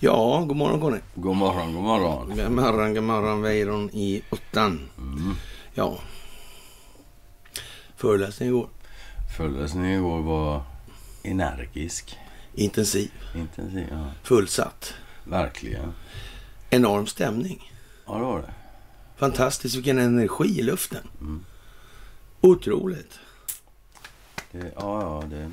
[0.00, 0.98] Ja, god morgon Conny.
[1.14, 2.28] God morgon, god morgon.
[2.36, 4.88] God morgon, god morgon, Weiron i ottan.
[4.98, 5.34] Mm.
[5.74, 5.98] Ja.
[7.96, 8.68] Föreläsning igår.
[9.36, 10.62] Föreläsningen igår var
[11.22, 12.16] energisk,
[12.54, 13.10] Intensiv.
[13.34, 13.86] intensiv.
[13.90, 14.10] Ja.
[14.22, 14.94] Fullsatt.
[15.24, 15.92] Verkligen.
[16.70, 17.72] Enorm stämning.
[18.06, 18.54] Ja, det var det.
[19.16, 21.08] Fantastiskt vilken energi i luften.
[21.20, 21.44] Mm.
[22.44, 23.18] Otroligt.
[24.52, 25.50] det ja, ja, det...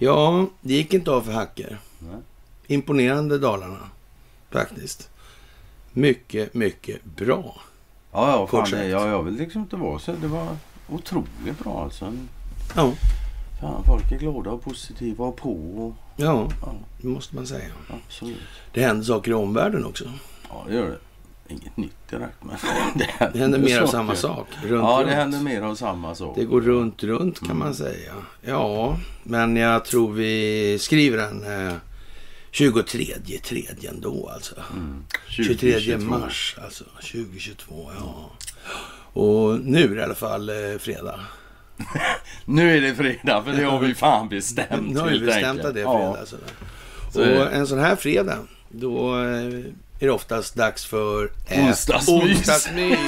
[0.00, 1.78] Ja, det gick inte av för hacker.
[1.98, 2.20] Nej.
[2.66, 3.90] Imponerande Dalarna.
[4.50, 5.10] Faktiskt.
[5.92, 7.60] Mycket, mycket bra.
[8.12, 10.12] Ja, ja, fan, det, ja, jag vill liksom inte vara så.
[10.12, 10.56] Det var
[10.88, 12.12] otroligt bra alltså.
[12.76, 12.92] Ja,
[13.60, 15.52] Fan, folk är glada och positiva och på.
[15.52, 17.70] Och, ja, ja, det måste man säga.
[17.88, 18.38] absolut.
[18.72, 20.04] Det händer saker i omvärlden också.
[20.48, 20.98] Ja, det gör det.
[21.48, 22.56] Inget nytt direkt, men
[22.94, 23.98] det händer, Det händer mer av saker.
[23.98, 24.46] samma sak.
[24.62, 25.08] Runt, Ja, runt.
[25.08, 26.36] det händer mer av samma sak.
[26.36, 28.12] Det går runt, runt kan man säga.
[28.42, 31.74] Ja, men jag tror vi skriver den eh,
[32.50, 33.14] 23
[33.44, 34.54] tredje ändå alltså.
[34.72, 35.04] Mm.
[35.28, 36.04] 23 2022.
[36.18, 36.84] mars alltså.
[36.84, 38.30] 2022, ja.
[39.20, 41.20] Och nu är det i alla fall eh, fredag.
[42.44, 44.92] Nu är det fredag, för det har vi fan bestämt.
[44.94, 45.98] Nu har vi bestämt att det är Ja.
[45.98, 46.20] fredag.
[46.20, 46.36] Alltså.
[47.12, 49.64] Så är Och en sån här fredag, då eh,
[50.00, 52.08] är det oftast dags för Onsdagsmys.
[52.24, 52.98] onsdagsmys.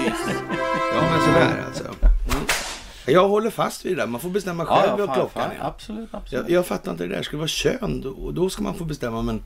[0.95, 1.85] Ja, men sådär alltså.
[1.85, 2.45] Mm.
[3.07, 4.07] Jag håller fast vid det där.
[4.07, 5.69] Man får bestämma Ja, själv ja, vad fan, klockan fan, är.
[5.69, 6.45] Absolut, absolut.
[6.49, 7.23] Jag, jag fattar inte det där.
[7.23, 9.23] Ska det vara kön, då, då ska man få bestämma.
[9.23, 9.43] Men,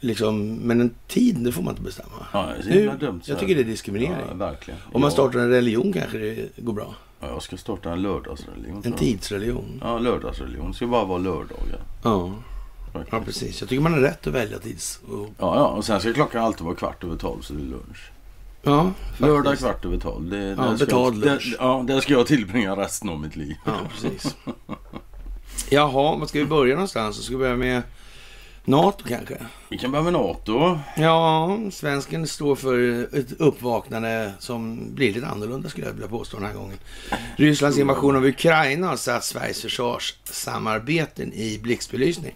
[0.00, 2.26] liksom, men en tid, det får man inte bestämma.
[2.32, 3.20] Ja, Nu, dumt.
[3.24, 4.14] jag tycker det är diskriminering.
[4.30, 4.80] Ja, verkligen.
[4.92, 5.12] Om man Ja.
[5.12, 6.94] startar en religion kanske det går bra.
[7.20, 8.82] Ja, jag ska starta en lördagsreligion.
[8.84, 9.80] En tidsreligion.
[9.84, 10.70] Ja, lördagsreligion.
[10.70, 11.80] Det ska bara vara lördagar.
[12.04, 12.32] Ja,
[12.92, 13.12] faktiskt.
[13.12, 13.60] ja, precis.
[13.60, 15.00] Jag tycker man har rätt att välja tids...
[15.08, 17.64] Och, Ja, ja, och sen ska klockan alltid vara kvart över tolv så det är
[17.66, 18.10] lunch.
[18.62, 20.30] ja, Lördag kvart över tolv.
[20.30, 21.56] Det, Ja, betald jag, lunch.
[21.58, 23.54] där, Ja, där ska jag tillbringa resten av mitt liv.
[23.66, 24.36] Ja, precis.
[25.70, 27.22] Jaha, vad ska vi börja någonstans?
[27.24, 27.82] Ska vi börja med
[28.64, 29.36] NATO kanske?
[29.68, 30.78] Vi kan börja med NATO.
[30.96, 36.46] Ja, svensken står för ett uppvaknande som blir lite annorlunda skulle jag vilja påstå den
[36.46, 36.78] här gången.
[37.36, 42.34] Rysslands invasion av Ukraina har satt Sveriges försvarssamarbeten i blixtbelysning.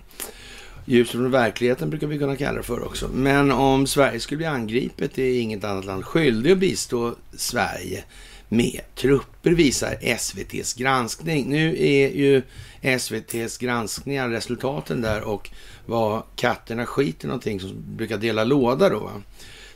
[0.85, 3.09] Ljus från verkligheten brukar vi kunna kalla det för också.
[3.15, 8.05] Men om Sverige skulle bli angripet är inget annat land skyldig att bistå Sverige
[8.49, 11.51] med trupper visar SVTs granskning.
[11.51, 12.43] Nu är ju
[12.81, 15.51] SVTs granskningar resultaten där och
[15.87, 18.99] vad katterna skiter någonting som brukar dela låda då.
[18.99, 19.11] Va?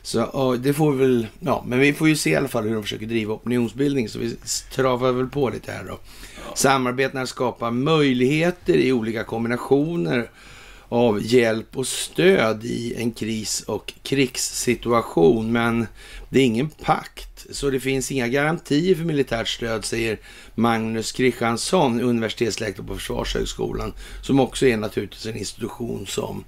[0.01, 2.73] Så det får vi väl, ja, men vi får ju se i alla fall hur
[2.73, 4.35] de försöker driva opinionsbildning så vi
[4.71, 5.99] travar väl på lite här då.
[6.55, 10.29] Samarbetena skapar möjligheter i olika kombinationer
[10.89, 15.51] av hjälp och stöd i en kris och krigssituation.
[15.51, 15.87] Men
[16.29, 20.19] det är ingen pakt, så det finns inga garantier för militärt stöd, säger
[20.55, 26.43] Magnus Kristiansson, universitetslektor på Försvarshögskolan, som också är naturligtvis en institution som,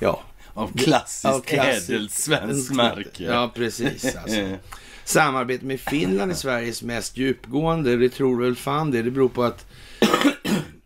[0.00, 0.22] ja,
[0.54, 3.24] Av klassiskt, av klassiskt- ädelt svenskt märke.
[3.24, 4.16] Ja, precis.
[4.16, 4.40] Alltså.
[5.04, 7.96] Samarbetet med Finland är Sveriges mest djupgående.
[7.96, 9.02] Det tror väl fan det.
[9.02, 9.66] Det beror på att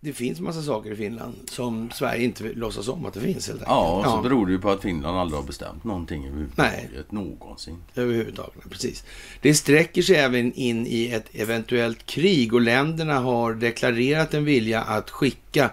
[0.05, 3.49] det finns massa saker i Finland som Sverige inte låtsas om att det finns.
[3.49, 3.69] Helt enkelt.
[3.69, 6.73] Ja, och så beror det ju på att Finland aldrig har bestämt någonting överhuvudtaget.
[6.93, 7.05] Nej.
[7.11, 7.77] Någonsin.
[7.95, 9.05] Överhuvudtaget, precis.
[9.41, 14.83] Det sträcker sig även in i ett eventuellt krig och länderna har deklarerat en vilja
[14.83, 15.71] att skicka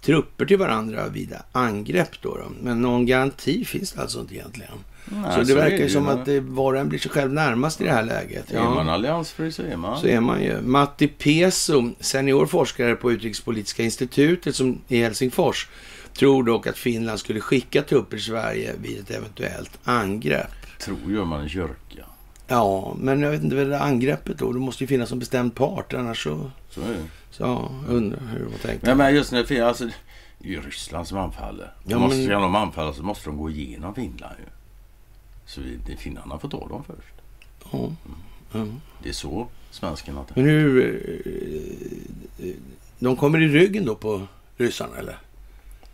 [0.00, 2.22] trupper till varandra vid angrepp.
[2.22, 2.46] Då, då.
[2.62, 4.78] Men någon garanti finns det alltså inte egentligen.
[5.08, 7.32] Nej, så det är verkar ju som att det, var och en blir sig själv
[7.32, 8.52] närmast i det här läget.
[8.52, 10.00] Är man alliansfri så är man.
[10.00, 10.60] Så är man ju.
[10.60, 15.68] Matti Peso, senior forskare på Utrikespolitiska institutet som i Helsingfors,
[16.18, 20.78] tror dock att Finland skulle skicka trupper till Sverige vid ett eventuellt angrepp.
[20.80, 22.04] Tror gör man en kyrka.
[22.48, 24.52] Ja, men jag vet inte vad det angreppet då.
[24.52, 26.50] Det måste ju finnas en bestämd part, annars så...
[26.70, 27.04] Så är det.
[27.30, 28.82] Så ja, jag undrar hur har tänkt.
[28.82, 29.84] Nej, men just när det finns, alltså,
[30.38, 31.74] det är ju Ryssland som anfaller.
[31.84, 34.55] Ja, måste, Ska de anfalla så måste de gå igenom Finland ju.
[35.46, 37.14] Så vi, finnarna får ta dem först.
[37.72, 37.92] Ja,
[38.52, 38.66] ja.
[39.02, 40.84] Det är så svenskarna Men hur...
[42.38, 42.52] eh,
[42.98, 44.26] De kommer i ryggen då på
[44.56, 45.18] ryssarna, eller?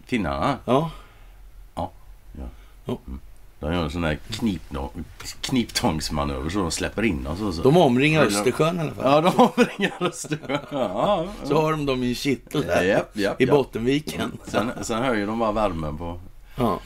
[0.05, 0.91] Finnarna, Ja.
[3.61, 4.19] de gör en sån här
[5.41, 7.41] kniptångsmanöver så de släpper in oss.
[7.41, 7.63] Och så.
[7.63, 9.25] De omringar Östersjön i alla fall.
[9.25, 10.59] Ja, de omringar Östersjön.
[10.73, 12.83] Ja, Så har de dem i kittel där.
[12.85, 13.47] Japp, japp, I.
[13.47, 14.39] Bottenviken.
[14.47, 16.21] Sen, sen höjer de bara värmen på...
[16.57, 16.79] Ja,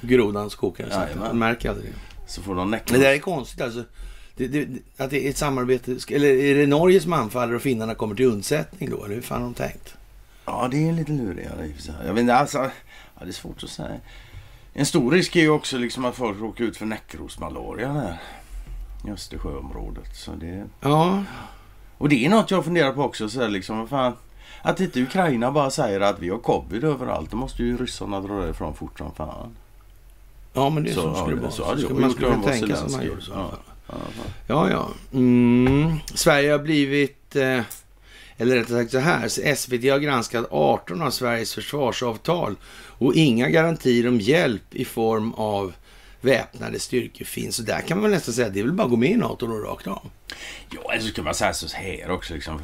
[0.91, 1.29] så Jajamän.
[1.29, 1.99] Man märker aldrig det.
[2.27, 3.85] Så får de näcka Men det där är konstigt alltså.
[4.37, 5.97] Det, det, att det är ett samarbete.
[6.11, 9.05] Eller är det Norge som anfaller och finnarna kommer till undsättning då?
[9.05, 9.95] Eller hur fan har de tänkt?
[10.45, 12.07] Ja, det är lite lurigare i och.
[12.07, 12.59] Jag vet inte, alltså...
[13.19, 13.97] Ja, det är svårt att säga.
[14.73, 18.21] En stor risk är ju också liksom att folk råkar ut för näckrosmalaria där.
[19.07, 20.17] I Östersjöområdet.
[20.17, 20.65] Så det...
[20.81, 21.25] Ja,
[21.99, 23.29] Och det är något jag funderar på också.
[23.29, 24.13] Så här, liksom, fan,
[24.63, 27.31] att inte Ukraina bara säger att vi har covid överallt.
[27.31, 29.57] Då måste ju ryssarna dra därifrån fort som fan.
[30.57, 31.77] Ja, men det är så, Så, så skulle ja, det så vara.
[31.77, 33.33] Så skulle- Man skulle kunna tänka sig man så.
[33.33, 33.59] alla
[33.89, 33.97] Ja.
[34.47, 34.89] Ja, ja.
[35.13, 35.97] Mm.
[36.15, 37.61] Sverige har blivit, eh,
[38.37, 42.57] eller rättare sagt så här, så SVT har granskat 18 av Sveriges försvarsavtal
[42.99, 45.73] och inga garantier om hjälp i form av
[46.21, 47.57] väpnade styrkor finns.
[47.57, 49.17] Så där kan man nästan säga att det är väl bara att gå med i
[49.17, 50.11] NATO då rakt av.
[50.71, 52.35] Ja, eller så kan man säga så här också.
[52.35, 52.61] Liksom,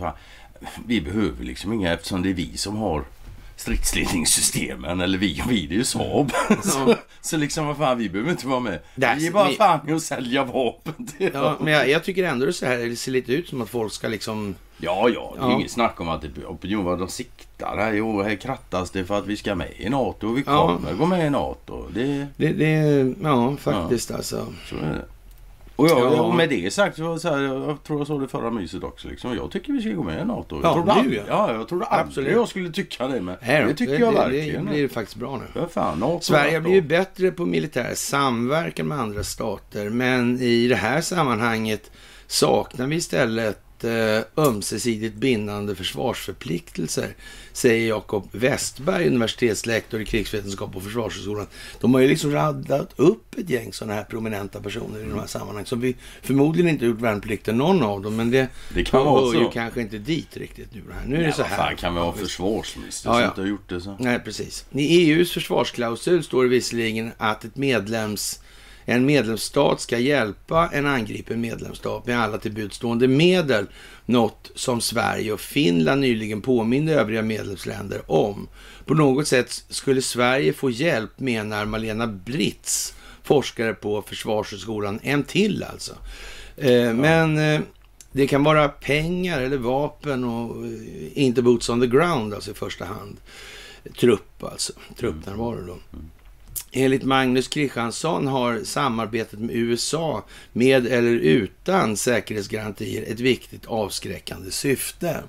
[0.87, 3.05] vi behöver liksom inga eftersom det är vi som har
[3.63, 5.01] stridsledningssystemen.
[5.01, 6.33] Eller vi, vi det är ju Saab.
[6.65, 8.79] så, så liksom vad fan, vi behöver inte vara med.
[8.95, 12.25] Där- vi är bara vi- fan i att sälja vapen Ja, men jag, jag tycker
[12.25, 14.55] ändå det, så här, det ser lite ut som att folk ska liksom...
[14.79, 15.55] Ja, ja, det är Ja.
[15.57, 17.93] inget snack om att opinion vad de siktar här.
[17.93, 20.29] Jo, här krattas det för att vi ska med i NATO.
[20.29, 20.67] Och vi Ja.
[20.77, 21.87] kommer gå med i NATO.
[21.95, 24.47] Det, Det, det, ja, faktiskt alltså.
[24.69, 25.05] så är det.
[25.77, 26.23] Och, jag, Ja.
[26.23, 29.09] och med det sagt, så, så här, jag tror jag sa det förra myset också.
[29.09, 30.57] Liksom, jag tycker vi ska gå med i NATO.
[30.57, 31.25] Jag Ja, trodde aldrig, ja.
[31.29, 32.33] ja, jag trodde Absolut.
[32.33, 33.21] jag skulle tycka det.
[33.21, 34.65] Men Här, det tycker det, jag det, verkligen.
[34.65, 35.61] Det blir faktiskt bra nu.
[35.61, 40.69] Ja, fan, NATO, Sverige har blivit bättre på militär samverkan med andra stater, men i
[40.69, 41.91] det här sammanhanget
[42.27, 43.72] saknar vi istället
[44.37, 47.15] ömsesidigt bindande försvarsförpliktelser,
[47.53, 51.47] säger Jakob Westberg, universitetslektor i krigsvetenskap på Försvarshögskolan.
[51.81, 55.27] De har ju liksom radat upp ett gäng sådana här prominenta personer i de här
[55.27, 59.35] sammanhangen, som vi förmodligen inte gjort värnplikten någon av dem, men det, Det kan hör
[59.35, 60.81] ju kanske inte dit riktigt nu.
[60.89, 61.07] det här.
[61.07, 61.57] Nu är det Ja, så här.
[61.57, 63.29] fan kan vi ha försvarsminister Ja, som ja.
[63.29, 63.97] inte har gjort det så?
[63.99, 64.65] Nej, precis.
[64.73, 68.41] I EUs försvarsklausul står det visserligen att ett medlems,
[68.85, 73.67] en medlemsstat ska hjälpa en angripen medlemsstat med alla tillbudstående medel.
[74.07, 78.49] Något som Sverige och Finland nyligen påminde övriga medlemsländer om.
[78.85, 85.01] På något sätt skulle Sverige få hjälp, menar Malena Britz, forskare på Försvarshögskolan.
[85.03, 85.93] En till alltså.
[86.57, 87.61] Eh, Men eh,
[88.13, 90.73] det kan vara pengar eller vapen och eh,
[91.15, 93.17] inte boots on the ground alltså i första hand
[94.01, 95.77] trupp alltså, truppnärvaro då.
[96.75, 105.23] Enligt Magnus Kristiansson har samarbetet med USA med eller utan säkerhetsgarantier ett viktigt avskräckande syfte.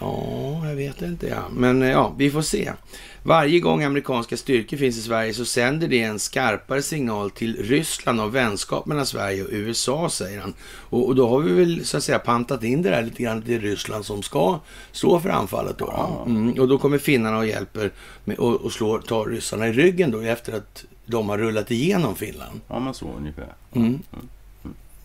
[0.00, 1.48] Ja, jag vet inte ja.
[1.52, 2.72] Men eh, ja, vi får se.
[3.22, 8.20] Varje gång amerikanska styrkor finns i Sverige så sänder det en skarpare signal till Ryssland
[8.20, 10.54] om vänskap mellan Sverige och USA, säger han.
[10.70, 13.42] Och, och då har vi väl så att säga pantat in det där lite grann
[13.42, 14.60] till Ryssland som ska
[14.92, 15.86] stå för anfallet då.
[15.86, 16.30] då.
[16.30, 17.90] Mm, och då kommer finnarna och hjälper
[18.24, 22.14] med, och, och slår, tar ryssarna i ryggen då efter att de har rullat igenom
[22.14, 22.60] Finland.
[22.68, 23.52] Ja, men så ungefär.
[23.72, 24.02] Mm.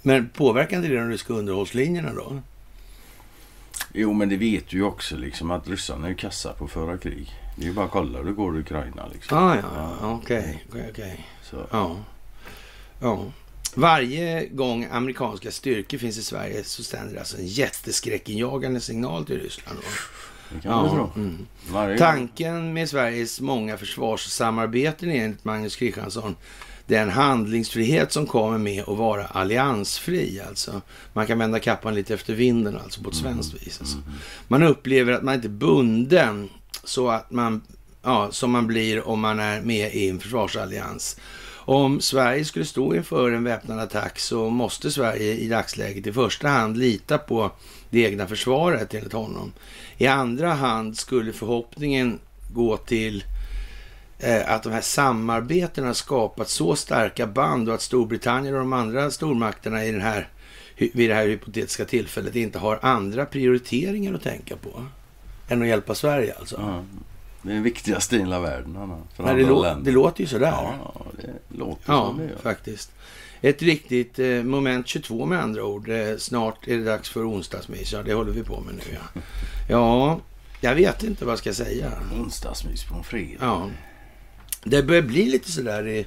[0.01, 2.41] Men påverkar inte det de ryska underhållslinjerna då?
[3.93, 6.97] Jo, men det vet du ju också liksom att ryssarna är kassa på att föra
[6.97, 7.33] krig.
[7.55, 9.37] Det är bara att kolla hur det går i Ukraina liksom.
[9.37, 11.27] Ah, ja, ja, okej, okej.
[11.43, 11.95] Så, Ja.
[12.99, 13.25] ja.
[13.75, 19.39] Varje gång amerikanska styrkor finns i Sverige så sänder det alltså en jätteskräckinjagande signal till
[19.39, 19.79] Ryssland.
[20.61, 21.47] Ja, mm.
[21.97, 26.35] Tanken med Sveriges många försvarssamarbeten är enligt Magnus Kristiansson
[26.87, 30.41] den handlingsfrihet som kommer med att vara alliansfri.
[30.47, 30.81] Alltså.
[31.13, 33.79] Man kan vända kappan lite efter vinden alltså på ett svenskt vis.
[33.79, 33.97] Alltså.
[34.47, 36.49] Man upplever att man inte är bunden
[36.83, 37.61] så att man,
[38.01, 41.19] ja, som man blir om man är med i en försvarsallians.
[41.67, 46.47] Om Sverige skulle stå inför en väpnad attack så måste Sverige i dagsläget i första
[46.47, 47.51] hand lita på
[47.89, 49.53] det egna försvaret enligt honom.
[49.97, 52.19] I andra hand skulle förhoppningen
[52.53, 53.23] gå till
[54.19, 59.11] eh, att de här samarbetena skapat så starka band och att Storbritannien och de andra
[59.11, 60.29] stormakterna i den här,
[60.77, 64.85] vid det här hypotetiska tillfället inte har andra prioriteringar att tänka på
[65.47, 66.55] än att hjälpa Sverige alltså.
[66.59, 66.83] Ja,
[67.41, 68.77] det är den viktigaste i hela världen.
[68.77, 70.47] Anna, för Nej, det, lå- det låter ju sådär.
[70.51, 72.37] Ja, det låter Ja, som det gör.
[72.41, 72.91] faktiskt.
[73.41, 75.89] Ett riktigt eh, moment 22 med andra ord.
[75.89, 77.93] Eh, snart är det dags för onsdagsmys.
[77.93, 79.21] Ja, det håller vi på med nu ja.
[79.69, 80.19] Ja,
[80.61, 81.91] jag vet inte vad jag ska säga.
[82.19, 83.37] Onsdagsmys på en fredag.
[83.39, 83.69] Ja.
[84.63, 86.05] Det börjar bli lite sådär i,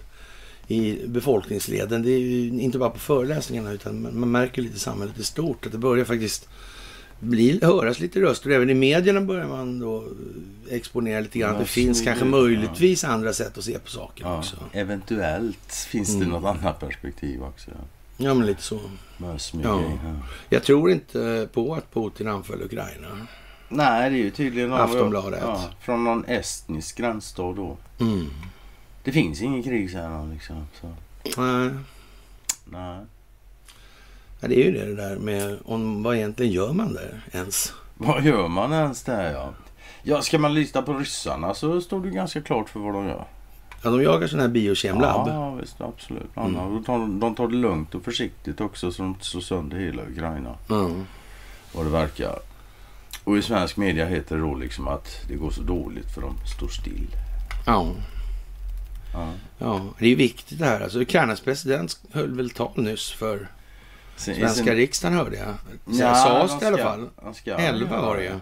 [0.66, 2.02] i befolkningsleden.
[2.02, 5.72] Det är ju inte bara på föreläsningarna utan man märker lite samhället i stort att
[5.72, 6.48] det börjar faktiskt
[7.20, 8.50] bli, höras lite röster.
[8.50, 10.04] Även i medierna börjar man då
[10.70, 11.52] exponera lite grann.
[11.54, 12.30] att det finns kanske ja.
[12.30, 14.56] möjligtvis andra sätt att se på saker Ja, också.
[14.72, 16.28] eventuellt finns det Mm.
[16.28, 17.70] något annat perspektiv också.
[17.70, 17.84] Ja.
[18.20, 18.80] Ja, men lite så.
[19.18, 19.36] Ja.
[19.62, 19.80] Ja.
[20.48, 23.26] Jag tror inte på att Putin anföll Ukraina.
[23.68, 25.40] Nej, det är ju tydligen Aftonbladet.
[25.42, 27.76] Ja, från någon estnisk gränsstad då.
[28.00, 28.26] Mm.
[29.04, 30.66] Det finns ingen krig säger han liksom.
[30.80, 30.94] Så,
[31.42, 31.70] Nej,
[32.64, 32.98] nej.
[34.40, 37.72] Ja, det är ju det, det där med om, vad egentligen gör man där ens?
[37.94, 39.52] Vad gör man ens där ja?
[40.02, 43.24] Ja, ska man lita på ryssarna så står det ganska klart för vad de gör.
[43.82, 45.28] Ja, de jagar sådana här biokemlabb.
[45.28, 46.36] Ja, visst absolut.
[46.36, 46.56] Mm.
[46.56, 46.74] Mm.
[46.74, 50.02] De, tar, de tar det lugnt och försiktigt också så de inte slår sönder hela
[50.02, 50.54] Ukraina.
[50.68, 50.90] Ja.
[51.72, 52.38] Vad det verkar.
[53.24, 56.36] Och i svensk media heter det då liksom att det går så dåligt för de
[56.56, 57.06] står still.
[57.66, 57.86] Ja.
[59.12, 59.32] Ja.
[59.58, 60.80] ja, det är viktigt det här.
[60.80, 63.48] Alltså, Ukrainas president höll väl tal nyss för
[64.18, 65.54] svenska riksdagen hörde jag.
[65.84, 67.08] Ja, sades det i alla fall.
[67.34, 68.32] ska 11 göra var det ju.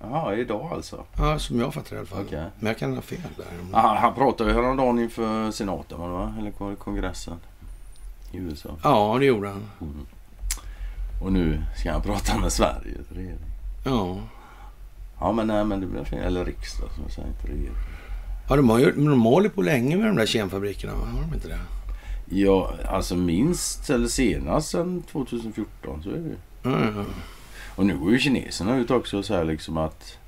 [0.00, 1.04] Jaha, idag alltså.
[1.18, 2.24] Ja, som jag fattar i alla fall.
[2.26, 2.44] Okej.
[2.58, 3.80] Men jag kan ha fel där.
[3.80, 6.34] Han, han pratade ju häromdagen inför senaten va?
[6.38, 7.36] Eller kongressen?
[8.32, 8.68] I USA.
[8.82, 9.70] Ja, det gjorde han.
[9.80, 10.06] Mm.
[11.22, 13.38] Och nu ska han prata med Sveriges regering.
[13.84, 14.16] Ja.
[15.20, 16.24] Ja men nej men det blir fel.
[16.24, 17.76] Eller riksdag som jag säger, inte regering.
[18.48, 21.06] Ja, de har ju de håller på länge med de där kemfabrikerna, va?
[21.06, 21.58] Har de inte det?
[22.34, 26.36] Ja, alltså minst eller senast sedan 2014 så är det ju.
[26.62, 27.04] Ja.
[27.76, 30.18] Och nu går ju kineserna ut också och säger liksom att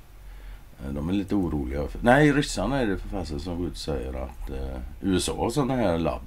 [0.85, 1.87] eh, de är lite oroliga.
[1.87, 5.35] För, nej, ryssarna är det för fasen som går ut och säger att eh, USA
[5.37, 6.21] har sådana här labb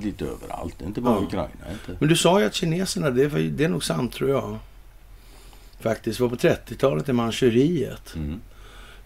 [0.00, 0.82] lite överallt.
[0.82, 1.22] Inte bara Ja.
[1.26, 1.48] Ukraina.
[1.72, 1.96] Inte.
[2.00, 4.58] Men du sa ju att kineserna, det, ju- det är nog sant tror jag.
[5.80, 8.14] Faktiskt, var på 30-talet i Manchuriet.
[8.16, 8.40] Mm.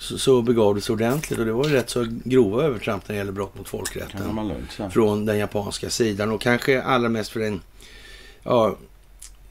[0.02, 3.18] Så, så begav det sig ordentligt och det var rätt så grova övertramp när det
[3.18, 4.48] gäller brott mot folkrätten.
[4.48, 4.92] lugnt.
[4.92, 7.60] Från den japanska sidan och kanske allra mest för en,
[8.42, 8.76] ja,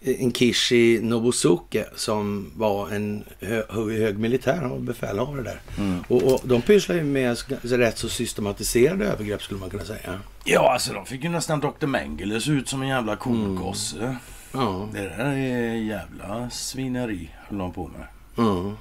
[0.01, 5.61] en Kishi Nobusuke som var en hö, hö, hög militär, han var befälhavare där.
[5.77, 6.03] Mm.
[6.07, 10.19] Och, och de pysslar ju med rätt så systematiserade övergrepp skulle man kunna säga.
[10.43, 11.85] Ja, alltså de fick ju nästan Dr.
[11.87, 14.15] Mengele se ut som en jävla kogosse.
[14.53, 18.07] Ja, Det där är jävla svineri höll de på med.
[18.35, 18.73] ja.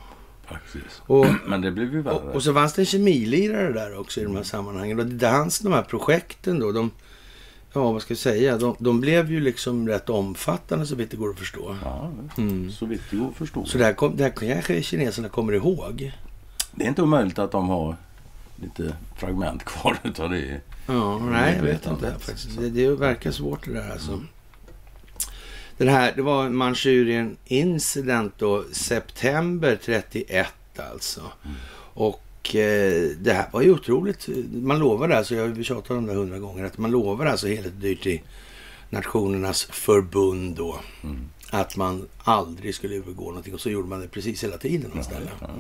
[0.50, 1.02] Faktiskt.
[1.06, 2.14] Och, Men det blev ju värre.
[2.14, 5.00] och, och så fanns det en kemilirare där också i de här sammanhangen.
[5.00, 6.90] Och det hans, de här projekten då, de,
[7.72, 11.16] ja vad ska jag säga, de, de blev ju liksom rätt omfattande så vitt det
[11.16, 11.76] går att förstå.
[11.84, 12.70] Ja, Mm.
[12.70, 13.64] så vitt det går att förstå.
[13.64, 16.12] Så det här, kom, det här kanske kineserna kommer ihåg.
[16.74, 17.96] Det är inte omöjligt att de har
[18.56, 20.60] lite fragment kvar utav det.
[20.86, 22.14] Ja, nej, jag vet inte.
[22.58, 24.20] Det, det verkar svårt det där alltså.
[25.80, 31.20] Den här, det var Manchurian Incident då, september 31 alltså.
[31.94, 34.28] Och eh, det här var ju otroligt.
[34.52, 37.80] Man lovade alltså, jag har tjatat om det hundra gånger, att man lovade alltså heligt
[37.80, 38.20] dyrt till
[38.90, 40.80] Nationernas förbund då.
[41.02, 41.28] Mm.
[41.50, 45.02] Att man aldrig skulle övergå någonting och så gjorde man det precis hela tiden ja.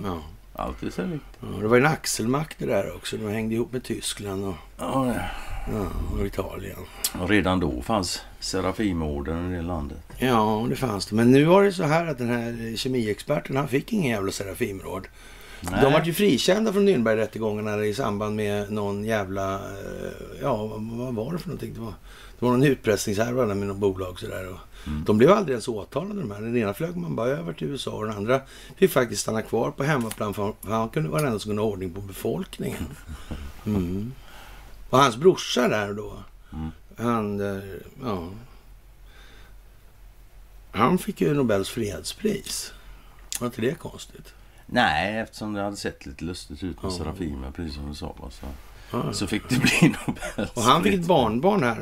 [0.04, 0.22] Ja.
[0.52, 1.24] Alltid så likt.
[1.40, 3.16] Ja, det var en axelmakt det där också.
[3.16, 5.14] De hängde ihop med Tyskland och, ja,
[6.12, 6.78] och Italien.
[7.20, 9.98] Och redan då fanns Serafimorden i det landet.
[10.18, 11.14] Ja, det fanns det.
[11.16, 15.08] Men nu var det så här att den här kemiexperten, han fick ingen jävla Serafimråd.
[15.60, 15.80] Nej.
[15.82, 19.54] De var ju frikända från Nürnbergrättegångarna i samband med någon jävla...
[19.54, 21.74] eh, Ja, vad, var det för någonting?
[21.74, 21.94] Det var,
[22.38, 24.48] det var någon utpressningshärva med något bolag sådär.
[24.52, 25.04] Och Mm.
[25.04, 26.40] De blev aldrig ens åtalade de här.
[26.40, 28.40] Den ena flög man bara över till USA och den andra
[28.76, 31.62] fick faktiskt stanna kvar på hemmaplan för för han kunde vara den enda som kunde
[31.62, 32.86] ha ordning på befolkningen.
[33.66, 34.12] Mm.
[34.90, 36.12] Och hans brorsa där då,
[36.52, 36.70] Mm.
[37.00, 37.38] Han...
[38.02, 38.28] Ja,
[40.72, 42.72] han fick ju Nobels fredspris.
[43.40, 44.34] Var inte det konstigt?
[44.66, 46.96] Nej, eftersom det hade sett lite lustigt ut med Ja.
[46.98, 48.14] Serafimer, precis som du sa.
[48.30, 48.46] Så,
[48.92, 49.12] Ja.
[49.12, 50.50] så fick det bli Nobels.
[50.56, 51.76] Och han fick ett barnbarn här,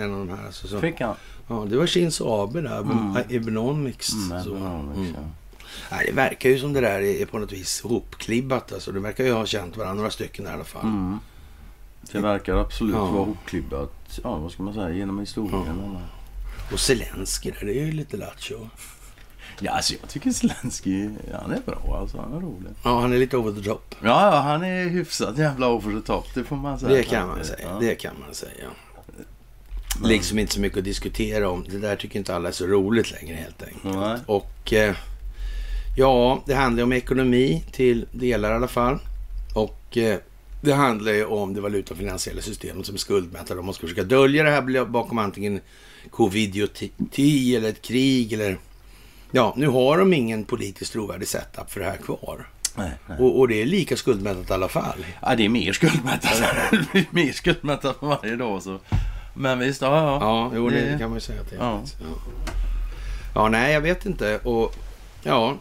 [0.00, 0.46] en av de här.
[0.46, 0.80] Alltså, så.
[0.80, 1.16] Fick han?
[1.48, 3.16] Ja, det var Shinzo Abe där, Mm.
[3.28, 4.12] Economics.
[4.12, 4.56] Mm, så.
[4.56, 5.14] Mm.
[5.90, 5.96] ja.
[6.06, 8.72] Det verkar ju som det där är på något vis hopklibbat.
[8.72, 8.92] Alltså.
[8.92, 10.82] De verkar ju ha känt varandra, några stycken i alla fall.
[10.84, 11.18] Mm.
[12.12, 13.00] Det verkar absolut Ja.
[13.04, 13.92] vara hopklibbat,
[14.22, 15.62] ja vad ska man säga, genom historien.
[15.94, 16.00] Ja.
[16.72, 18.68] Och Zelensky det är ju lite lattjo.
[19.60, 21.10] Ja, alltså jag tycker Zelensky,
[21.42, 22.18] han är bra alltså.
[22.20, 22.70] Han är rolig.
[22.84, 23.94] Ja, han är lite over the top.
[24.02, 26.34] Ja, ja, han är hyfsat jävla over the top.
[26.34, 26.92] Det får man säga.
[26.92, 27.58] Det kan man säga.
[27.70, 27.78] Ja.
[27.80, 28.68] Det kan man säga.
[30.00, 31.64] Men- Liksom inte så mycket att diskutera om.
[31.70, 33.84] Det där tycker inte alla är så roligt längre helt enkelt.
[33.96, 34.18] Nej.
[34.26, 34.94] Och eh,
[35.96, 38.98] ja, det handlar om ekonomi till delar i alla fall.
[39.54, 40.18] Och eh,
[40.62, 43.58] det handlar ju om det valutafinansiella systemet som är skuldmättade.
[43.58, 45.60] Och man ska försöka dölja det här bakom antingen
[46.10, 48.58] covidioti eller ett krig eller...
[49.30, 52.48] Ja, nu har de ingen politiskt trovärdig setup för det här kvar.
[52.76, 53.18] Nej, nej.
[53.18, 55.06] Och, och det är lika skuldmättat i alla fall.
[55.22, 56.42] Ja, det är mer skuldmättat.
[56.70, 58.62] det blir mer skuldmättat för varje dag.
[58.62, 58.78] Så.
[59.34, 60.18] Men visst, ja, ja.
[60.20, 61.60] Ja, jo, det, Det- kan man ju säga att det är.
[61.60, 61.82] Ja.
[62.00, 62.32] Ja.
[63.34, 64.38] ja, nej, jag vet inte.
[64.38, 64.74] Och
[65.22, 65.56] ja,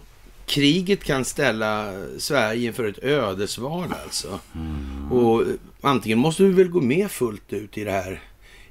[0.52, 4.40] kriget kan ställa Sverige inför ett ödesval alltså.
[4.56, 5.12] Mm.
[5.12, 5.44] Och
[5.82, 8.22] antingen måste vi väl gå med fullt ut i det här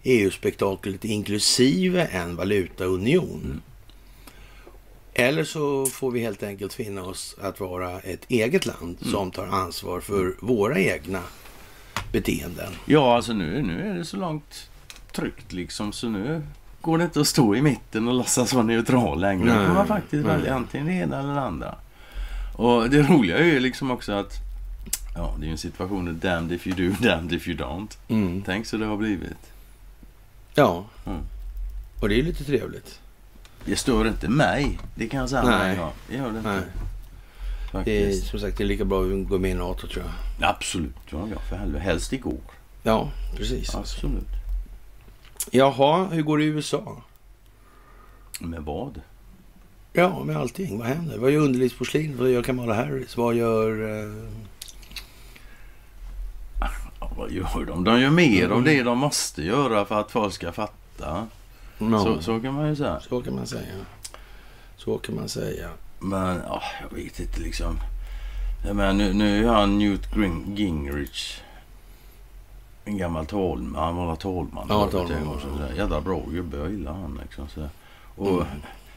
[0.02, 3.40] EU-spektaklet inklusive en valutaunion.
[3.44, 3.60] Mm.
[5.14, 9.12] Eller så får vi helt enkelt finna oss att vara ett eget land Mm.
[9.12, 11.22] som tar ansvar för våra egna
[12.12, 12.72] beteenden.
[12.84, 14.70] Ja, alltså nu, nu är det så långt
[15.12, 16.42] tryckt liksom så nu
[16.80, 19.44] går det inte att stå i mitten och låtsas vara neutral längre.
[19.56, 20.36] Nej, får man faktiskt nej.
[20.36, 21.74] välja antingen det ena eller det andra.
[22.56, 24.32] Och det roliga är ju liksom också att
[25.14, 28.42] ja, det är ju en situation där damned if you do, damned if you don't.
[28.46, 29.52] Tänk så det har blivit.
[30.54, 31.20] Ja, Mm.
[32.00, 33.00] och det är lite trevligt.
[33.64, 34.78] Det stör inte mig.
[34.94, 35.76] Det kan jag säga Nej.
[35.76, 36.62] Ja, det gör det inte.
[37.72, 37.82] Nej.
[37.84, 40.04] Det är, som sagt, det är lika bra att vi går med i NATO tror
[40.04, 40.48] jag.
[40.50, 40.94] Absolut.
[41.10, 41.84] Ja, ja, för helvete.
[41.84, 42.38] Helst igår.
[42.82, 43.74] Ja, precis.
[43.74, 44.28] Absolut.
[45.50, 47.02] Jaha, hur går det i USA?
[48.40, 49.00] Med vad?
[49.92, 50.78] Ja, med allting.
[50.78, 51.18] Vad händer?
[51.18, 52.16] Vad gör underlivsporslin?
[52.18, 53.16] Vad gör Kamala Harris?
[53.16, 54.02] Vad gör...
[54.02, 54.30] Eh...
[57.16, 57.84] Vad gör de?
[57.84, 61.26] De gör mer av det de måste göra för att folk ska fatta.
[61.78, 61.98] no.
[61.98, 63.00] Så, så kan man ju säga.
[63.00, 63.74] Så kan man säga.
[64.76, 65.68] Så kan man säga.
[65.98, 67.80] Men ja, jag vet inte liksom.
[68.64, 70.08] Menar, nu, nu är han Newt
[70.56, 71.40] Gingrich.
[72.90, 73.74] En gammal talman.
[73.84, 74.66] Han var talman.
[74.68, 75.76] Ja, talman, så.
[75.76, 76.56] Jävla bra gubbe.
[76.56, 77.48] Jag gillar han liksom.
[77.48, 77.68] Så.
[78.16, 78.46] Och Mm.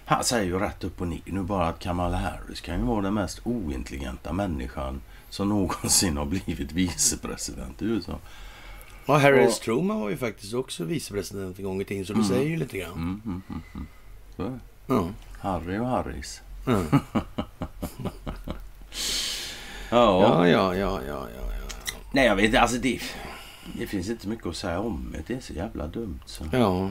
[0.05, 3.01] Han säger ju rätt upp och ner nu bara att Kamala Harris kan ju vara
[3.01, 8.19] den mest ointelligenta människan som någonsin har blivit vicepresident i USA.
[9.05, 12.17] Ja, Harris Och- Truman var ju faktiskt också vicepresident en gång i tiden, så det
[12.19, 12.29] Mm.
[12.29, 12.91] säger ju lite grann.
[12.93, 13.87] Mm, mm, mm,
[14.37, 14.59] mm.
[14.87, 15.07] Ja.
[15.39, 16.41] Harry och Harris.
[16.65, 16.81] Ja.
[19.89, 20.21] Ja.
[20.21, 21.95] Ja, ja, ja, ja, ja, ja.
[22.11, 22.61] Nej, jag vet inte.
[22.61, 22.99] Alltså det,
[23.79, 25.23] det finns inte mycket att säga om det.
[25.27, 26.19] Det är så jävla dumt.
[26.25, 26.45] Så.
[26.51, 26.89] ja.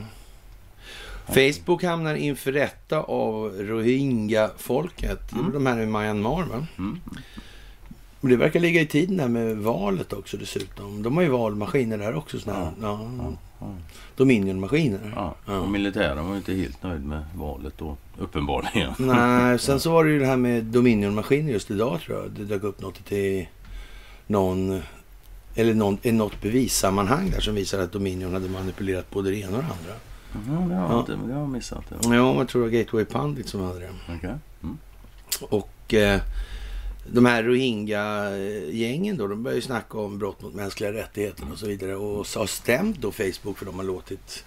[1.27, 5.31] Facebook hamnar inför rätta av Rohingya-folket.
[5.31, 5.51] Mm.
[5.51, 6.67] De här i Myanmar, va?
[6.77, 6.99] Mm.
[8.21, 11.03] Det verkar ligga i tiden där med valet också dessutom.
[11.03, 12.39] De har ju valmaskiner där också.
[12.39, 12.99] Såna ja.
[13.17, 13.67] Ja, ja.
[14.15, 15.13] Dominion-maskiner.
[15.15, 15.35] Ja.
[15.45, 15.59] Ja.
[15.59, 18.93] Och militären var ju inte helt nöjd med valet då, uppenbarligen.
[18.99, 22.31] Nej, sen så var det ju det här med Dominion-maskiner just idag tror jag.
[22.31, 23.47] Det dök upp något till
[24.27, 24.81] någon,
[25.55, 29.57] eller någon, i något bevissammanhang där som visar att Dominion hade manipulerat både det ena
[29.57, 29.93] och det andra.
[30.33, 30.91] Ja, det har Ja.
[30.91, 31.83] jag inte, men det har jag missat.
[32.03, 33.89] Ja, jag tror det var Gateway Pundit som hade det.
[34.17, 34.33] Okej.
[34.63, 34.77] Mm.
[35.49, 36.21] Och eh,
[37.11, 41.65] de här Rohingya-gängen då, de börjar ju snacka om brott mot mänskliga rättigheter och så
[41.67, 41.95] vidare.
[41.95, 44.45] Och så har stämt då Facebook för de har låtit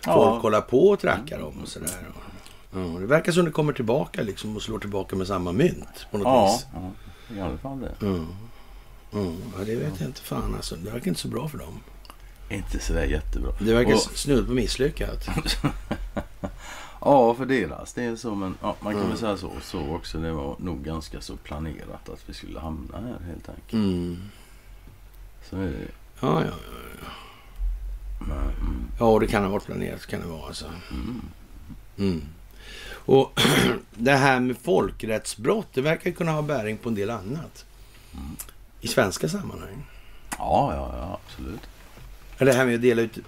[0.00, 0.38] folk Ja.
[0.42, 1.90] kolla på och tracka dem och sådär.
[2.72, 6.18] Ja, det verkar som det kommer tillbaka liksom och slår tillbaka med samma mynt på
[6.18, 6.66] något Ja, vis.
[6.74, 8.06] ja, i alla fall det.
[8.06, 8.26] Mm.
[9.12, 9.36] Mm.
[9.58, 10.76] Ja, det vet jag inte fan alltså.
[10.76, 11.80] Det verkar inte så bra för dem.
[12.50, 13.52] Inte sådär jättebra.
[13.60, 15.28] Det verkar Och- snudd på misslyckat.
[17.00, 18.34] Ja, för deras del så.
[18.34, 19.08] Men ja, man kan Mm.
[19.10, 20.18] väl säga så, så också.
[20.18, 23.72] Det var nog ganska så planerat att vi skulle hamna här helt enkelt.
[23.72, 24.18] Mm.
[25.50, 25.88] Så är det.
[26.20, 26.52] Ja, ja,
[28.20, 29.04] Men, mm, ja.
[29.04, 30.06] och det kan ha varit planerat.
[30.06, 30.66] Kan det vara alltså.
[30.90, 31.20] mm.
[31.98, 32.22] Mm.
[32.90, 33.40] Och
[33.94, 37.64] det här med folkrättsbrott, det verkar kunna ha bäring på en del annat.
[38.80, 39.86] I svenska sammanhang.
[40.38, 41.60] Ja, ja, ja, absolut.
[42.38, 43.18] Ja, Det här med att dela ut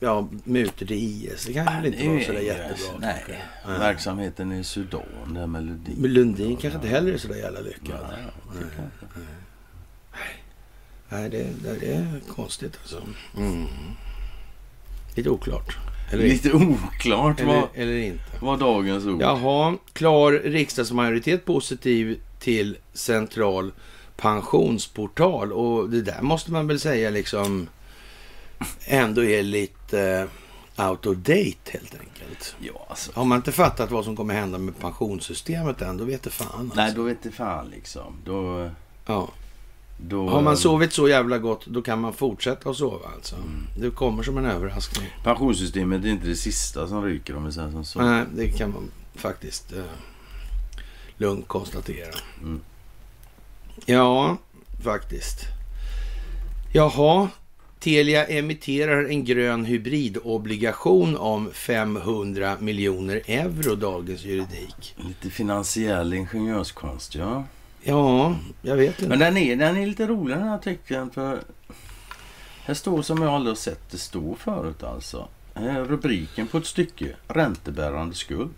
[0.00, 2.98] ja, mutor till IS, det kan väl inte vara sådär jättebra.
[3.00, 3.24] Nej.
[3.66, 3.78] Nej.
[3.78, 5.02] verksamheten i Sudan,
[5.34, 5.94] där med Lundin.
[5.98, 7.98] Men Lundin kanske inte heller är sådär jävla Nej, lyckad.
[8.46, 9.06] jag tycker inte.
[11.08, 11.46] Nej, det,
[11.80, 13.02] det, är konstigt alltså.
[13.36, 13.66] Mm.
[15.14, 15.76] Lite oklart.
[16.12, 18.24] Eller, Lite oklart eller, vad, eller inte.
[18.40, 19.22] vad dagens ord...
[19.22, 23.72] Jaha, klar riksdagsmajoritet positiv till central
[24.20, 25.52] pensionsportal.
[25.52, 27.68] Och det där måste man väl säga liksom
[28.84, 30.28] ändå är lite
[30.78, 32.56] eh, out of date helt enkelt.
[32.58, 33.12] Ja, alltså.
[33.14, 36.60] Har man inte fattat vad som kommer hända med pensionssystemet än, då vet det fan.
[36.60, 36.76] Alltså.
[36.76, 38.16] Nej, då vet det fan liksom.
[38.24, 38.70] Då...
[39.06, 39.28] ja.
[39.96, 43.36] då Har man sovit så jävla gott, då kan man fortsätta att sova alltså.
[43.36, 43.66] Mm.
[43.76, 45.08] Det kommer som en överraskning.
[45.24, 48.00] Pensionssystemet är inte det sista som ryker om vi säger som så.
[48.02, 49.82] Nej, det kan man faktiskt eh,
[51.16, 52.14] lugnt konstatera.
[52.42, 52.60] Mm.
[53.86, 54.36] Ja,
[54.84, 55.44] faktiskt.
[56.72, 57.28] Jaha,
[57.78, 64.94] Telia emitterar en grön hybridobligation om 500 miljoner euro, dagens juridik.
[64.96, 67.44] Lite finansiell ingenjörskonst, ja.
[67.82, 69.08] Ja, jag vet inte.
[69.08, 71.40] Men den är, den är lite rolig den här artikeln för
[72.64, 75.28] här står som jag aldrig har sett det stå förut alltså.
[75.54, 77.16] Här är rubriken på ett stycke.
[77.28, 78.54] Räntebärande skuld.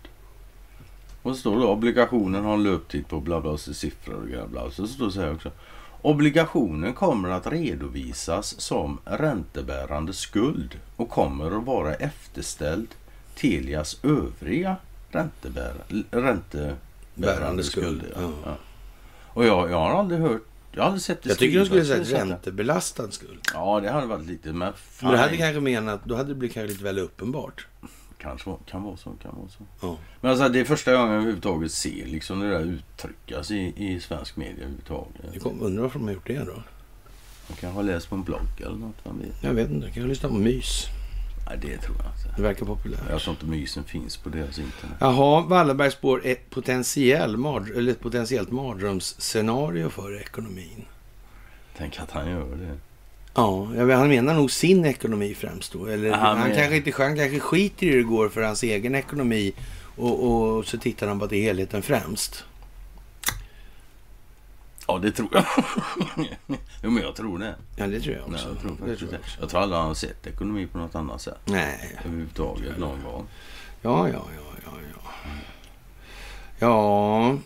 [1.23, 4.47] Och så står det obligationen har en löptid på bla bla och siffror och bla
[4.47, 4.71] bla.
[4.71, 5.51] Så står det så här också.
[6.01, 12.87] Obligationen kommer att redovisas som räntebärande skuld och kommer att vara efterställd
[13.35, 14.75] Telias övriga
[15.11, 15.73] räntebär,
[16.11, 16.77] räntebärande
[17.15, 18.21] Bärande skuld, skulder.
[18.21, 18.31] Ja.
[18.45, 18.55] ja.
[19.27, 22.25] Och jag, jag har aldrig hört, jag aldrig sett det Jag tycker de skulle säga
[22.25, 23.39] räntebelastad skuld.
[23.53, 26.53] Ja, det hade varit lite, men Men det hade kanske menat, då hade det blivit
[26.53, 27.67] kanske lite väl uppenbart.
[28.23, 29.63] Kanske kan vara så, kan vara så.
[29.81, 29.97] Ja.
[30.21, 33.99] Men alltså det är första gången jag överhuvudtaget ser liksom det där uttryckas i, i
[33.99, 35.43] svensk media Jag överhuvudtaget.
[35.43, 36.63] kom, undrar varför de har gjort det då?
[37.47, 39.43] Man kan ha läst på en blogg eller något, vem vet.
[39.43, 40.85] Jag vet inte, kanske lyssna på mys.
[41.49, 42.35] Nej, det tror jag inte.
[42.35, 42.99] Det verkar populärt.
[43.09, 44.97] Jag tror inte mysen finns på deras internet.
[44.99, 50.85] Jaha, Wallenberg spår ett, potentiell, mard- eller ett potentiellt mardrömsscenario för ekonomin.
[51.77, 52.77] Tänk att han gör det.
[53.35, 53.65] Ja,
[53.95, 55.85] han menar nog sin ekonomi främst då.
[55.85, 58.63] Eller Ja, han, men- kanske inte, han kanske skiter i hur det går för hans
[58.63, 59.53] egen ekonomi
[59.95, 62.43] Och, och så tittar han på till helheten främst.
[64.87, 65.45] Ja, det tror jag.
[66.83, 67.55] jo, men jag tror det.
[67.75, 68.47] Ja, det tror jag Nej, också.
[68.49, 69.37] jag, tror det tror jag också.
[69.39, 71.39] jag tror aldrig han har sett ekonomi på något annat sätt.
[71.45, 71.95] Nej.
[72.05, 73.25] Överhuvudtaget någon gång.
[73.81, 75.09] Ja, ja, ja, ja, ja.
[76.59, 77.37] Ja,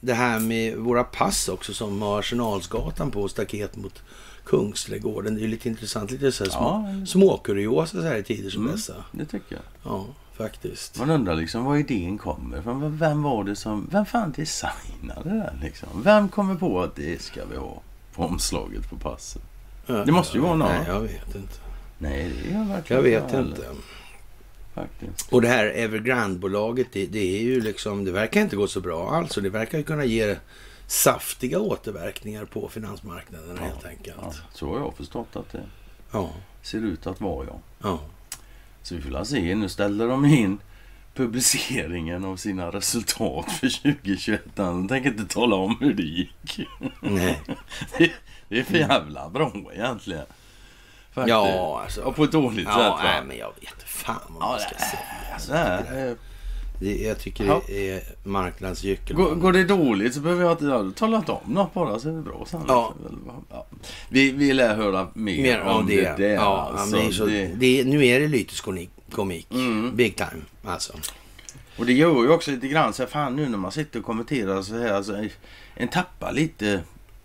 [0.00, 4.02] det här med våra pass också som har Arsenalsgatan på staket mot
[4.44, 5.34] Kungsträdgården.
[5.34, 6.10] Det är lite intressant.
[6.10, 7.06] Lite så här små, Ja.
[7.06, 8.72] småkuriosa så här i tider som Mm.
[8.74, 8.94] dessa.
[9.12, 9.62] Det tycker jag.
[9.92, 10.98] Ja, faktiskt.
[10.98, 12.98] Man undrar liksom var idén kommer ifrån.
[12.98, 13.88] Vem var det som...
[13.92, 15.88] Vem fan designade det där liksom?
[16.04, 17.80] Vem kommer på att det ska vi ha
[18.14, 19.42] på omslaget på passet?
[19.86, 20.68] Det måste ju vara någon.
[20.68, 21.54] Nej, jag vet inte.
[21.98, 23.62] Nej, det är jag verkligen Jag vet inte.
[24.74, 25.32] Faktiskt.
[25.32, 29.10] Och det här Evergrande-bolaget, det, det är ju liksom, det verkar inte gå så bra
[29.10, 29.34] alls.
[29.42, 30.36] Det verkar ju kunna ge
[30.92, 34.16] saftiga återverkningar på finansmarknaden Ja, helt enkelt.
[34.22, 35.62] Ja, så har jag förstått att det
[36.12, 36.30] Ja,
[36.62, 37.58] ser ut att vara, ja.
[37.82, 38.00] ja.
[38.82, 39.54] Så vi får se.
[39.54, 40.58] Nu ställer de in
[41.14, 44.42] publiceringen av sina resultat för 2021.
[44.54, 46.60] De tänker inte tala om hur det gick.
[47.00, 47.40] Nej.
[47.98, 48.12] Det,
[48.48, 50.26] det är för jävla bra egentligen.
[51.12, 51.28] Faktiskt.
[51.28, 52.02] Ja, alltså.
[52.02, 53.22] Och på ett dåligt Ja, sätt va?
[53.26, 55.38] men jag vet fan vad Ja, man ska säga.
[55.38, 56.16] Så här, Det,
[56.82, 57.62] jag tycker Ja.
[57.66, 59.16] det är marknadens gyckel.
[59.16, 62.12] går, går det dåligt så behöver jag inte jag talat om något bara så är
[62.12, 62.60] det bra sen.
[62.68, 62.94] Ja.
[63.50, 63.66] Ja.
[64.08, 66.16] Vi, vi lär höra mer, Mer om det, det.
[66.16, 66.34] där.
[66.34, 66.96] ja, alltså.
[66.96, 68.90] det är så, det, det, nu är det lytisk komik.
[69.12, 69.46] komik.
[69.52, 69.96] Mm.
[69.96, 70.92] Big time, alltså.
[71.78, 74.04] och det gör ju också lite grann så här, fan nu när man sitter och
[74.04, 74.92] kommenterar så här.
[74.92, 75.24] Alltså,
[75.74, 76.80] en tappar lite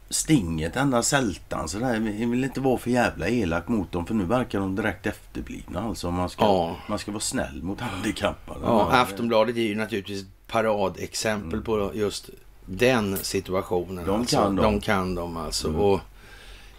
[0.09, 1.93] stinget, där sältan så där.
[1.93, 5.81] Jag vill inte vara för jävla elak mot dem för nu verkar de direkt efterblivna.
[5.81, 6.75] Alltså man ska, Ja.
[6.89, 8.59] man ska vara snäll mot handikappade.
[8.63, 12.29] Ja, Aftonbladet är ju naturligtvis ett paradexempel på just
[12.65, 14.03] den situationen.
[14.03, 14.05] Mm.
[14.05, 14.35] De alltså.
[14.35, 14.61] kan de.
[14.61, 15.67] De kan de alltså.
[15.67, 15.81] Mm.
[15.81, 15.99] Och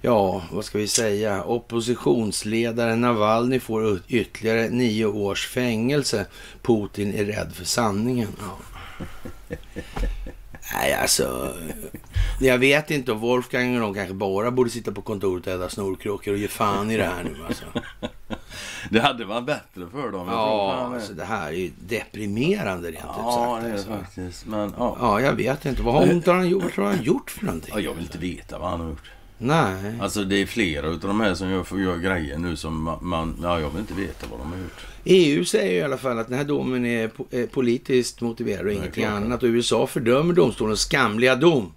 [0.00, 1.44] ja, vad ska vi säga?
[1.44, 6.26] Oppositionsledaren Navalny får ytterligare nio års fängelse.
[6.62, 8.28] Putin är rädd för sanningen.
[8.40, 8.58] Ja.
[10.74, 11.54] Nej, alltså.
[12.40, 13.12] Jag vet inte.
[13.12, 16.48] Och Wolfgang och de kanske bara borde sitta på kontoret och äta snorkråkor och ge
[16.48, 17.64] fan i det här nu alltså.
[18.90, 20.28] Det hade varit bättre för dem.
[20.28, 23.62] Ja, alltså det här är ju deprimerande rent ut Ja, sagt.
[23.62, 23.90] det är det alltså.
[23.90, 24.46] faktiskt.
[24.46, 24.96] Men ja.
[25.00, 25.82] Ja, jag vet inte.
[25.82, 26.76] Vad har han gjort?
[26.78, 27.70] Vad har han gjort för någonting?
[27.74, 29.10] ja, jag vill inte veta vad han har gjort.
[29.38, 29.98] Nej.
[30.00, 33.36] Alltså det är flera utav de här som gör, göra grejer nu som man.
[33.42, 34.86] Ja, jag vill inte veta vad de har gjort.
[35.04, 38.66] EU säger ju i alla fall att den här domen är po- eh, politiskt motiverad
[38.66, 39.42] och ingenting annat.
[39.42, 41.72] Och USA fördömer domstolens skamliga dom.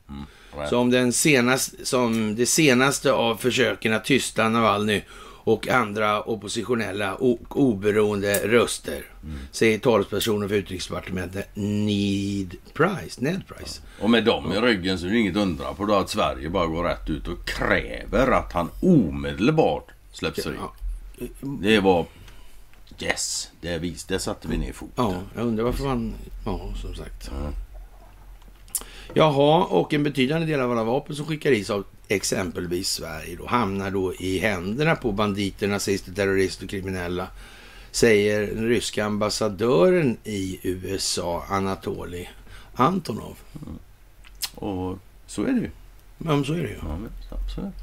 [0.58, 0.70] Right.
[0.70, 5.02] Som, den senaste, som det senaste av försöken att tysta Navalny
[5.44, 9.06] och andra oppositionella och oberoende röster.
[9.52, 13.24] Säger talespersonen för utrikesdepartementet Need Price.
[13.24, 13.82] Ned Price.
[14.02, 16.68] Och med dem i ryggen så är det inget undra på då att Sverige bara
[16.68, 20.54] går rätt ut och kräver att han omedelbart släpps fri.
[20.60, 20.74] Ja.
[21.42, 22.06] Det var...
[23.00, 25.06] Yes, det, vis, det satte vi ner foten.
[25.06, 26.14] Ja, jag undrar varför man...
[26.46, 27.32] Ja, som sagt.
[27.32, 27.52] Ja.
[29.14, 33.48] Jaha, och en betydande del av alla vapen som skickar hit av exempelvis Sverige då
[33.48, 37.28] hamnar då i händerna på banditer, nazister, terrorister och kriminella.
[37.92, 42.30] Säger den ryska ambassadören i USA, Anatoli
[42.74, 43.38] Antonov.
[44.56, 44.98] Och
[45.28, 45.70] så är det ju.
[46.18, 46.78] Men så är det ju.
[46.82, 46.98] Ja,
[47.30, 47.74] absolut.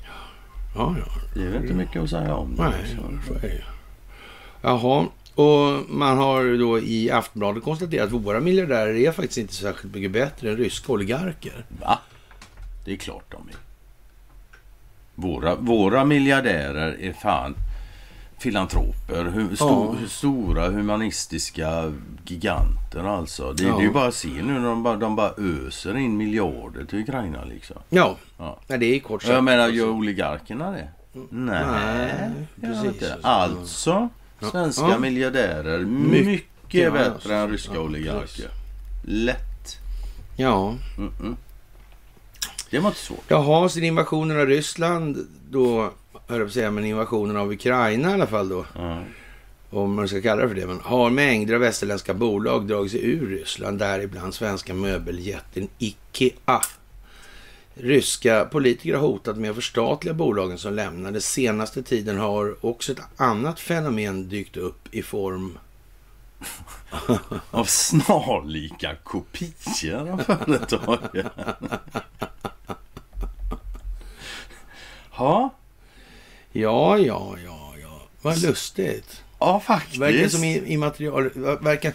[0.75, 1.13] Ja, ja.
[1.35, 2.63] Det är väl inte mycket att säga om det.
[2.63, 2.97] Nej,
[3.29, 3.63] så är det ju.
[4.61, 5.07] Jaha,
[5.39, 10.11] och man har då i Aftonbladet konstaterat att våra miljardärer är faktiskt inte särskilt mycket
[10.11, 11.65] bättre än ryska oligarker.
[11.81, 11.99] Va?
[12.85, 13.57] Det är klart de är.
[15.15, 17.55] Våra, våra miljardärer är fan
[18.39, 19.25] filantroper.
[19.25, 20.09] Hu, sto, Ja.
[20.09, 21.93] Stora humanistiska
[22.27, 23.53] giganter alltså.
[23.53, 23.75] Det, Ja.
[23.77, 26.85] det är ju bara att se nu när de bara, de bara öser in miljarder
[26.85, 27.77] till Ukraina liksom.
[27.89, 28.59] Ja, Ja.
[28.67, 29.35] Nej, det är kort sagt.
[29.35, 30.89] jag menar, gör oligarkerna det?
[31.31, 32.21] Nej, Nej,
[32.63, 33.13] gör precis.
[33.23, 34.09] Alltså.
[34.41, 34.99] Svenska Ja.
[34.99, 38.49] miljardärer Mycket, mycket, bättre än ryska ja, oligarker.
[39.05, 39.79] Lätt.
[40.37, 41.37] Ja, Mm-mm.
[42.71, 43.25] Det var inte svårt.
[43.29, 45.93] Jaha, sin invasionen av Ryssland då,
[46.27, 49.03] höll jag säga, men invasionen av Ukraina i alla fall då, Ja.
[49.71, 53.05] om man ska kalla det för det, men har mängder av västerländska bolag dragit sig
[53.11, 56.61] ur Ryssland, däribland svenska möbeljätten Ikea.
[57.81, 61.11] Ryska politiker har hotat med att förstatliga bolagen som lämnar.
[61.11, 65.59] Den senaste tiden har också ett annat fenomen dykt upp i form
[67.51, 71.11] Av snarlika kopior av företagen.
[75.17, 75.55] ja,
[76.53, 78.01] Ja, ja, ja, ja.
[78.23, 79.23] Vad lustigt.
[79.39, 79.99] ja faktiskt.
[79.99, 81.31] Verkar som immaterial...
[81.61, 81.93] Verkar,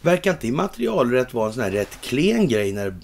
[0.00, 2.94] verkar inte immaterialrätt vara en sån här rätt klen grej när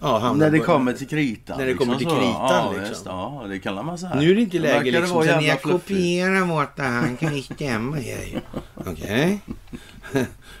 [0.00, 1.58] ja, När det kommer till kritan.
[1.58, 2.16] När det kommer till så.
[2.16, 3.06] kritan, ja, liksom.
[3.06, 4.20] Ja, det kallar man så här.
[4.20, 8.42] Nu är det inte läge det liksom, jävla jag kopierar vårt här kan stämma er.
[8.74, 9.40] Okej.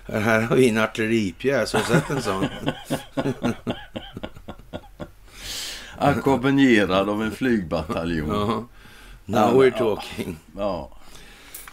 [0.06, 1.72] här har vi en artilleripjäs.
[1.72, 2.46] Har du sett en sån?
[5.98, 8.28] Ackompanjerad av en flygbataljon.
[8.28, 8.64] Ja.
[9.24, 10.36] Now we're talking.
[10.56, 10.90] Ja.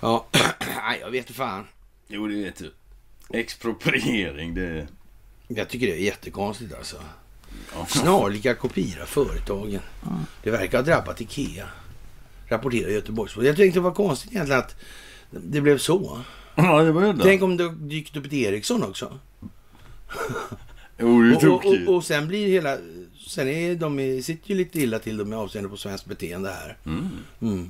[0.01, 0.25] Ja,
[0.59, 1.67] nej, jag vet fan.
[2.07, 2.73] Jo, det vet du.
[3.29, 4.87] Expropriering, det...
[5.47, 6.97] Jag tycker det är jättekonstigt alltså.
[7.87, 9.79] Snarlika kopior av företagen.
[10.43, 11.67] Det verkar ha drabbat Ikea.
[12.47, 13.47] Rapporterar Göteborgsposten.
[13.47, 14.75] Jag tänkte det var konstigt egentligen att
[15.31, 16.21] det blev så.
[16.55, 17.23] Ja, det var det.
[17.23, 19.19] Tänk om det dykt upp ett Ericsson också.
[20.97, 22.77] Jo, Och, och, och, och sen blir hela...
[23.27, 26.77] Sen är de, sitter ju lite illa till med avseende på svenskt beteende här.
[26.85, 27.09] Mm.
[27.41, 27.69] Mm.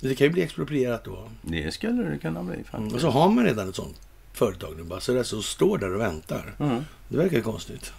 [0.00, 1.28] Det kan ju bli exproprierat då.
[1.42, 2.94] Det skulle det kunna bli faktiskt.
[2.94, 4.00] Och så har man redan ett sånt
[4.32, 5.00] företag nu bara.
[5.00, 6.54] Så det så står där och väntar.
[6.58, 6.84] Mm.
[7.08, 7.92] Det verkar ju konstigt.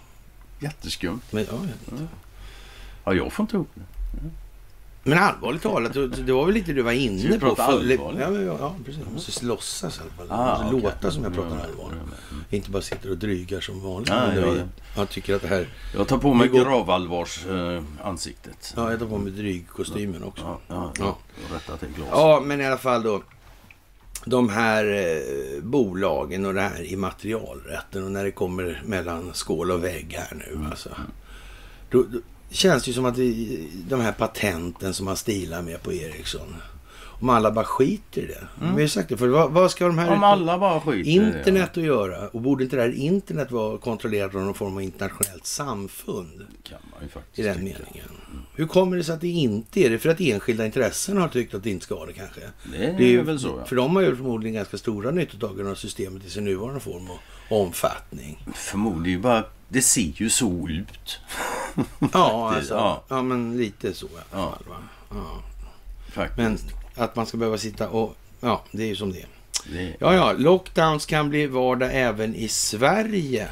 [0.60, 1.20] Jätteskumt.
[1.30, 2.06] Men, ja, jag vet inte.
[3.04, 3.82] Ja, jag får inte ihop det.
[5.02, 5.92] men allvarligt talat,
[6.26, 7.46] det var väl lite du var inne på.
[7.46, 8.00] allvarligt?
[8.18, 9.02] Ja, ja, ja, precis.
[9.04, 10.26] Jag måste låtsas i alla fall.
[10.30, 10.82] Ah, det måste okej.
[11.02, 11.86] låta som jag pratar Mm, allvar.
[11.92, 12.44] mm.
[12.50, 14.08] Inte bara sitter och drygar som vanligt.
[14.08, 14.62] Ja, det ja, ja.
[14.96, 15.68] Jag tycker att det här...
[15.94, 18.72] Jag tar på mig går- gravallvars eh, ansiktet.
[18.76, 20.44] Ja, jag tar på mig drygkostymen också.
[20.44, 21.16] Ja, ja, Ja.
[21.50, 21.56] ja.
[21.56, 22.08] Rätta till glas.
[22.12, 23.22] Ja, men i alla fall då.
[24.24, 29.84] De här eh, bolagen och det här immaterialrätten och när det kommer mellan skål och
[29.84, 30.54] vägg här nu.
[30.54, 30.66] Mm.
[30.66, 30.90] Alltså.
[31.90, 32.18] Då, då
[32.50, 36.56] känns det ju som att det, de här patenten som man stilar med på Ericsson.
[37.20, 38.46] Om alla bara skiter i det.
[38.76, 41.10] Vi har sagt det för vad, vad ska de här Om alla bara skiter det,
[41.10, 42.28] internet att göra?
[42.28, 46.46] Och borde inte det här internet vara kontrollerat av någon form av internationellt samfund?
[46.62, 47.78] kan man ju faktiskt I den tycka.
[47.84, 48.08] meningen.
[48.54, 49.98] Hur kommer det sig att det inte är det?
[49.98, 52.40] För att enskilda intressen har tyckt att det inte ska vara det kanske?
[52.72, 53.64] Det är, Det är ju, väl så, ja.
[53.64, 57.18] För de har ju förmodligen ganska stora nyttotagare av systemet i sin nuvarande form och
[57.60, 58.44] omfattning.
[58.54, 59.44] Förmodligen bara...
[59.68, 61.20] Det ser ju så ut.
[61.76, 63.04] Ja, Det- alltså, ja.
[63.08, 63.22] ja.
[63.22, 64.50] men lite så i alla Ja.
[64.50, 64.62] fall.
[64.68, 64.76] Va?
[65.10, 65.42] Ja.
[66.12, 66.38] Faktiskt.
[66.38, 66.58] Men
[66.94, 68.16] att man ska behöva sitta och...
[68.40, 69.26] Ja, det är ju som det är.
[69.98, 73.48] Ja, ja, lockdowns kan bli vardag även i Sverige.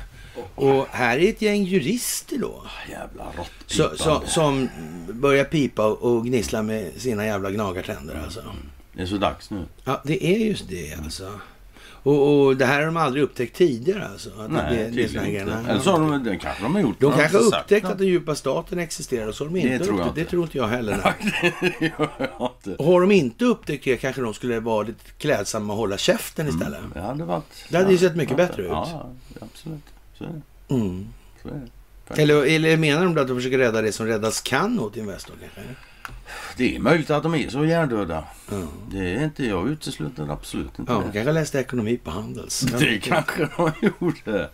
[0.55, 2.63] Och här är ett gäng jurister då.
[2.91, 3.25] Jävla
[3.67, 3.99] Så, råttpipande.
[3.99, 4.69] så, som
[5.13, 8.43] börjar pipa och gnissla med sina jävla gnagartänder alltså.
[8.93, 9.65] Det är så dags nu.
[9.85, 11.33] Ja, det är just det alltså.
[12.03, 14.31] Och, och det här har de aldrig upptäckt tidigare alltså.
[14.39, 15.53] Att Nej, det, det inte.
[15.69, 17.01] Eller så har de, det kanske de har gjort.
[17.01, 19.73] De kanske har inte upptäckt att den djupa staten existerar och så har de Det
[19.73, 20.15] inte tror jag upptäckt.
[20.15, 20.31] Det inte.
[20.31, 21.01] tror inte jag heller.
[21.43, 21.55] nej.
[21.81, 22.83] det jag inte.
[22.83, 26.49] Och har de inte upptäckt det kanske de skulle vara lite klädsamma och hålla käften
[26.49, 26.81] istället.
[26.95, 27.65] Det hade varit...
[27.69, 28.69] Det hade ju sett mycket bättre ut.
[28.69, 29.85] Ja, absolut.
[30.19, 30.75] Så är det.
[30.75, 31.07] Mm.
[31.43, 32.23] Så är det.
[32.23, 35.75] Eller, eller menar de att de försöker rädda det som räddas kan åt Investor kanske?
[36.57, 38.25] Det är möjligt att de är så hjärndöda.
[38.51, 38.57] Ja.
[38.91, 41.05] Det är inte jag utesluter absolut inte Ja, det.
[41.05, 42.61] de kanske läste ekonomi på Handels.
[42.79, 44.51] Det kanske de gjorde.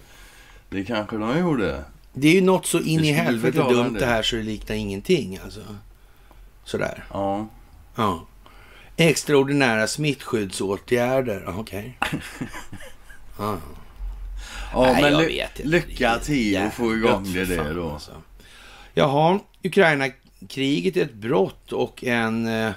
[0.68, 1.84] Det kanske de gjorde.
[2.12, 4.00] Det är ju något så in i helvete dumt det.
[4.00, 5.60] det här så det liknar ingenting alltså.
[6.64, 7.04] Sådär.
[7.12, 7.48] Ja.
[7.96, 8.26] Ja.
[8.96, 11.44] Extraordinära smittskyddsåtgärder.
[11.58, 11.98] Okej.
[13.38, 13.58] Ja.
[14.72, 17.90] Ja, Nej, men ly- lycka till att få igång det där då.
[17.90, 18.10] alltså.
[18.94, 19.38] Jaha,
[20.44, 22.72] Ukraina-kriget är ett brott och en eh,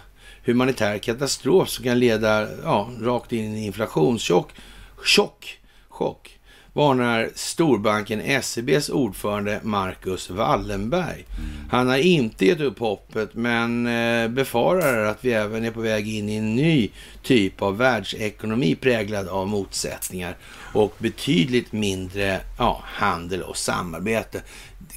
[0.45, 4.51] humanitär katastrof som kan leda ja, rakt in i inflationschock.
[4.95, 6.39] Chock, chock,
[6.73, 11.25] varnar storbanken SEBs ordförande Marcus Wallenberg.
[11.71, 16.07] Han har inte gett upp hoppet men eh, befarar att vi även är på väg
[16.07, 16.89] in i en ny
[17.23, 20.37] typ av världsekonomi präglad av motsättningar
[20.73, 24.41] och betydligt mindre ja, handel och samarbete.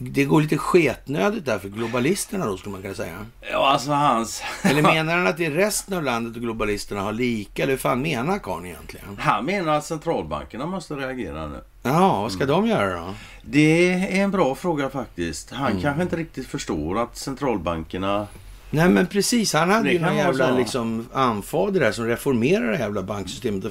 [0.03, 3.27] Det går lite sketnödigt där för globalisterna då skulle man kunna säga.
[3.53, 4.43] Ja, alltså hans...
[4.63, 7.63] Eller menar han att det är resten av landet och globalisterna har lika?
[7.63, 9.17] Eller hur fan menar karln egentligen?
[9.19, 11.61] Han menar att centralbankerna måste reagera nu.
[11.83, 13.15] Ja, vad ska de göra då?
[13.43, 15.51] Det är en bra fråga faktiskt.
[15.51, 15.83] Han Mm.
[15.83, 18.27] kanske inte riktigt förstår att centralbankerna...
[18.71, 22.79] Nej men precis, han hade Det ju någon jävla liksom, anfader där som reformerade det
[22.79, 23.65] jävla banksystemet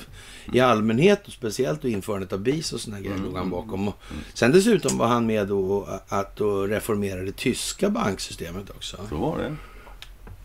[0.53, 3.87] i allmänhet och speciellt då införandet av BIS och sådana grejer Mm, låg han bakom.
[3.87, 3.95] Och
[4.33, 8.97] sen dessutom var han med då att då reformera det tyska banksystemet också.
[9.09, 9.55] Så var det.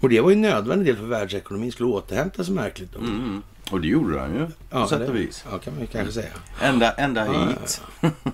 [0.00, 2.98] Och det var ju en nödvändig del för världsekonomin skulle återhämta sig märkligt då.
[2.98, 3.42] Mm.
[3.70, 4.46] Och det gjorde han ju.
[4.70, 5.44] På sätt det- och vis.
[5.50, 6.33] Ja, kan man ju kanske säga.
[6.62, 7.83] Ända, ända Ja, hit.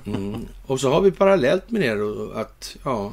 [0.06, 0.46] Mm.
[0.66, 3.12] Och så har vi parallellt med det då att ja,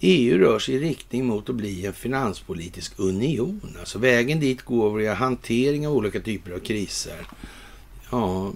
[0.00, 3.76] EU rör sig i riktning mot att bli en finanspolitisk union.
[3.80, 7.26] Alltså vägen dit går via hantering av olika typer av kriser.
[8.10, 8.52] Ja,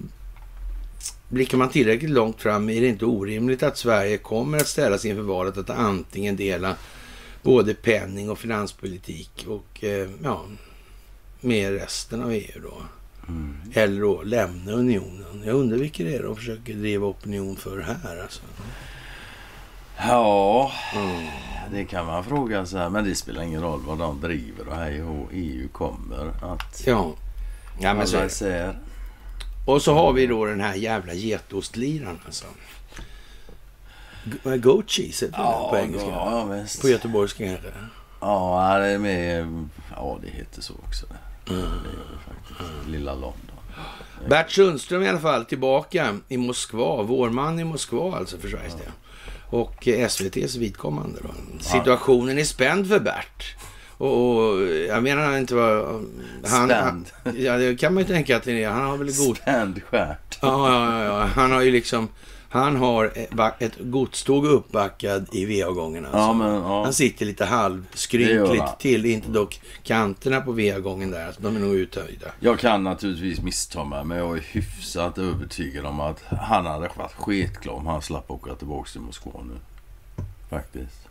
[1.29, 5.23] blickar man tillräckligt långt fram är det inte orimligt att Sverige kommer att ställas inför
[5.23, 6.77] valet att antingen dela
[7.43, 10.45] både penning och finanspolitik och eh, ja,
[11.41, 12.83] med resten av EU då.
[13.29, 13.57] Mm.
[13.73, 15.43] Eller då lämna unionen.
[15.45, 18.43] Jag undrar vilka det är de försöker driva opinion för här alltså.
[20.09, 21.27] Ja, Mm.
[21.73, 22.91] det kan man fråga sig.
[22.91, 27.13] Men det spelar ingen roll vad de driver och hej och EU kommer att Ja.
[27.81, 28.79] Ja men så är.
[29.67, 32.45] Och så har vi då den här jävla getostliran alltså.
[34.45, 36.09] Goat cheese heter det på engelska.
[36.09, 36.49] Ja.
[36.81, 37.61] På göteborgska det.
[38.21, 39.47] Ja, det är med...
[39.97, 41.07] Ja, det heter så också.
[41.45, 41.67] Det, det gör
[42.13, 42.89] det faktiskt.
[42.89, 43.33] Lilla London.
[44.29, 47.03] Bert Sundström i alla fall tillbaka i Moskva.
[47.03, 48.91] Vårman i Moskva alltså för Sveriges del.
[49.53, 51.29] Och SVTs vidkommande då.
[51.61, 53.57] Situationen är spänd för Bert.
[53.99, 55.85] Och, och jag menar inte vad...
[56.47, 57.11] Han, Spänd.
[57.25, 58.71] Han, ja, det kan man ju tänka att det är.
[58.71, 59.37] Han har väl god...
[59.37, 60.39] Spänd stjärt.
[60.43, 61.25] Ja, ja, ja, ja.
[61.25, 62.09] Han har ju liksom...
[62.53, 63.13] Han har
[63.59, 66.19] ett godståg uppbackad i V-avgången alltså.
[66.19, 66.85] Ja, men ja.
[66.85, 69.07] Han sitter lite halvskrynkligt till.
[69.07, 71.27] Inte dock kanterna på V-avgången där.
[71.27, 72.27] Alltså, de är nog uthöjda.
[72.41, 77.13] Jag kan naturligtvis missta mig, men jag är hyfsat övertygad om att han hade varit
[77.13, 79.55] skitglad om han slapp åka tillbaka till Moskva nu.
[80.51, 81.09] Faktiskt.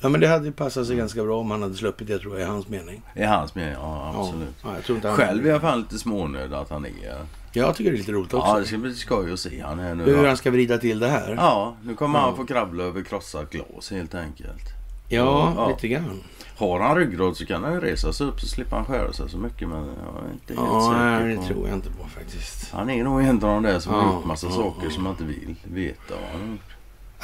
[0.00, 2.38] Ja, men det hade ju passat sig ganska bra om han hade sluppit det tror
[2.38, 3.02] jag, i hans mening.
[3.14, 4.54] I hans mening, ja absolut.
[4.62, 5.16] Ja, jag tror inte han...
[5.16, 8.34] Själv är jag fan lite smånöjd att han är Jag tycker det är lite roligt
[8.34, 8.48] också.
[8.48, 10.04] Ja, det ska bli skoj att se han är nu.
[10.04, 11.34] Hur han ska vrida till det här.
[11.36, 12.24] Ja, nu kommer Ja.
[12.24, 14.64] han få krabbla över krossat glas helt enkelt.
[15.08, 15.68] Ja, Ja.
[15.68, 16.20] lite grann.
[16.56, 19.30] Har han ryggrad så kan han ju resa sig upp så slipper han skära sig
[19.30, 19.68] så mycket.
[19.68, 21.42] Men jag är inte helt Ja, säker nej, på.
[21.42, 22.70] det tror jag inte på faktiskt.
[22.72, 24.90] Han är nog en av de där som har Ja, gjort massa ja, saker ja.
[24.90, 26.60] som man inte vill veta vad han har gjort.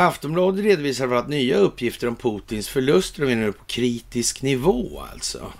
[0.00, 5.52] Aftonbladet redovisar för att nya uppgifter om Putins förluster är nu på kritisk nivå alltså.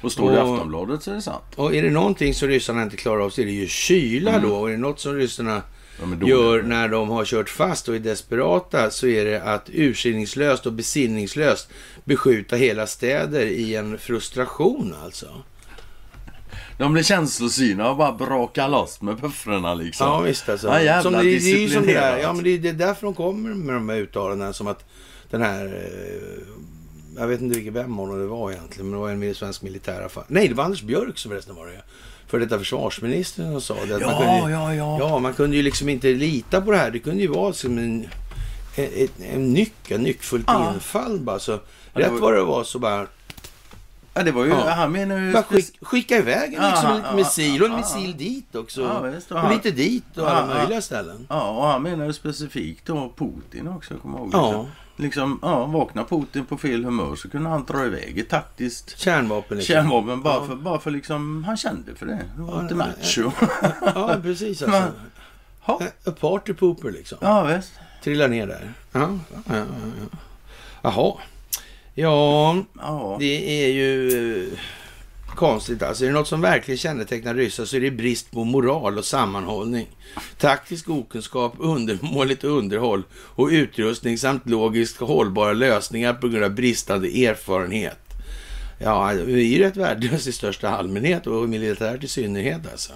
[0.00, 1.42] Och står det i Och- Aftonbladet så är det sant.
[1.56, 4.42] Och är det någonting som ryssarna inte klarar av så är det ju kyla Mm.
[4.50, 4.56] då.
[4.56, 5.62] Och är det något som ryssarna
[6.00, 6.28] dåliga.
[6.28, 10.72] gör när de har kört fast och är desperata så är det att urskillningslöst och
[10.72, 11.68] besinningslöst
[12.04, 15.26] beskjuta hela städer i en frustration alltså.
[16.78, 20.06] De blir känslosyna och bara brakar loss med puffrarna liksom.
[20.06, 20.66] Ja visst alltså.
[20.68, 22.72] Ja, jävla som det, det är ju som det ja men det är, det är
[22.72, 24.84] därför de kommer med de här uttalandena som att
[25.30, 26.54] den här eh,
[27.18, 30.24] jag vet inte vilken vem det var egentligen, men det var en svensk militär affär.
[30.28, 31.82] Nej, det var Anders Björk som förresten var det.
[32.26, 33.94] För detta försvarsministern som sa det.
[33.96, 34.98] Att man Ja, kunde, ja, ja.
[35.00, 36.90] Ja, man kunde ju liksom inte lita på det här.
[36.90, 38.08] Det kunde ju vara som en,
[38.76, 40.72] en, en, nyck, en nyckfullt Ja.
[40.74, 41.38] infall bara.
[41.38, 41.60] Så det
[42.00, 43.06] rätt var- vad det var så bara,
[44.14, 44.70] Ja, det var ju, Ja.
[44.70, 45.32] han menar ju...
[45.42, 48.82] skick, skicka iväg en, liksom, ja, missil och en missil dit också.
[48.82, 51.26] Ja, visst, och och lite dit och alla möjliga ställen.
[51.30, 54.30] Ja, och han menar ju specifikt då Putin också, kommer ihåg.
[54.32, 54.66] Ja.
[54.96, 59.56] Liksom, ja, vaknar Putin på fel humör så kunde han dra iväg ett taktiskt Kärnvapen
[59.58, 59.72] liksom.
[59.74, 60.46] kärnvapen bara, Ja.
[60.46, 62.20] för, bara för liksom, han kände för det.
[62.36, 63.30] Det var Ja, lite macho.
[63.94, 64.80] Ja, precis alltså.
[64.80, 64.90] Men-
[65.66, 65.80] Ja.
[66.06, 67.18] A party pooper liksom.
[67.20, 67.72] ja, visst.
[68.02, 68.72] Trillar ner där.
[68.92, 69.54] Ja, ja, ja,
[70.10, 70.18] ja.
[70.82, 71.12] Jaha.
[71.94, 73.16] Ja, Ja.
[73.20, 74.08] det är ju
[74.52, 74.58] eh,
[75.34, 76.04] konstigt alltså.
[76.04, 79.86] Är det något som verkligen kännetecknar ryssar så är det brist på moral och sammanhållning.
[80.38, 87.98] Taktisk okunskap, undermåligt underhåll och utrustning samt logiskt hållbara lösningar på grund av bristande erfarenhet.
[88.78, 92.92] Ja, vi är rätt värdelösa i största allmänhet och militärt i synnerhet alltså.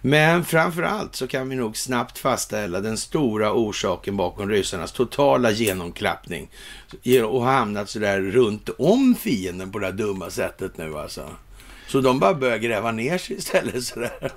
[0.00, 5.50] Men framför allt så kan vi nog snabbt fastställa den stora orsaken bakom ryssarnas totala
[5.50, 6.50] genomklappning
[7.24, 11.28] och hamnat sådär runt om fienden på det här dumma sättet nu alltså.
[11.88, 14.32] Så de bara börjar gräva ner sig istället sådär.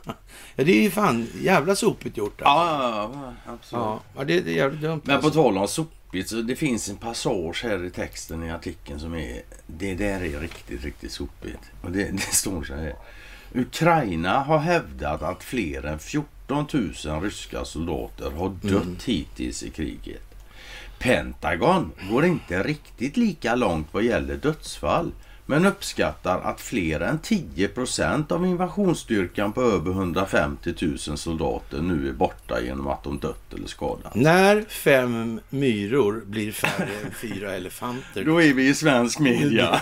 [0.56, 2.42] Ja, det är ju fan jävla sopigt gjort.
[2.42, 3.20] Alltså.
[3.20, 4.02] Ja, absolut.
[4.16, 5.02] Ja, det, det är jävligt dumt.
[5.04, 5.44] Men på alltså.
[5.44, 5.68] tal om
[6.12, 9.42] sopigt, så det finns en passage här i texten i artikeln som är...
[9.68, 11.72] Det där är riktigt, riktigt sopigt.
[11.82, 12.96] Och det, det står så här.
[13.54, 16.68] Ukraina har hävdat att fler än 14
[17.06, 20.22] 000 ryska soldater har dött hittills i kriget.
[21.00, 25.12] Pentagon går inte riktigt lika långt vad gäller dödsfall
[25.52, 32.14] men uppskattar att fler än 10% av invasionsstyrkan på över 150 000 soldater nu är
[32.14, 34.16] borta genom att de dött eller skadats.
[34.16, 38.24] När fem myror blir färre än fyra elefanter.
[38.24, 39.82] Då är vi i svensk media.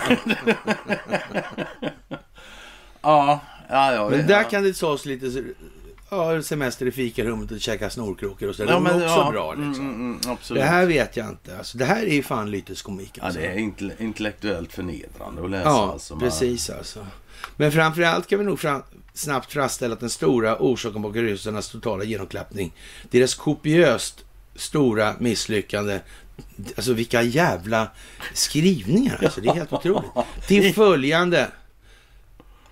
[3.02, 4.08] ja, ja, ja.
[4.10, 5.44] Men där kan det tas lite
[6.10, 8.64] ja, semester i fikarummet och käka snorkrokor och så.
[8.64, 9.74] Det ja, är men, också ja, bra liksom.
[9.74, 10.62] Mm, mm, mm, absolut.
[10.62, 11.58] Det här vet jag inte.
[11.58, 13.10] Alltså, det här är ju fan lyteskomik.
[13.14, 13.40] Ja, Alltså.
[13.40, 15.68] det är inte- intellektuellt förnedrande att läsa.
[15.68, 16.14] Ja, alltså.
[16.14, 17.06] Man- precis alltså.
[17.56, 18.82] Men framförallt kan vi nog fram,
[19.14, 22.72] snabbt fastställa att den stora orsaken bakom ryssarnas totala genomklappning,
[23.10, 26.00] deras kopiöst stora misslyckande,
[26.76, 27.88] alltså vilka jävla
[28.34, 30.10] skrivningar alltså, det är helt otroligt.
[30.46, 31.48] Till följande,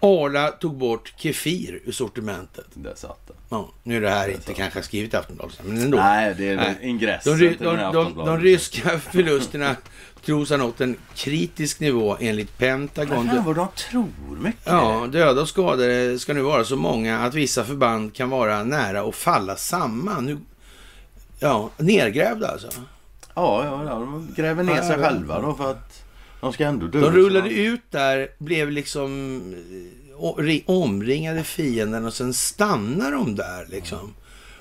[0.01, 2.67] Arla tog bort Kefir ur sortimentet.
[2.75, 3.37] Där satt den.
[3.49, 5.99] Ja, nu är det här inte kanske skrivet i Aftonbladet, men ändå.
[5.99, 6.79] Nej, det är Nej.
[6.83, 9.77] ingressen De, de, de, de ryska förlusterna
[10.25, 13.29] tros ha nått en kritisk nivå enligt Pentagon.
[13.29, 14.63] Fan vad de tror mycket.
[14.65, 19.01] Ja, döda och skadade ska nu vara så många att vissa förband kan vara nära
[19.01, 20.25] att falla samman.
[20.25, 20.39] Nu,
[21.39, 22.69] ja, nergrävda alltså.
[23.35, 25.88] Ja, ja, ja, de gräver ner sig ja, själva då för att
[26.41, 27.01] de ska ändå dö.
[27.01, 29.41] De rullade så- ut där, blev liksom
[30.39, 34.15] ri- omringade fienden och sen stannar de där liksom.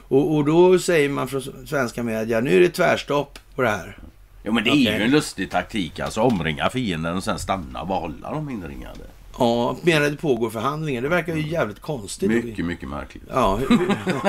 [0.10, 3.98] Och, och då säger man från svenska media, nu är det tvärstopp på det här.
[4.44, 6.00] Jo men det är ju en lustig taktik.
[6.00, 9.00] Alltså omringa fienden och sen stanna och behålla dem inringade.
[9.40, 11.02] Ja, medan det pågår förhandlingar.
[11.02, 12.30] Det verkar ju jävligt konstigt.
[12.30, 13.24] Mycket, mycket märkligt.
[13.30, 13.60] Ja,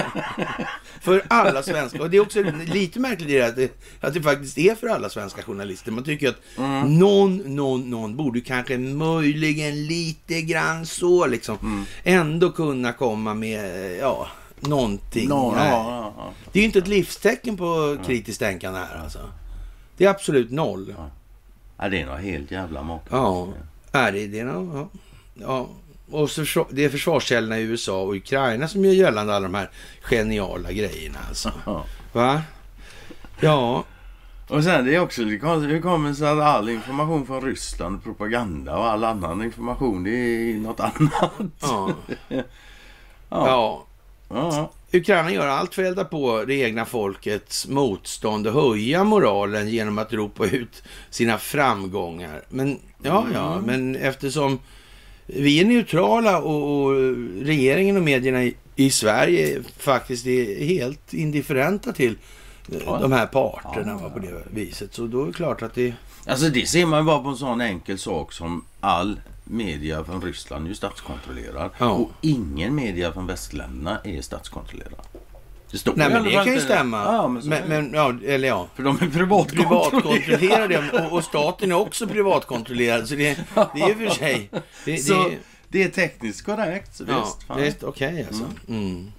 [1.00, 2.02] för alla svenska.
[2.02, 5.09] Och det är också lite märkligt det att det, att det faktiskt är för alla
[5.09, 5.92] svenska journalister.
[5.92, 6.98] Man tycker att Mm.
[6.98, 11.84] någon, någon, någon borde kanske möjligen lite grann så liksom Mm.
[12.04, 14.26] ändå kunna komma med, ja,
[14.61, 15.28] någonting.
[15.28, 16.32] Ja, ja, ja.
[16.52, 19.18] Det är ju inte ett livstecken på kritiskt tänkande här alltså.
[19.96, 20.94] Det är absolut noll.
[21.78, 23.11] Ja, det är nog helt jävla makalöst.
[23.12, 23.48] Ja,
[23.93, 24.45] är det det?
[24.45, 24.89] nå- Ja.
[25.34, 25.68] ja.
[26.11, 29.70] Och så, det är försvarskällorna i USA och Ukraina som gör gällande alla de här
[30.03, 31.53] geniala grejerna alltså.
[31.66, 31.84] Ja.
[32.12, 32.43] Va?
[33.41, 33.84] Ja,
[34.49, 35.70] Och sen det är också lite konstigt.
[35.74, 40.11] Hur kommer det sig att all information från Ryssland, propaganda och all annan information det
[40.11, 41.32] är något annat?
[41.61, 41.91] ja,
[42.28, 42.45] Ja.
[43.30, 43.86] ja.
[44.28, 44.70] ja.
[44.93, 49.99] Ukraina gör allt för att elda på det egna folkets motstånd och höja moralen genom
[49.99, 52.43] att ropa ut sina framgångar.
[52.49, 53.64] Men ja, ja, Mm.
[53.64, 54.59] men eftersom
[55.26, 56.93] vi är neutrala och, och
[57.43, 62.16] regeringen och medierna i, i Sverige faktiskt är helt indifferenta till
[62.72, 62.99] eh, Ja.
[63.03, 63.99] de här parterna Ja.
[63.99, 64.95] va, på det viset.
[64.95, 65.95] Så då är det klart att det...
[66.26, 69.20] Alltså det ser man bara på en sån enkel sak som all
[69.51, 71.70] media från Ryssland är ju statskontrollerad.
[71.78, 71.90] Ja.
[71.90, 75.07] Och ingen media från västländerna är statskontrollerad.
[75.70, 77.05] Det står Nej men det kan ju stämma.
[77.05, 78.68] Ja, men, men, är men, ja, eller ja.
[78.74, 79.88] För de är privatkontrollerade.
[79.88, 83.09] Privatkontrollerade och, och staten är också privatkontrollerad.
[83.09, 83.38] Så det,
[83.74, 84.51] det är ju för sig...
[84.84, 85.38] Det, Så det,
[85.68, 86.96] det är tekniskt korrekt.
[86.96, 88.44] Så Ja, visst, är okej alltså.
[88.68, 89.12] Mm.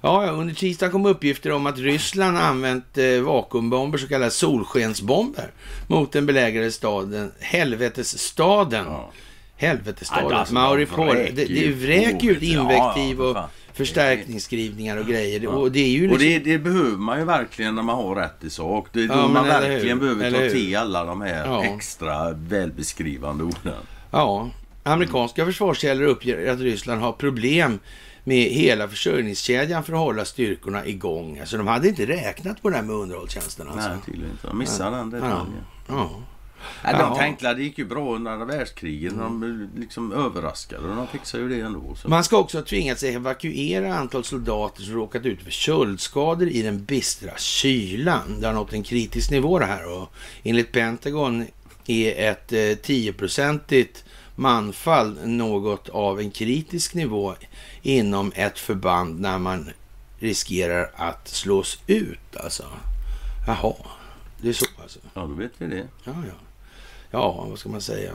[0.00, 5.50] Ja, ja, under tisdagen kom uppgifter om att Ryssland använt eh, vakuumbomber, så kallade solskensbomber,
[5.86, 8.86] mot den belägrade staden, helvetesstaden.
[8.86, 9.10] Ja.
[9.62, 10.30] Helvetesstaden.
[10.30, 11.16] Ja, alltså, Mauripol.
[11.16, 12.42] de Det, det vräker ut.
[12.42, 15.40] Ja, invektiv ja, för och förstärkningsskrivningar och grejer.
[15.40, 15.50] Ja.
[15.50, 16.28] Och det är ju Och liksom...
[16.28, 18.88] det, det behöver man ju verkligen när man har rätt i sak.
[18.92, 20.14] Det är då man verkligen hur?
[20.14, 23.74] behöver Eller ta till alla de här extra välbeskrivande orden.
[24.10, 24.50] Ja,
[24.82, 27.78] amerikanska försvarskällor uppger att Ryssland har problem
[28.24, 31.38] med hela försörjningskedjan för att hålla styrkorna igång.
[31.38, 33.68] Alltså de hade inte räknat på det här med underhållstjänsten.
[33.68, 33.88] Alltså.
[33.88, 34.46] Nej, tydligen inte.
[34.46, 35.64] De missade den detaljen.
[35.88, 36.10] Ja.
[36.82, 37.14] De Ja.
[37.16, 39.16] tänkte det gick ju bra under andra världskriget.
[39.18, 41.94] De liksom överraskade och de fixade ju det ändå.
[41.94, 42.08] Så.
[42.08, 46.84] Man ska också ha tvingats evakuera antal soldater som råkat ut för köldskador i den
[46.84, 48.40] bistra kylan.
[48.40, 51.46] Det har nått en kritisk nivå det här och enligt Pentagon
[51.86, 54.04] är ett eh, 10-procentigt
[54.36, 57.34] manfall något av en kritisk nivå
[57.82, 59.70] inom ett förband när man
[60.18, 62.64] riskerar att slås ut alltså.
[63.46, 63.74] Jaha,
[64.42, 64.98] det är så alltså.
[65.14, 65.86] Ja, då vet vi det.
[66.04, 66.34] Ja, ja.
[67.12, 68.12] Ja, vad ska man säga?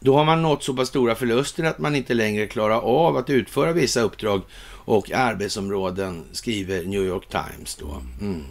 [0.00, 3.30] Då har man nått så pass stora förluster att man inte längre klarar av att
[3.30, 4.42] utföra vissa uppdrag
[4.84, 8.02] och arbetsområden, skriver New York Times då.
[8.20, 8.44] Mm.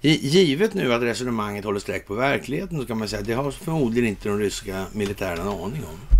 [0.00, 3.50] Givet nu att resonemanget håller streck på verkligheten så kan man säga att det har
[3.50, 6.18] förmodligen inte de ryska militärerna en aning om.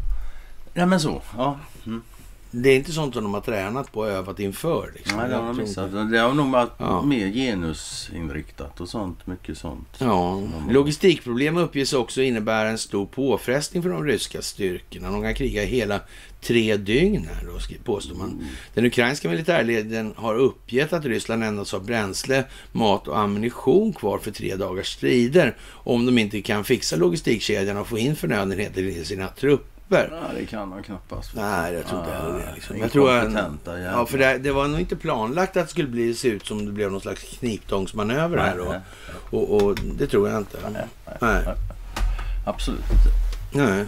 [0.74, 1.22] Ja, men så.
[1.36, 1.58] Ja.
[1.86, 2.02] Mm.
[2.50, 4.92] Det är inte sånt som de har tränat på och övat inför.
[4.96, 5.18] Liksom.
[5.18, 6.10] Nej, det har de missat.
[6.10, 7.02] Det har nog varit Ja.
[7.02, 9.26] mer genusinriktat och sånt.
[9.26, 9.88] Mycket sånt.
[9.98, 15.10] Ja, logistikproblem uppges också innebära en stor påfrestning för de ryska styrkorna.
[15.10, 16.00] De kan kriga hela
[16.40, 18.44] tre dygn här då, påstår man.
[18.74, 24.30] Den ukrainska militärledningen har uppgett att Ryssland endast har bränsle, mat och ammunition kvar för
[24.30, 29.28] tre dagars strider om de inte kan fixa logistikkedjan och få in förnödenheter till sina
[29.28, 29.77] trupper.
[29.88, 31.30] Ja, det kan de knappast.
[31.34, 32.52] Nej, jag tror inte heller det.
[32.54, 32.78] Liksom.
[32.78, 33.78] Jag tror jävlar.
[33.78, 36.66] ja, för det, det var nog inte planlagt att det skulle bli, se ut som
[36.66, 38.54] det blev någon slags kniptångsmanöver här.
[38.56, 38.80] Nej, Och, nej.
[39.30, 40.58] och, och det tror jag inte.
[40.72, 40.84] nej,
[41.20, 41.44] Nej.
[42.46, 43.58] Absolut inte.
[43.64, 43.84] Nej.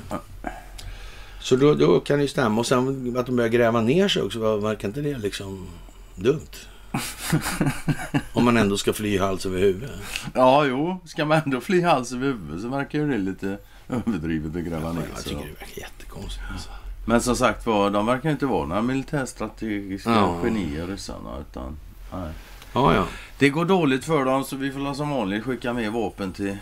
[1.40, 2.60] Så då, då kan det ju stämma.
[2.60, 4.56] Och sen att de börjar gräva ner sig också.
[4.56, 5.66] Verkar inte det liksom
[6.14, 6.50] dumt?
[8.32, 9.88] Om man ändå ska fly hals över huvud.
[10.34, 11.00] Ja, jo.
[11.04, 13.58] Ska man ändå fly hals över huvud så verkar ju det lite
[14.06, 16.44] överdrivet att gräva ner Jag tycker det verkar jättekonstigt.
[16.52, 16.70] Alltså.
[17.04, 20.38] Men som sagt var, de verkar inte vara några militärstrategiska Ja.
[20.42, 21.38] genier ryssarna.
[21.40, 21.76] Utan,
[22.12, 22.32] nej.
[22.72, 23.06] Ja, ja.
[23.38, 26.56] Det går dåligt för dem så vi får som vanligt skicka mer vapen till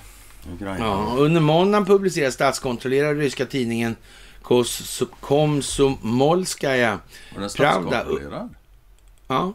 [0.54, 0.86] Ukraina.
[0.86, 1.14] ja.
[1.18, 3.96] Under måndagen publicerar statskontrollerade ryska tidningen
[5.20, 6.98] Komsomolskaja
[7.56, 8.04] Pravda.
[9.28, 9.52] ja,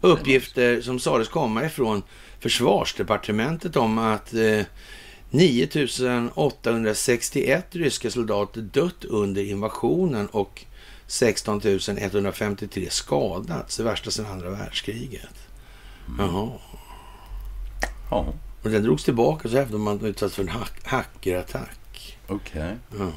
[0.00, 2.02] uppgifter som sades komma ifrån
[2.40, 4.60] försvarsdepartementet om att eh,
[5.30, 10.64] 9861 ryska soldater dött under invasionen och
[11.06, 11.60] 16
[11.98, 13.76] 153 skadats.
[13.76, 15.48] Det värsta sedan andra världskriget.
[16.18, 16.50] Jaha.
[18.10, 18.26] Ja,
[18.62, 22.18] Och den drogs tillbaka så hävdade man att man utsatts för en hack- hackerattack.
[22.28, 22.76] okej.
[22.98, 23.10] Ja.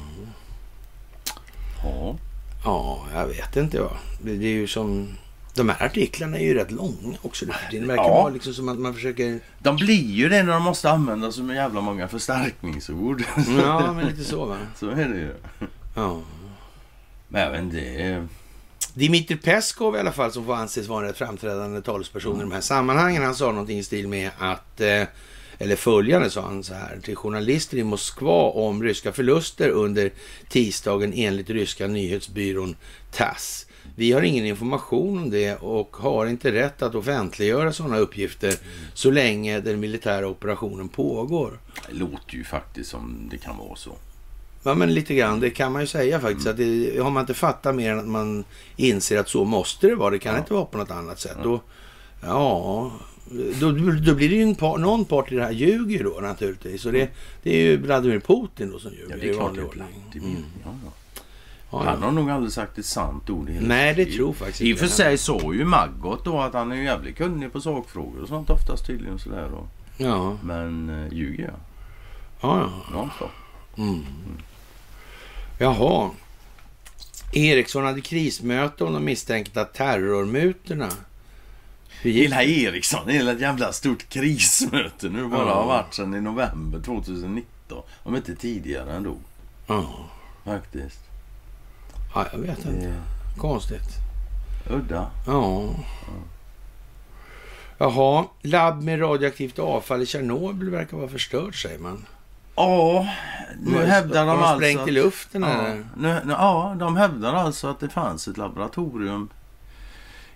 [1.82, 2.16] Ja.
[2.64, 3.76] Ja, jag vet inte.
[3.76, 3.92] Ja.
[4.22, 5.08] Det, det är ju som...
[5.54, 7.46] De här artiklarna är ju rätt långa också.
[7.70, 8.08] Det verkar Ja.
[8.08, 9.40] vara liksom som att man försöker...
[9.58, 13.22] De blir ju det när de måste använda så jävla många förstärkningsord.
[13.58, 14.58] Ja, men lite så va.
[14.76, 15.34] så är det ju.
[15.96, 16.20] Ja.
[17.28, 18.26] Men jag vet inte.
[18.94, 22.52] Dimitri Peskov i alla fall, som får anses vara en rätt framträdande talesperson i de
[22.52, 23.22] här sammanhangen.
[23.22, 25.02] Han sa någonting i stil med att, eh,
[25.58, 30.10] eller följande sa han så här till journalister i Moskva om ryska förluster under
[30.48, 32.76] tisdagen enligt ryska nyhetsbyrån
[33.12, 33.66] TASS.
[33.96, 38.54] Vi har ingen information om det och har inte rätt att offentliggöra sådana uppgifter
[38.94, 41.58] så länge den militära operationen pågår.
[41.88, 43.90] Det låter ju faktiskt som det kan vara så.
[44.62, 45.40] Ja, men lite grann.
[45.40, 46.46] Det kan man ju säga faktiskt.
[46.46, 48.44] Att det, har man inte fattat mer än att man
[48.76, 50.10] inser att så måste det vara.
[50.10, 50.38] Det kan Ja.
[50.40, 51.36] inte vara på något annat sätt.
[51.42, 51.60] Då,
[52.22, 52.92] ja,
[53.60, 53.70] då,
[54.06, 56.82] då blir det ju en par, någon part i det här ljuger ju då naturligtvis.
[56.82, 57.08] Så det,
[57.42, 59.68] det är ju Vladimir Putin då som ljuger Ja, det i är klart vanlig det
[59.68, 60.04] ordning.
[60.14, 60.44] Mm.
[60.64, 60.90] ja, ja.
[61.84, 64.74] Ja, Han har nog aldrig sagt ett sant ord i Nej, det tror faktiskt I
[64.74, 68.28] och för sig så ju Maggot då att han är jävligt kunnig på sakfrågor och
[68.28, 69.66] sånt oftast tydligen sådär då.
[70.04, 71.54] Ja, Men äh, ljuger jag?
[72.40, 72.70] ja, ja.
[72.92, 73.30] Ja, så.
[73.82, 74.04] Mm.
[75.58, 76.10] Jaha.
[77.32, 80.88] Eriksson hade krismöte om de misstänkta terrormutorna.
[82.02, 85.54] Gick Hela Eriksson, hela ett jävla stort krismöte nu bara Ja.
[85.54, 87.82] har varit sedan i november 2019.
[88.02, 89.16] Om inte tidigare ändå.
[89.66, 89.86] Ja,
[90.44, 91.00] Faktiskt.
[92.14, 92.94] Ja, jag vet inte.
[93.38, 93.88] Konstigt.
[94.70, 95.06] udda.
[95.26, 95.68] Ja.
[97.78, 102.04] Jaha, labb med radioaktivt avfall i Tjernobyl verkar vara förstört säger man.
[102.56, 103.08] Ja,
[103.60, 105.84] nu hävdar de har alltså sprängt i luften Ja, eller?
[105.96, 109.28] nu, ja, de hävdar alltså att det fanns ett laboratorium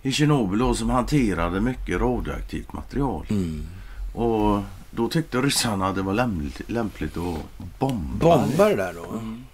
[0.01, 3.25] i Tjernobyl då som hanterade mycket radioaktivt material.
[3.29, 3.67] Mm.
[4.13, 4.61] Och
[4.91, 8.37] då tyckte ryssarna att det var lämpligt, lämpligt att bomba.
[8.37, 9.11] Bombar det där då?
[9.11, 9.45] Mm.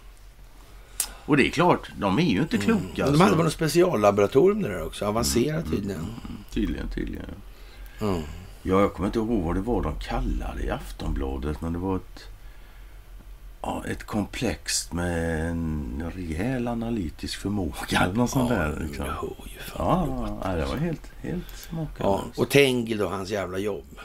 [1.25, 2.81] Och det är klart, de är ju inte kloka.
[2.81, 2.91] Mm.
[2.95, 3.23] De alltså.
[3.23, 5.05] hade väl något speciallaboratorium där också?
[5.05, 6.05] Avancerat tydligen.
[6.51, 7.25] Tydligen, tydligen.
[8.01, 8.21] Mm.
[8.61, 11.61] Ja, jag kommer inte ihåg vad det var de kallade i Aftonbladet.
[11.61, 12.23] Men det var ett,
[13.61, 18.79] ja, ett komplex med en rejäl analytisk förmåga eller något sånt där.
[18.87, 19.05] Liksom.
[19.77, 21.93] Ja, ja, det var helt, helt smakande.
[21.97, 23.99] Ja, och Tengil då, hans jävla jobb.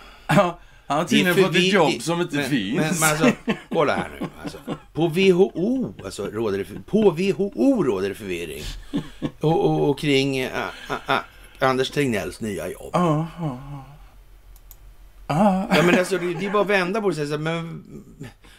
[0.90, 2.76] Han har är fått ett jobb som inte men, finns.
[2.76, 3.32] Men, men alltså,
[3.72, 4.26] kolla här nu.
[4.42, 4.58] Alltså,
[4.92, 8.62] på WHO, alltså, råder det, för- på WHO råder det förvirring.
[9.40, 10.50] Och, och, och kring äh,
[11.08, 12.90] äh, äh, Anders Tegnells nya jobb.
[12.92, 13.84] Ja, ja, ja.
[15.26, 17.22] Ja, Ja, men alltså, det, det är bara att vända på det.
[17.22, 17.84] och säga Men,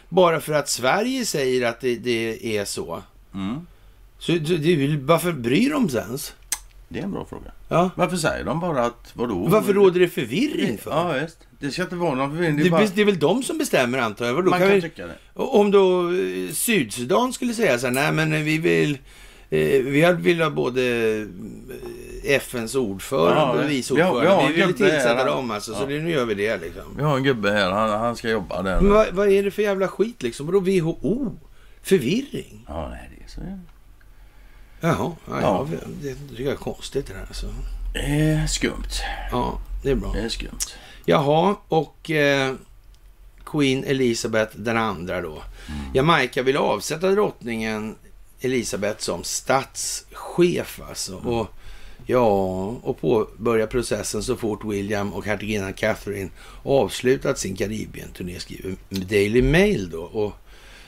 [0.08, 3.02] bara för att Sverige säger att det, det är så.
[3.34, 3.66] Mm.
[4.18, 6.34] så det, varför bryr de sig ens?
[6.92, 7.52] Det är en bra fråga.
[7.68, 7.90] Ja.
[7.94, 9.46] Varför säger de bara att vadå?
[9.48, 10.90] Varför råder det förvirring för?
[10.90, 11.38] Ja, visst.
[11.58, 12.56] Det ska inte vara någon förvirring.
[12.56, 12.86] Det Det, är bara...
[12.94, 14.34] det är väl de som bestämmer antar jag.
[14.34, 15.14] Vadå, Man kan kan vi, tycka det.
[15.34, 18.98] Om då eh, Sydsudan skulle säga så här, nej men vi vill,
[19.50, 20.82] eh, vi har- vill ha både
[22.24, 24.42] eh, FNs ordförande Ja, och vice vi har- vi ordförande.
[24.44, 25.26] har Vi, vill tillsätta här.
[25.26, 25.86] dem alltså, så Ja.
[25.86, 26.82] det, nu gör vi det liksom.
[26.96, 28.80] Vi har en gubbe här, han, han ska jobba där.
[28.80, 30.46] Men vad, vad är det för jävla skit liksom?
[30.46, 31.36] Vadå WHO?
[31.82, 32.64] Förvirring?
[32.68, 33.40] Ja, nej, det är så.
[34.84, 35.66] Jaha, ja, ja.
[36.02, 37.46] Det tycker jag är konstigt det där alltså.
[37.94, 38.92] Är skumt.
[39.30, 40.12] Ja, det är bra.
[40.12, 40.58] Det är skumt.
[41.04, 42.54] Jaha, och eh,
[43.44, 45.42] Queen Elizabeth den andra då.
[45.94, 47.96] Jamaica vill avsätta drottningen
[48.40, 51.16] Elizabeth som statschef alltså.
[51.16, 51.46] Och,
[52.06, 52.26] ja,
[52.82, 56.30] och påbörja processen så fort William och hertiginnan Catherine
[56.62, 60.02] avslutat sin Karibien-turné skriver Daily Mail då.
[60.02, 60.32] Och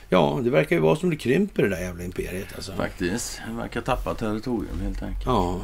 [0.09, 2.71] ja, det verkar ju vara som det krymper det där jävla imperiet alltså.
[2.73, 3.39] Faktiskt.
[3.45, 5.25] Han verkar tappa territorium helt enkelt.
[5.25, 5.59] Ja.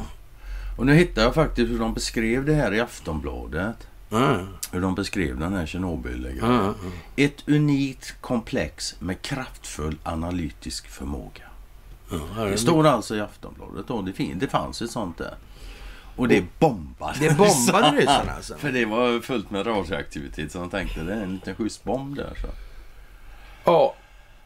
[0.78, 3.76] Och nu hittar jag faktiskt hur de beskrev det här i Aftonbladet.
[4.08, 4.36] Ja,
[4.72, 6.74] Hur de beskrev den här tjernobyl ja.
[7.16, 11.42] Ett unikt komplex med kraftfull analytisk förmåga.
[12.36, 14.02] ja, Det står alltså i Aftonbladet då.
[14.02, 15.34] Det, fin- det fanns ett sånt där.
[16.16, 18.56] Och det bombade Det bombade ryssarna alltså?
[18.56, 22.32] För det var fullt med radioaktivitet så de tänkte det är en liten bomb där.
[22.40, 22.46] Så.
[23.64, 23.94] Ja.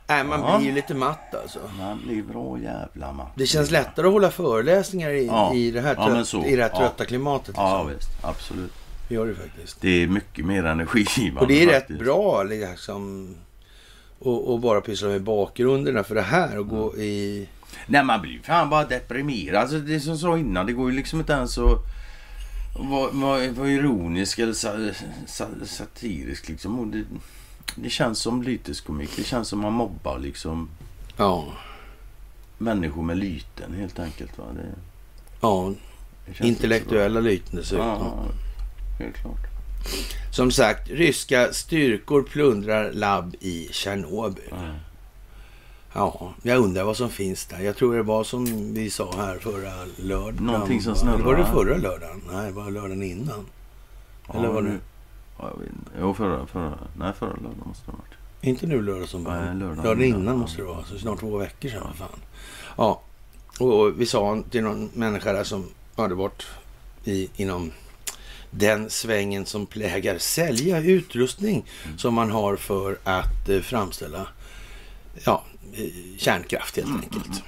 [0.08, 0.58] Nej, man Ja.
[0.58, 1.58] blir ju lite matt alltså.
[1.78, 3.32] Man blir bra jävla matt.
[3.34, 5.54] Det känns lättare att hålla föreläsningar i, Ja.
[5.54, 6.44] i, det, här Ja, trött, så.
[6.44, 6.78] i det här Ja.
[6.78, 7.54] trötta klimatet.
[7.58, 7.96] Ja Liksom.
[7.96, 8.72] visst, absolut.
[9.08, 9.80] Det gör det faktiskt.
[9.80, 11.40] Det är mycket mer energigivande.
[11.40, 11.90] Och det är faktiskt.
[11.90, 13.34] rätt bra liksom.
[14.18, 17.48] Och, och bara pyssla med bakgrunderna för det här och gå i...
[17.86, 19.62] Nej man blir ju fan bara deprimerad.
[19.62, 21.64] Alltså det är som jag sa innan, det går ju liksom inte ens att
[22.90, 24.72] vara vara- vara ironisk eller sa,
[25.26, 26.78] sa, satirisk liksom.
[26.80, 27.04] Och det,
[27.74, 29.10] det känns som lyteskomik.
[29.16, 30.68] Det känns som man mobbar liksom
[31.16, 31.44] Ja.
[32.58, 34.38] människor med lyten helt enkelt.
[34.38, 34.44] Va?
[34.54, 34.74] Det,
[35.40, 35.72] Ja,
[36.26, 37.86] det intellektuella lyten dessutom.
[37.86, 38.24] Ja,
[38.98, 39.36] helt klart.
[40.32, 44.44] Som sagt, ryska styrkor plundrar labb i Tjernobyl.
[44.50, 44.56] Ja.
[45.92, 47.60] Ja, jag undrar vad som finns där.
[47.60, 50.44] Jag tror det var som vi sa här förra lördagen.
[50.46, 51.18] Någonting som snurrar.
[51.18, 52.22] Var det förra lördagen?
[52.32, 53.46] Nej, det var lördagen innan.
[54.34, 54.68] Eller var det?
[54.68, 54.80] nu-
[55.38, 55.90] Ja, jag vet inte.
[56.00, 58.14] Jo, förra, förra, nej, förra lördagen måste det ha varit.
[58.40, 59.34] Inte nu lördag som var.
[59.34, 60.38] Lördagen lördagen innan.
[60.38, 60.84] måste det vara.
[60.84, 61.94] Så snart två veckor sedan.
[61.98, 62.08] Fan.
[62.76, 63.02] Ja,
[63.60, 65.66] och vi sa till någon människa där som
[65.96, 66.46] hade varit
[67.04, 67.72] i, inom
[68.50, 71.98] den svängen som plägar sälja utrustning Mm.
[71.98, 74.28] som man har för att eh, framställa
[75.24, 77.42] ja, eh, kärnkraft Mm, helt enkelt.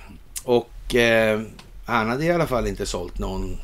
[0.45, 1.41] Och eh,
[1.86, 3.57] han hade i alla fall inte sålt någon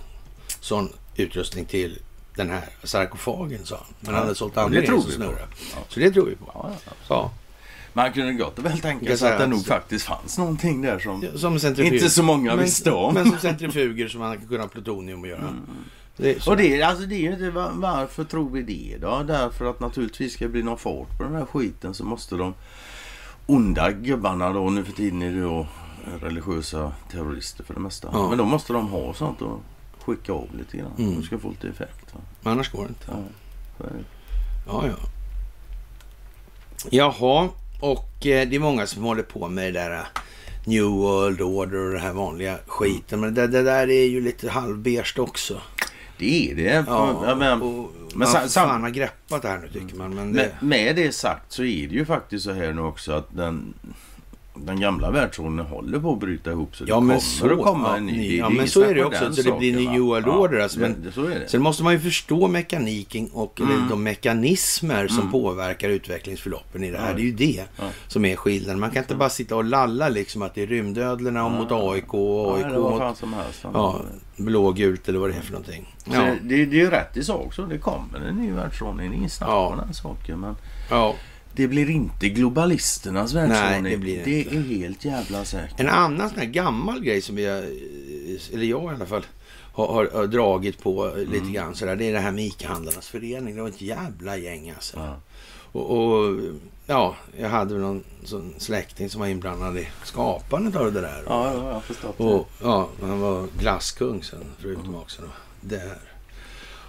[0.61, 1.99] sån utrustning till
[2.37, 3.87] den här sarkofagen sa han.
[4.01, 5.23] Men han hade sålt andra det grejer tror som.
[5.23, 5.79] Ja.
[5.89, 6.51] Så det tror vi på.
[6.55, 6.71] Ja,
[7.09, 7.31] ja.
[7.93, 10.99] Man kunde gott och väl tänka sig att det nog att- faktiskt fanns någonting där
[10.99, 13.15] som Som inte så många men, visste om.
[13.15, 15.55] Men som centrifuger som man kan kunna ha plutonium och göra.
[16.17, 16.51] Det är så.
[16.51, 19.23] Och det, alltså det är ju inte, var- varför tror vi det då?
[19.27, 22.55] Därför att naturligtvis ska det bli någon fart på den här skiten så måste de
[23.47, 25.67] onda gubbarna då, nu för tiden är det då
[26.21, 28.09] religiösa terrorister för det mesta.
[28.13, 28.29] Ja.
[28.29, 29.61] Men då måste de ha sånt och
[30.05, 30.93] skicka av lite grann.
[30.99, 31.15] Mm.
[31.15, 32.04] De ska få lite effekt.
[32.15, 32.51] Va?
[32.51, 33.05] Annars går det inte.
[33.09, 33.17] Ja,
[33.79, 34.05] det.
[34.67, 35.09] Ja, ja.
[36.91, 37.49] Jaha,
[37.81, 40.05] och eh, det är många som håller på med det där eh,
[40.65, 43.21] New World Order och det här vanliga skiten.
[43.21, 45.61] Men det, det där är ju lite halvbeige också.
[46.19, 46.85] Det är det.
[46.89, 50.15] Ja, Ja, men, och men sam- sam- fan har greppat det här nu tycker man.
[50.15, 53.13] Men det, med, med det sagt så är det ju faktiskt så här nu också
[53.13, 53.75] att den,
[54.57, 56.77] den gamla världsordningen håller på att bryta ihop.
[56.77, 58.29] Så Ja, det men kommer så- att komma ja, en ny.
[58.29, 60.01] Det- ja, men så är det också, så det blir New?
[60.01, 61.49] World Order, alltså, men- det- så är det.
[61.49, 63.89] Sen måste man ju förstå mekaniken och Mm.
[63.89, 67.09] de mekanismer som påverkar utvecklingsförloppen i det här.
[67.09, 67.15] Ja.
[67.17, 67.85] Det är ju det Ja.
[68.09, 68.81] som är skillnaden.
[68.81, 72.59] Man kan inte bara sitta och lalla liksom att det är rymdödlorna mot AIK och
[72.61, 73.39] Ja, AIK mot
[73.75, 74.01] ja,
[74.37, 75.95] blågult eller vad det är för någonting.
[76.05, 77.63] Ja, det, det är ju rätt i sak så.
[77.63, 79.11] Det kommer en ny världsordning.
[79.11, 79.71] Det är ingen snack Ja.
[79.71, 80.41] på den saken.
[80.41, 80.57] Men
[80.91, 81.15] ja.
[81.57, 83.93] Det blir inte globalisternas världsordning.
[83.93, 84.57] det blir det det inte.
[84.57, 85.81] är helt jävla säkert.
[85.81, 87.43] En annan sån här gammal grej som har,
[88.53, 89.27] eller jag i alla fall,
[89.73, 91.53] har, har, har dragit på lite Mm.
[91.53, 91.97] grann sådär.
[91.97, 93.55] Det är det här med ICA-handlarnas förening.
[93.57, 94.97] Det var ett jävla gäng alltså.
[94.97, 95.17] Ja.
[95.73, 96.41] Och, och
[96.87, 101.23] ja, jag hade någon sån släkting som var inblandad i skapandet av det där.
[101.27, 102.25] Ja, ja, jag förstått det.
[102.25, 105.29] Och ja, han var glasskung sen förutom också då.
[105.61, 105.99] Där.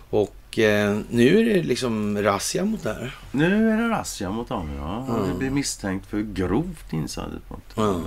[0.10, 3.16] Och eh, nu är det liksom razzia mot det här.
[3.32, 4.70] Nu är det razzia mot dem.
[4.78, 5.06] Ja.
[5.08, 5.14] Ja.
[5.32, 7.74] Det blir misstänkt för grovt insiderbrott.
[7.76, 8.02] Ja.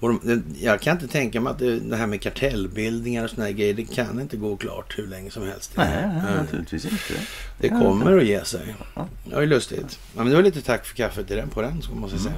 [0.00, 3.44] Och de, jag kan inte tänka mig att det, det här med kartellbildningar och såna
[3.44, 5.72] här grejer, det kan inte gå klart hur länge som helst.
[5.76, 6.34] Nej, nej, Ja.
[6.42, 7.14] naturligtvis inte.
[7.60, 8.74] Det kommer att ge sig.
[8.94, 9.06] Ja.
[9.24, 9.98] Det var ju lustigt.
[10.16, 12.34] Ja, men det var lite tack för kaffet i den, på den, ska man säga.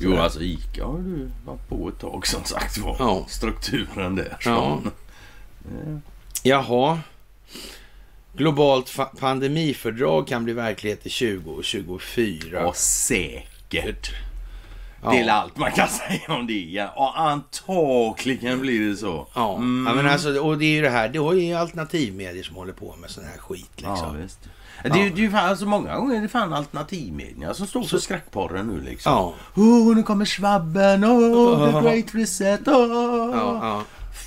[0.00, 2.96] Jo, alltså ICA har du varit på ett tag som sagt var.
[2.98, 3.26] Ja.
[3.28, 4.36] Strukturen där.
[4.40, 4.80] Ja.
[4.84, 4.90] Så.
[5.64, 6.00] Ja.
[6.42, 6.98] Jaha.
[8.38, 12.60] Globalt pandemifördrag kan bli verklighet i 2024.
[12.62, 14.10] Ja, säkert.
[15.02, 15.10] Ja.
[15.10, 16.52] Det är allt man kan säga om det.
[16.64, 16.88] Ja.
[16.96, 19.26] Och antagligen blir det så.
[19.34, 19.86] Ja, Mm.
[19.88, 22.72] ja men alltså, och det är ju det här, det är ju alternativmedier som håller
[22.72, 24.22] på med sån här skit Ja, liksom.
[24.22, 24.38] visst.
[24.82, 27.82] Det är, ju- det är fan, alltså många gånger är det fan alternativmedia som står
[27.82, 29.12] för skräckporren nu liksom.
[29.12, 33.30] Ja, Oh, nu kommer svabben, oh, the great reset, oh.
[33.34, 33.82] ja, ja.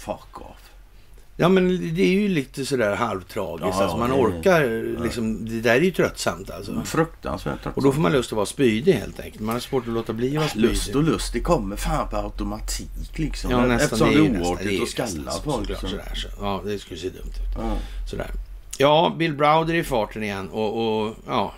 [0.05, 0.57] Fuck off.
[1.41, 3.75] Ja men det är ju lite sådär halvtragiskt.
[3.77, 6.81] Ja, alltså man orkar liksom, det där är ju tröttsamt alltså.
[6.85, 7.59] Fruktansvärt.
[7.75, 9.41] Och då får man lust att vara spydig helt enkelt.
[9.41, 10.69] Man har svårt att låta bli att vara spydig.
[10.69, 13.51] Lust och lust, det kommer fan på automatik liksom.
[13.51, 13.75] Ja, nästan.
[13.85, 15.79] Eftersom det är oartigt att skalla folk.
[15.79, 15.87] Så.
[15.87, 16.27] Sådär, så.
[16.39, 17.57] Ja, det skulle se dumt ut.
[17.57, 17.77] Ja.
[18.09, 18.31] Sådär.
[18.77, 21.53] Ja, Bill Browder i farten igen och, och ja,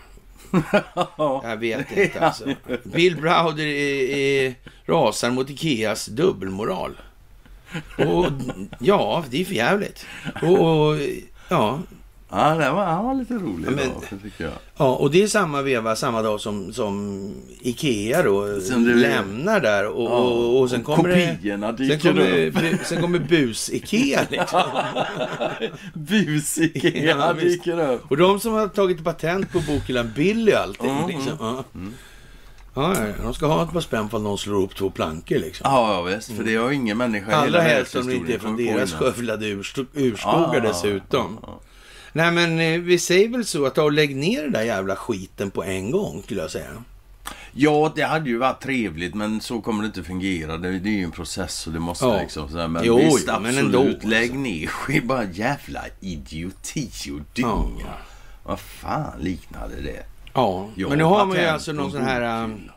[1.44, 2.46] jag vet inte alltså.
[2.84, 4.56] Bill Browder är, är,
[4.86, 6.98] rasar mot Ikeas dubbelmoral.
[7.98, 8.26] Och
[8.80, 10.06] ja, det är för jävligt.
[10.42, 10.98] Och, och
[11.50, 11.80] ja,
[12.36, 14.52] Ja, det var, han var lite rolig Ja, men- idag, det.
[14.78, 17.22] Ja, och det är samma veva, samma dag som, som
[17.62, 21.36] Ikea då Som det- lämnar där och, och, och sen kommer det...
[21.36, 22.80] Kopiorna Sen dyker kommer, upp.
[22.86, 24.62] sen kommer bus-Ikea liksom.
[25.94, 28.12] Bus-Ikea Ja, dyker upp.
[28.12, 30.90] Och de som har tagit patent på bokhyllan Billy och allting.
[30.98, 31.38] Mm, liksom.
[31.40, 31.64] ja.
[31.74, 31.80] Ja,
[32.74, 35.64] ja, de ska ha ett par spänn för att någon slår upp två plankor liksom.
[35.72, 36.32] Ja, ja, visst.
[36.32, 38.94] För det har ju ingen människa i Allra helst om det inte är från deras
[38.94, 39.46] skövlade
[39.94, 41.40] urskogar dessutom.
[41.42, 41.60] Ja, ja,
[42.14, 45.52] Nej men eh, vi säger väl så att och lägg ner den där jävla skiten
[45.52, 46.68] på en gång skulle jag säga.
[47.56, 50.58] Ja, det hade ju varit trevligt men så kommer det inte fungera.
[50.58, 52.20] Det, det är ju en process och det måste Ja.
[52.22, 52.68] liksom sådär.
[52.68, 53.76] Men Jo, visst, jo, men absolut.
[53.76, 54.38] ändå, Lägg alltså.
[54.38, 55.04] ner skit.
[55.04, 57.66] Bara jävla idioti och Ja.
[57.74, 57.94] dynga.
[58.44, 60.04] Vad fan liknade det?
[60.34, 62.44] Ja, Jag men nu har man ju alltså någon sån här...
[62.44, 62.70] um,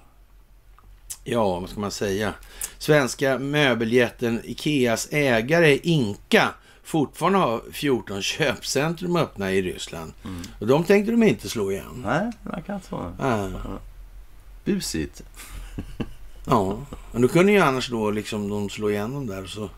[1.25, 2.35] Ja, vad ska man säga?
[2.79, 10.13] Svenska möbeljätten Ikeas ägare Inka fortfarande har 14 köpcentrum öppna i Ryssland.
[10.25, 10.43] Mm.
[10.61, 12.03] Och de tänkte de inte slå igen.
[12.05, 13.13] Nej, det verkar inte så.
[13.19, 13.49] Ah.
[14.65, 15.23] Busigt.
[16.49, 16.79] Ja,
[17.13, 19.71] men då kunde ju annars då liksom de slå igenom där och så...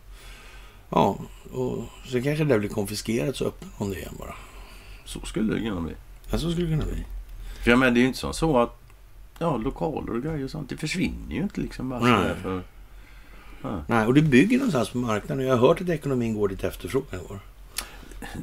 [0.91, 1.19] Ja,
[1.53, 4.35] och så kanske det blir konfiskerat så öppnar de det igen bara.
[5.05, 5.95] Så skulle det kunna bli.
[6.31, 7.05] Ja, så skulle det kunna bli.
[7.63, 8.81] För jag menar, det är ju inte som så att
[9.39, 12.35] ja, lokaler och grejer och sånt, det försvinner ju inte liksom bara Nej.
[12.43, 12.63] för...
[13.87, 15.47] Nej, och det bygger någonstans på marknaden.
[15.47, 17.39] Jag har hört att ekonomin går dit efterfrågan går.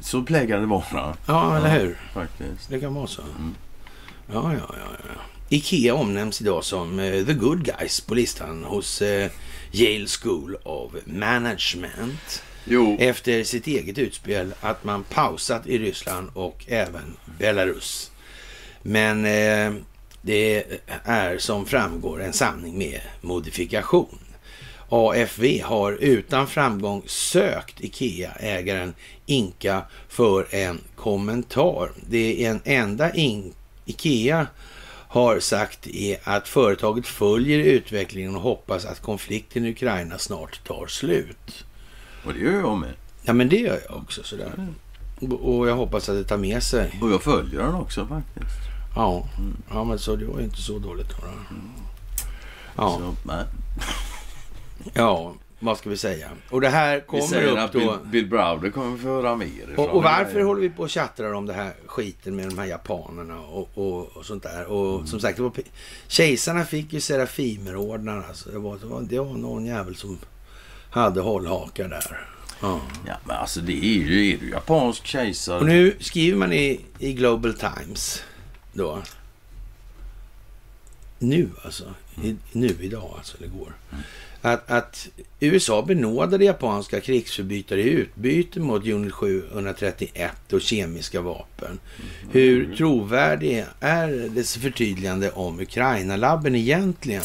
[0.02, 1.98] Så plägar det vara Ja, eller hur?
[2.14, 2.70] faktiskt.
[2.70, 3.22] Det kan vara så.
[3.22, 3.54] Mm.
[4.32, 5.20] Ja, ja, ja, ja.
[5.48, 9.30] Ikea omnämns idag som eh, the good guys på listan hos eh,
[9.72, 12.42] Yale School of Management.
[12.64, 18.10] Jo, Efter sitt eget utspel att man pausat i Ryssland och även Belarus.
[18.88, 19.80] Men eh,
[20.22, 20.64] det
[21.04, 24.18] är som framgår en sanning med modifikation.
[24.88, 28.94] AFV har utan framgång sökt Ikea-ägaren
[29.26, 31.90] Inka för en kommentar.
[32.08, 33.52] Det är en enda in
[33.84, 34.46] Ikea
[35.08, 40.86] har sagt är att företaget följer utvecklingen och hoppas att konflikten i Ukraina snart tar
[40.86, 41.64] slut.
[42.26, 42.92] och det gör jag med.
[43.22, 44.68] Ja, men det gör jag också sådär.
[45.40, 46.98] Och jag hoppas att det tar med sig.
[47.02, 48.75] Och jag följer den också faktiskt.
[48.96, 49.24] Ja,
[49.70, 51.16] ja men så det var ju inte så dåligt då.
[51.26, 51.56] då.
[52.76, 53.44] Ja, Så,
[54.94, 56.28] ja, vad ska vi säga?
[56.50, 57.98] Och det här Vi kommer säger att upp Bill, då.
[58.04, 61.46] Bill Browder kommer få höra mer Och, och varför håller vi på och tjattrar om
[61.46, 64.66] det här skiten med de här japanerna och, och, och sånt där?
[64.66, 65.06] Och Mm.
[65.06, 65.52] som sagt, det var,
[66.08, 68.24] kejsarna fick ju Serafimerordnar.
[68.28, 68.50] Alltså.
[68.50, 70.18] Det, var, det, var, det var någon jävel som
[70.90, 72.28] hade hållhakar där.
[72.60, 72.80] Ja.
[73.06, 75.58] Ja, men alltså det är ju, är du japansk kejsare.
[75.60, 78.22] Och nu skriver man i, i Global Times
[78.76, 79.02] då.
[81.18, 81.94] Nu alltså.
[82.22, 83.72] I, nu idag alltså, eller igår.
[84.42, 85.08] Att, att
[85.40, 91.78] USA benådade japanska krigsförbrytare i utbyte mot Unit 731 och kemiska vapen.
[92.32, 97.22] Hur trovärdig är dess förtydligande om Ukraina-labben egentligen?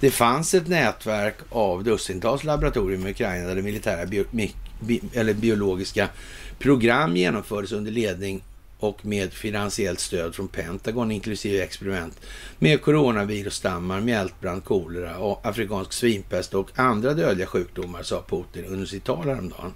[0.00, 4.24] Det fanns ett nätverk av dussintals laboratorier i Ukraina där det militära bio,
[4.80, 6.08] bi, eller biologiska
[6.58, 8.42] program genomfördes under ledning
[8.80, 12.20] och med finansiellt stöd från Pentagon inklusive experiment
[12.58, 19.04] med coronavirusstammar, mjältbrand, kolera och afrikansk svinpest och andra dödliga sjukdomar, sa Putin under sitt
[19.04, 19.74] tal häromdagen.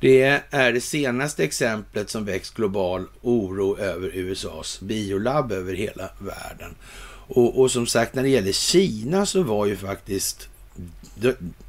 [0.00, 6.74] Det är det senaste exemplet som väckt global oro över USAs biolabb över hela världen.
[7.32, 10.48] Och, och som sagt, när det gäller Kina så var ju faktiskt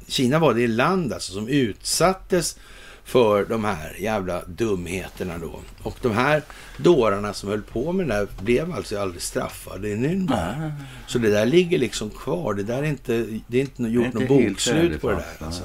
[0.06, 2.58] Kina var det land alltså som utsattes
[3.04, 5.60] för de här jävla dumheterna då.
[5.82, 6.42] Och de här
[6.76, 10.72] dårarna som höll på med det där blev alltså aldrig straffade i Nürnberg.
[11.06, 12.54] Så det där ligger liksom kvar.
[12.54, 15.46] Det där är inte, det är inte gjort inte något bokslut på det där.
[15.46, 15.64] Alltså.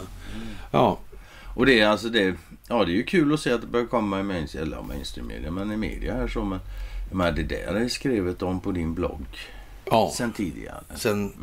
[0.71, 0.99] Ja,
[1.55, 2.35] Och det är alltså det.
[2.67, 5.27] Ja, det är ju kul att se att det börjar komma i mainstream, eller mainstream
[5.27, 6.43] media, men i media här så.
[6.43, 6.59] Men,
[7.11, 9.25] men det där är skrivet om på din blogg
[9.91, 10.11] ja.
[10.15, 10.83] sen tidigare.
[10.95, 11.33] Sen,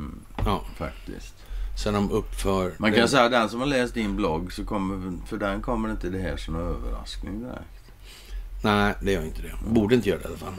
[0.45, 1.34] ja, Faktiskt.
[1.76, 2.72] Sen de uppför...
[2.78, 5.90] Man kan säga att den som har läst din blogg så kommer, för den kommer
[5.90, 7.92] inte det här som en överraskning direkt.
[8.62, 9.52] Nej, det gör inte det.
[9.68, 10.54] Borde inte göra det i alla fall.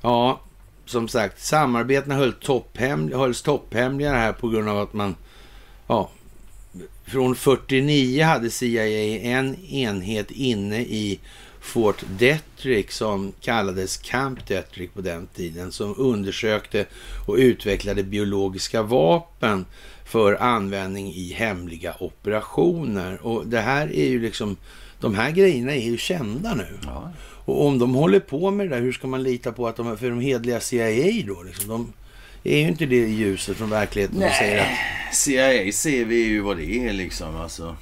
[0.00, 0.40] Ja,
[0.84, 5.16] som sagt, samarbetena höll topphem, hölls topphemliga här på grund av att man...
[5.86, 6.10] Ja,
[7.04, 8.86] från 49 hade CIA
[9.38, 11.20] en enhet inne i
[11.62, 16.86] Fort Detrick som kallades Camp Detrick på den tiden som undersökte
[17.26, 19.66] och utvecklade biologiska vapen
[20.04, 23.26] för användning i hemliga operationer.
[23.26, 24.56] Och det här är ju liksom,
[25.00, 26.78] de här grejerna är ju kända nu.
[26.82, 27.12] Ja.
[27.44, 29.96] Och om de håller på med det där, hur ska man lita på att de,
[29.98, 31.92] för de hedliga CIA då, liksom, de
[32.44, 34.20] är ju inte det ljuset från verkligheten.
[34.20, 37.36] De säger att, CIA ser vi ju vad det är liksom.
[37.36, 37.76] Alltså.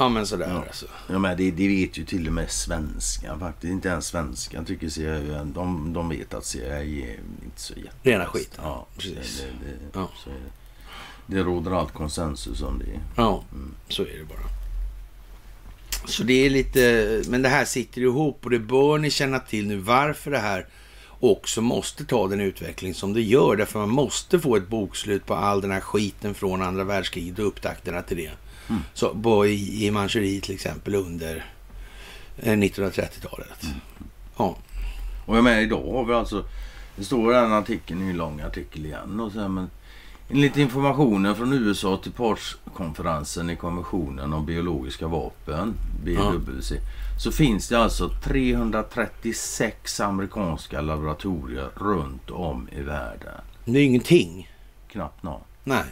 [0.00, 0.64] Ja men sådär Ja.
[0.66, 0.86] alltså.
[1.08, 3.70] Ja, men det, det vet ju till och med svenskan faktiskt.
[3.70, 5.44] Inte ens svenskan tycker CIA.
[5.44, 8.10] De, de vet att CIA är inte så jätte...
[8.10, 8.50] Rena skit.
[8.56, 9.40] Ja, Precis.
[9.40, 10.08] Det, det, Ja.
[10.24, 11.36] Så är det.
[11.36, 13.00] det råder allt konsensus om det.
[13.16, 13.44] Ja,
[13.88, 14.48] så är det bara.
[16.06, 19.66] Så det är lite, men det här sitter ihop och det bör ni känna till
[19.66, 20.66] nu varför det här
[21.20, 23.56] också måste ta den utveckling som det gör.
[23.56, 27.46] Därför man måste få ett bokslut på all den här skiten från andra världskriget och
[27.46, 28.30] upptakterna till det.
[28.94, 31.44] Så på, i, i Manchuriet till exempel under
[32.36, 33.66] eh, 1930-talet.
[34.36, 34.56] Ja,
[35.26, 36.44] Och jag menar idag har vi alltså...
[36.96, 39.20] Det står den artikeln, en lång artikel igen.
[39.20, 39.70] Och så här, men
[40.28, 46.72] enligt informationen från USA till partskonferensen i konventionen om biologiska vapen, BWC,
[47.18, 53.40] så finns det alltså 336 amerikanska laboratorier runt om i världen.
[53.64, 54.50] det är ingenting.
[54.88, 55.40] Knappt någon.
[55.64, 55.84] Nej.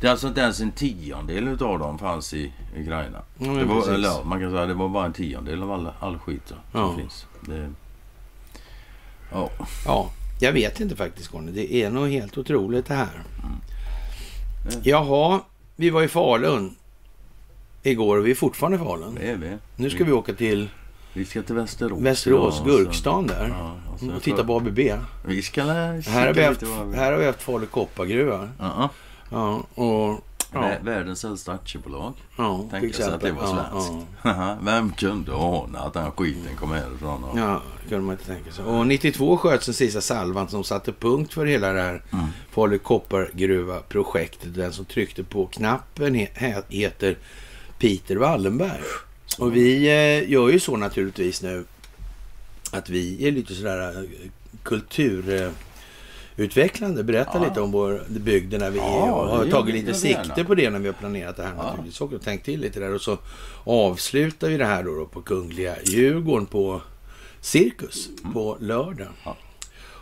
[0.00, 3.22] Det är alltså inte ens en tiondel utav dem fanns i Ukraina.
[3.38, 5.72] Ja, det var, eller, ja, man kan säga att det var bara en tiondel av
[5.72, 6.94] all, all skit som Ja.
[6.98, 7.26] finns.
[7.40, 7.70] Det,
[9.32, 9.50] ja.
[9.86, 11.52] Ja, jag vet inte faktiskt Conny.
[11.52, 13.22] Det är nog helt otroligt det här.
[14.82, 15.40] Jaha,
[15.76, 16.74] vi var i Falun
[17.82, 19.14] igår och vi är fortfarande i Falun.
[19.14, 19.56] Det är vi.
[19.76, 20.68] Nu ska vi åka till
[21.12, 22.00] Vi ska till Västerås.
[22.02, 23.48] Västerås, Ja, Gurkstan där.
[23.58, 24.78] Ja, och så Och titta på ABB.
[25.26, 28.48] Vi ska Här har vi haft, vi- här har vi haft Falu koppargruva.
[28.58, 28.90] Ja,
[29.30, 30.24] Ja, och...
[30.52, 32.14] Ja, Vä- Världens äldsta aktiebolag.
[32.36, 34.06] ja Tänka sig att det var Ja, svenskt.
[34.22, 34.56] ja.
[34.62, 37.24] Vem kunde ana att den skiten kom härifrån?
[37.24, 37.38] Och...
[37.38, 38.64] Ja, det kunde man inte tänka sig.
[38.64, 42.26] Och 92 sköts den sista salvan som satte punkt för hela det här Mm.
[42.50, 44.54] Falu koppargruva-projektet.
[44.54, 47.16] Den som tryckte på knappen he- heter
[47.78, 48.80] Peter Wallenberg.
[49.38, 51.64] Och vi eh, gör ju så naturligtvis nu
[52.72, 55.50] att vi är lite sådär eh,
[56.38, 57.04] kulturutvecklande.
[57.04, 57.48] Berättar Ja.
[57.48, 60.24] lite om vår bygd där vi Ja, är och har tagit lite gärna.
[60.24, 61.62] sikte på det när vi har planerat det här Ja.
[61.62, 62.00] naturligtvis.
[62.00, 62.94] Och tänkt till lite där.
[62.94, 63.18] Och så
[63.64, 66.80] avslutar vi det här då, då på Kungliga Djurgården på
[67.40, 69.00] Cirkus på lördag.
[69.06, 69.12] Mm.
[69.24, 69.36] Ja.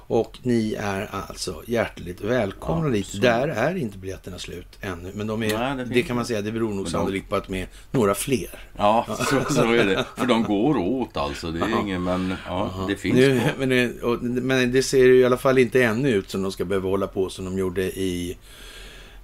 [0.09, 3.07] Och ni är alltså hjärtligt välkomna Ja, dit.
[3.07, 5.11] så- Där är inte biljetterna slut ännu.
[5.15, 7.37] Men de är, Nej, det det, kan man säga, det beror nog de- sannolikt på
[7.37, 8.59] att de är några fler.
[8.77, 10.05] Ja, så, så är det.
[10.17, 11.51] För de går åt alltså.
[11.51, 11.81] Det är Ja.
[11.81, 15.37] ingen, men ja, det finns Nu, men, det, och, men det ser ju i alla
[15.37, 18.37] fall inte ännu ut som de ska behöva hålla på som de gjorde i...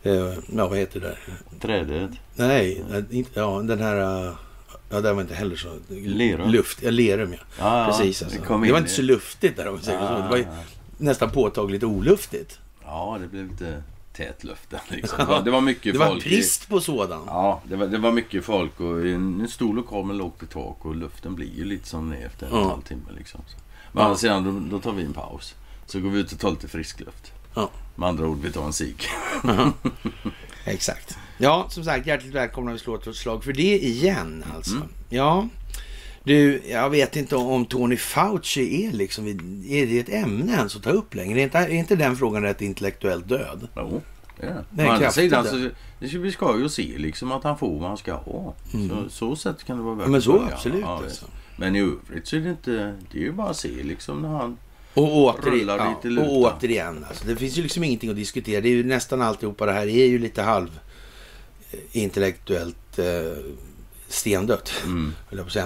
[0.03, 0.14] Eh,
[0.57, 1.16] ja, vad heter det?
[1.61, 2.11] Trädet.
[2.35, 4.33] Nej, eh, inte, ja, den här...
[4.93, 5.78] Ja, det var inte heller så...
[5.88, 6.51] Lerum.
[6.51, 7.38] Luft, ja, Lerum ja.
[7.59, 8.38] Ja, Precis alltså.
[8.38, 10.22] det Det, var inte så luftigt där om vi säger så.
[10.22, 10.47] Det var ju
[10.99, 12.59] nästan påtagligt oluftigt.
[12.84, 13.82] Ja, det blev lite
[14.12, 15.18] tät luften liksom.
[15.18, 16.24] Det var, det var mycket Det var folk.
[16.24, 17.22] brist på sådan.
[17.26, 20.47] Ja, det var, det var mycket folk och en, en stor lokal med lågt i
[20.47, 22.68] tak och luften blir ju lite som efter en Ja.
[22.68, 23.40] halvtimme liksom.
[23.49, 23.57] Så.
[23.93, 24.16] Men ja.
[24.16, 25.55] sedan då, då tar vi en paus.
[25.86, 27.32] Så går vi ut och tar lite frisk luft.
[27.55, 27.70] Ja.
[27.95, 29.03] Med andra ord, vi tar en cigg.
[30.64, 31.18] Exakt.
[31.39, 32.72] Ja, som sagt, hjärtligt välkomna.
[32.72, 34.76] Vi slår ett slag för det igen alltså.
[35.09, 35.49] Ja,
[36.24, 39.26] du, jag vet inte om Tony Fauci är liksom,
[39.68, 41.41] är det ett ämne ens att ta upp längre?
[41.41, 43.68] Är inte, är inte den frågan rätt intellektuellt död?
[43.76, 44.03] Jo,
[44.41, 45.68] det är Å andra kraftigt sidan så
[46.01, 48.55] det ska, vi ska ju se liksom att han får vad han ska ha.
[48.89, 51.26] Så, så sätt kan det vara värt Men att så absolut Ja, alltså.
[51.57, 52.95] Men i övrigt så är det inte...
[53.12, 54.59] Det är ju bara att se liksom när han...
[54.95, 58.61] Och, åter, Rullar ja, och återigen, alltså, det finns ju liksom ingenting att diskutera.
[58.61, 60.80] Det är ju nästan alltihopa det här är ju lite halv
[61.93, 63.37] intellektuellt eh,
[64.09, 64.73] stendött.
[64.85, 65.14] Mm.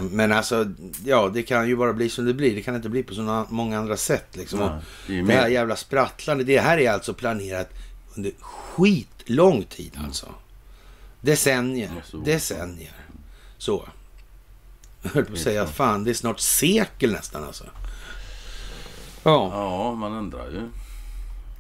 [0.10, 0.72] Men alltså,
[1.04, 2.54] ja, det kan ju bara bli som det blir.
[2.54, 4.36] Det kan inte bli på så många andra sätt.
[4.36, 4.60] Liksom.
[4.60, 4.70] Och
[5.06, 7.70] det det här jävla sprattlande, det här är alltså planerat
[8.14, 10.26] under skitlång tid alltså.
[11.20, 11.90] Decennier.
[11.96, 12.16] Ja, så.
[12.16, 12.92] Decennier.
[13.58, 13.88] Så.
[15.02, 17.64] Jag höll på att säga, fan, det är snart sekel nästan alltså.
[19.22, 20.68] Ja, Ja, man undrar ju.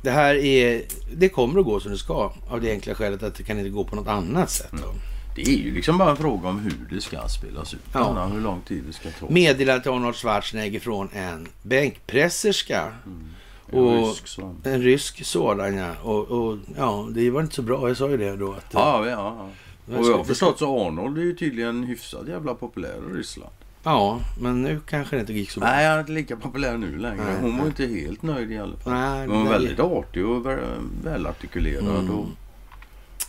[0.02, 0.82] Det här är,
[1.16, 2.32] det kommer att gå som det ska.
[2.50, 4.70] Av det enkla skälet att det kan inte gå på något annat sätt.
[4.72, 4.94] Då.
[5.36, 7.80] Det är ju liksom bara en fråga om hur det ska spelas ut.
[7.92, 8.00] Ja.
[8.00, 9.26] Anna, Hur lång tid det ska ta.
[9.32, 12.92] Meddelar till Arnold Schwarzenegger från en bänkpresserska.
[13.72, 14.56] En och- rysk sån.
[14.64, 15.90] En rysk sådan ja.
[16.02, 17.88] Och, och ja, det var inte så bra.
[17.88, 18.52] Jag sa ju det då.
[18.52, 19.96] Att, Ja, ja, ja.
[19.98, 23.50] Och jag har förstått så Arnold är ju tydligen hyfsat jävla populär i Ryssland.
[23.86, 25.68] Ja, men nu kanske det inte gick så bra.
[25.68, 27.24] Nej, han är inte lika populär nu längre.
[27.24, 27.66] Nej, Hon var nej.
[27.66, 28.92] inte helt nöjd i alla fall.
[28.92, 30.58] Nej, hon var det- väldigt artig och väl-
[31.04, 31.84] välartikulerad.
[31.88, 32.10] Mm.
[32.10, 32.26] Och,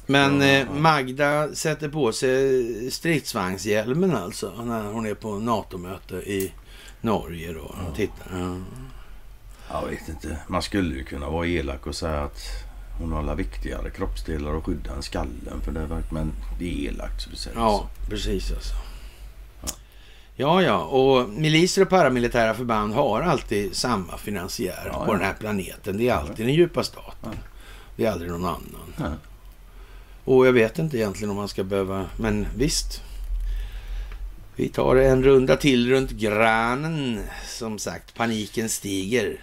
[0.06, 0.72] Men Ja, eh.
[0.74, 4.64] Magda sätter på sig stridsvagnshjälmen alltså.
[4.64, 6.52] När hon är på NATO-möte i
[7.02, 7.76] Norge då.
[7.88, 7.96] Ja.
[7.96, 8.28] Tittar.
[8.32, 8.56] Ja.
[9.82, 10.38] jag vet inte.
[10.48, 12.40] Man skulle ju kunna vara elak och säga att
[13.00, 15.62] hon har alla viktigare kroppsdelar att skydda än skallen.
[15.64, 18.74] För det är, verk- men det är elakt så vi säger Ja, precis alltså.
[20.40, 25.18] Ja, ja, och miliser och paramilitära förband har alltid samma finansiär Ja, på ja.
[25.18, 25.98] den här planeten.
[25.98, 27.32] Det är alltid den djupa staten.
[27.96, 29.18] Det är aldrig någon annan.
[30.24, 33.02] Och jag vet inte egentligen om man ska behöva, men visst.
[34.56, 37.22] Vi tar en runda till runt granen.
[37.46, 39.40] Som sagt, paniken stiger.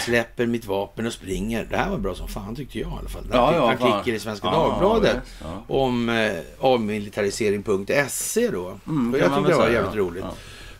[0.00, 1.66] Släpper mitt vapen och springer.
[1.70, 3.22] Det här var bra som fan tyckte jag i alla fall.
[3.24, 5.64] En Ja, ja, artikel i Svenska Ja, Dagbladet ja.
[5.74, 8.78] om eh, avmilitarisering.se då.
[8.86, 10.24] Mm, och jag tyckte det var jävligt roligt.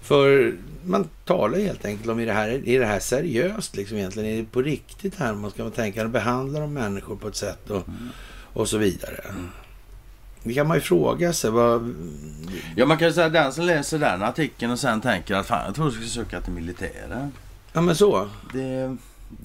[0.02, 0.54] För
[0.84, 4.30] man talar helt enkelt om, är det här, är det här seriöst liksom egentligen?
[4.32, 5.34] Är det på riktigt här?
[5.34, 8.08] Man ska tänka, behandla de människor på ett sätt och, Mm.
[8.52, 9.24] och så vidare.
[10.42, 11.50] Det kan man ju fråga sig.
[11.50, 11.94] Vad,
[12.76, 15.62] Ja, man kan ju säga den som läser den artikeln och sen tänker att fan,
[15.66, 17.32] jag tror jag ska söka till militären.
[17.76, 18.28] Ja men så.
[18.52, 18.96] Det,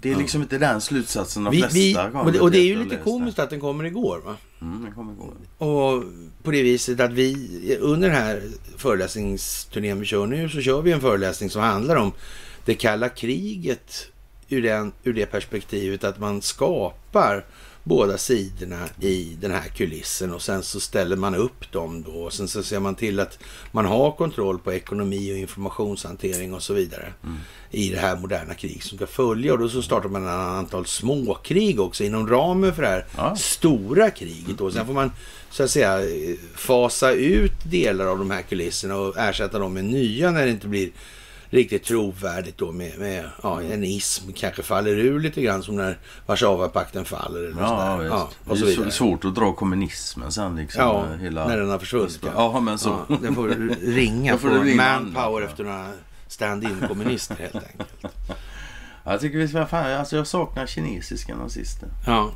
[0.02, 0.20] det är Ja.
[0.20, 2.96] liksom inte den slutsatsen de Vi, flesta vi, och, det, och det är ju lite
[2.98, 4.36] komiskt att den kommer igår va?
[4.62, 5.34] Mm, den kommer igår.
[5.58, 6.04] Och
[6.44, 8.42] på det viset att vi under den här
[8.78, 12.12] föreläsningsturnén vi kör nu så kör vi en föreläsning som handlar om
[12.66, 14.08] det kalla kriget
[14.50, 17.46] ur, den, ur det perspektivet att man skapar
[17.84, 22.34] båda sidorna i den här kulissen och sen så ställer man upp dem då och
[22.34, 23.40] sen så ser man till att
[23.72, 27.38] man har kontroll på ekonomi och informationshantering och så vidare mm.
[27.72, 30.86] i det här moderna krig som ska följa och då så startar man ett antal
[30.86, 33.36] småkrig också inom ramen för det här ja.
[33.36, 35.12] stora kriget och sen får man
[35.52, 36.00] så att säga
[36.56, 40.68] fasa ut delar av de här kulisserna och ersätta dem med nya när det inte
[40.68, 40.90] blir
[41.52, 45.98] riktigt trovärdigt då med, med ja, en ism kanske faller ur lite grann som när
[46.26, 47.40] Warszawapakten faller.
[47.40, 50.82] Eller ja, ja, och så det är svårt att dra kommunismen sen liksom.
[50.82, 51.48] Ja, hela...
[51.48, 52.20] när den har försvunnit.
[52.36, 53.00] Ja, men så.
[53.10, 53.48] Ja, den får
[53.82, 55.88] ringa på manpower efter några
[56.28, 57.90] stand-in kommunister helt enkelt.
[59.04, 61.90] Jag tycker vi ska, fan, alltså jag saknar kinesiska nazister.
[62.06, 62.32] Ja.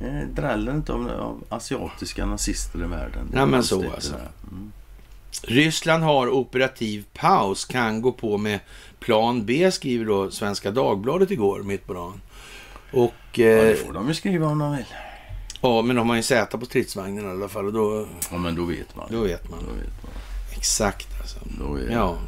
[0.00, 3.30] Jag dräller inte av, av asiatiska nazister i världen.
[3.32, 4.14] Nej men så alltså.
[4.50, 4.72] Mm.
[5.42, 8.60] Ryssland har operativ paus, kan gå på med
[9.00, 12.20] plan B, skriver då Svenska Dagbladet igår, mitt på dagen.
[12.92, 14.84] Och, eh, ja, det får de ju skriva om de vill.
[15.60, 17.66] Ja, men de har ju Z på stridsvagnen i alla fall.
[17.66, 19.08] Och då, ja, men då vet man.
[19.10, 19.58] Då vet man.
[19.60, 20.12] Då vet man.
[20.56, 21.38] Exakt alltså.
[21.60, 21.90] Då är...
[21.90, 22.18] Ja.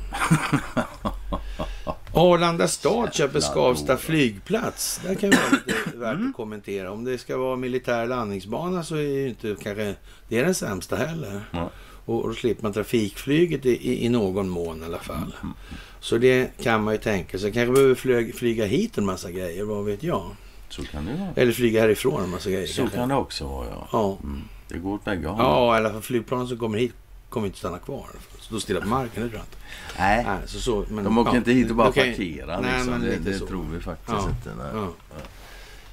[2.14, 5.00] Arlanda stad köper Skavsta flygplats.
[5.04, 6.90] Där kan vara lite värt att kommentera.
[6.92, 9.94] Om det ska vara militär landningsbana så är ju inte kanske
[10.28, 11.40] det är den sämsta heller.
[11.50, 11.70] Ja.
[12.06, 15.34] Och då slipper man trafikflyget i, i, någon mån i alla fall.
[15.42, 15.54] Mm.
[16.00, 17.52] Så det kan man ju tänka sig.
[17.52, 20.30] Kanske behöver flyg, flyga hit en massa grejer, vad vet jag.
[20.68, 21.30] Så kan det vara.
[21.36, 22.66] Eller flyga härifrån en massa grejer.
[22.66, 22.96] Så kanske.
[22.96, 23.88] kan det också vara, ja.
[23.92, 24.18] ja.
[24.22, 24.42] Mm.
[24.68, 25.38] Det går åt bägge håll.
[25.38, 26.92] Ja, i alla fall flygplanen som kommer hit
[27.28, 28.06] kommer inte stanna kvar.
[28.40, 29.56] Stå stilla på marken, det tror jag inte.
[29.98, 32.10] Nej, nej så, så, men, de åker ja, inte hit och bara okay.
[32.10, 32.60] parkera.
[32.60, 33.00] Nej, liksom.
[33.00, 34.54] det, det tror vi faktiskt ja, inte.
[34.62, 34.66] Nej.
[34.74, 34.92] Ja.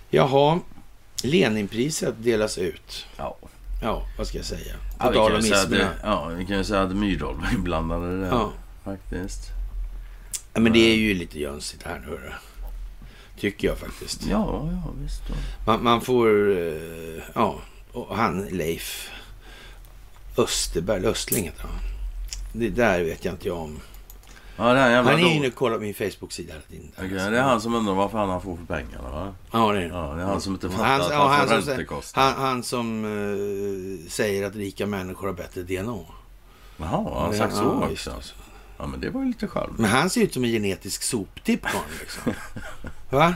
[0.09, 0.59] Jaha,
[1.23, 3.05] Leninpriset delas ut.
[3.17, 3.37] Ja.
[3.83, 4.73] Ja, vad ska jag säga?
[4.97, 5.89] På ja, tal om ismerna.
[6.03, 8.27] Ja, vi kan ju säga att Myrdal var inblandad i det.
[8.27, 8.51] Ja.
[8.83, 9.51] Faktiskt.
[10.53, 12.19] Ja, men det är ju lite jönsigt här nu.
[13.39, 14.25] Tycker jag faktiskt.
[14.25, 15.21] Ja, ja visst.
[15.65, 16.57] Man, man, får...
[16.57, 17.59] Eh, ja,
[17.91, 19.11] och han Leif
[20.37, 21.79] Österberg, Östling heter han.
[22.51, 23.79] Det där vet jag inte jag om.
[24.57, 27.31] Ja, han är inne och kollar på min Facebook-sida hela tiden.
[27.31, 29.33] Det är han som undrar varför han får för pengarna va?
[29.51, 29.87] Ja, det är det.
[29.87, 32.21] Ja, det är han som inte fattar han, att han, han, som, kostar.
[32.21, 35.99] han, han som uh, säger att rika människor har bättre DNA.
[36.77, 38.11] Jaha, har han sagt så ja, också?
[38.11, 38.33] Alltså.
[38.77, 39.73] Ja, men det var ju lite själv.
[39.77, 41.65] Men han ser ut som en genetisk soptipp
[41.99, 42.33] liksom.
[43.09, 43.35] Va?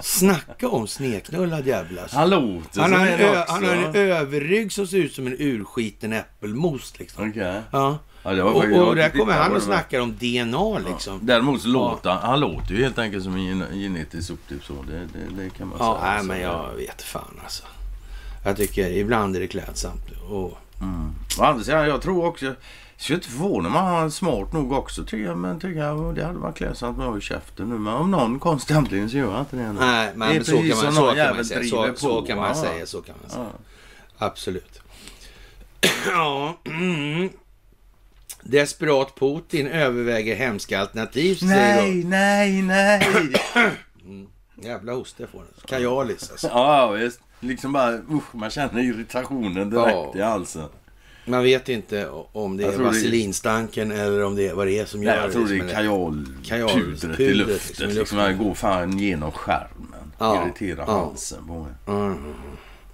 [0.00, 2.02] Snacka om sneknullad jävla.
[2.12, 6.12] Han låter han har, en, han har en överrygg som ser ut som en urskiten
[6.12, 6.98] äppelmos.
[6.98, 7.30] Liksom.
[7.30, 7.60] Okay.
[7.70, 7.98] Ja.
[8.22, 11.14] Ja, och, och, och där kommer han och snackar om DNA liksom.
[11.14, 11.18] Ja.
[11.22, 14.72] Däremot så låter han, han låter ju helt enkelt som en genetisk soptyp så.
[14.72, 16.12] Det, det, det kan man ja, säga.
[16.12, 17.62] Nej, men jag vet fan alltså.
[18.44, 20.10] Jag tycker ibland är det klädsamt.
[20.30, 20.58] Och...
[20.80, 21.14] Mm.
[21.38, 22.46] Å andra sidan, jag tror också...
[22.46, 25.38] Jag skulle inte förvåna mig om han är smart nog också tycker jag.
[25.38, 27.78] Men tycker jag, det hade varit klädsamt med ha käften nu.
[27.78, 29.72] Men om någon konstig anledning så gör han inte det.
[29.72, 29.80] Nu.
[29.80, 31.64] Nej, men, men så, kan man, så, kan man säga.
[31.64, 32.86] Så, så, kan man säga.
[32.86, 33.46] Så kan man säga.
[34.18, 34.80] Absolut.
[36.06, 36.58] ja.
[36.64, 37.30] Mm.
[38.42, 41.38] Desperat Putin överväger hemska alternativ.
[41.42, 43.02] Nej, nej, nej.
[44.04, 44.26] mm.
[44.62, 45.48] Jävla hosta får den.
[45.66, 46.46] Kajalis alltså.
[46.46, 47.20] Ja, visst.
[47.40, 50.12] Liksom bara, usch, man känner irritationen direkt ja.
[50.14, 50.68] i halsen.
[51.24, 54.00] Man vet inte om det är vaselinstanken det...
[54.00, 56.44] eller om det är vad det är som gör Nej, jag tror det, det är
[56.44, 57.86] kajalpudret i luften.
[57.86, 60.12] Liksom, liksom man går fan genom skärmen.
[60.18, 60.44] Ja.
[60.44, 60.92] Irriterar ja.
[60.92, 61.72] halsen på mig.
[61.86, 62.34] Mm.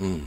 [0.01, 0.21] Mm.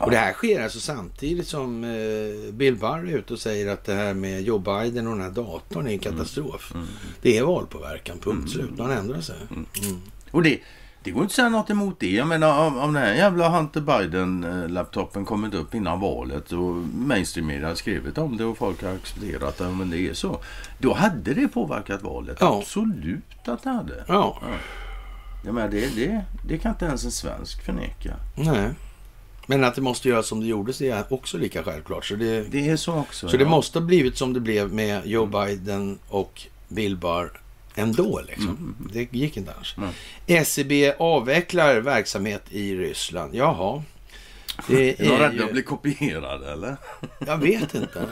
[0.00, 3.84] Och det här sker alltså samtidigt som eh, Bill Barr är ute och säger att
[3.84, 6.70] det här med Joe Biden och den här datorn är en katastrof.
[6.74, 6.86] Mm.
[6.86, 6.96] Mm.
[7.22, 8.48] Det är valpåverkan, punkt mm.
[8.48, 8.78] slut.
[8.78, 9.36] Man ändrar sig.
[9.50, 9.66] Mm.
[9.82, 10.00] Mm.
[10.30, 10.60] Och det,
[11.02, 12.10] det går inte att säga något emot det.
[12.10, 17.46] Jag menar om, om den här jävla Hunter Biden-laptopen kommit upp innan valet och mainstream
[17.46, 19.70] media hade skrivit om det och folk har accepterat det.
[19.70, 20.40] Men det är så.
[20.78, 22.36] Då hade det påverkat valet.
[22.40, 22.58] Ja.
[22.58, 24.04] Absolut att det hade.
[24.08, 24.38] Ja.
[24.42, 24.48] ja.
[25.44, 28.16] Jag menar, det, det, det kan inte ens en svensk förneka.
[28.36, 28.70] Nej.
[29.50, 32.04] Men att det måste göras som det gjordes det är också lika självklart.
[32.04, 33.28] Så det, det är så också.
[33.28, 33.38] Så ja.
[33.38, 37.40] det måste ha blivit som det blev med Joe Biden och Bill Barr
[37.74, 38.20] ändå.
[38.28, 38.48] Liksom.
[38.48, 38.74] Mm.
[38.92, 39.76] Det gick inte annars.
[40.28, 40.44] Mm.
[40.44, 43.34] SEB avvecklar verksamhet i Ryssland.
[43.34, 43.82] Jaha.
[44.66, 45.44] Det är, är rädda ju...
[45.44, 46.76] att bli kopierade eller?
[47.26, 48.06] Jag vet inte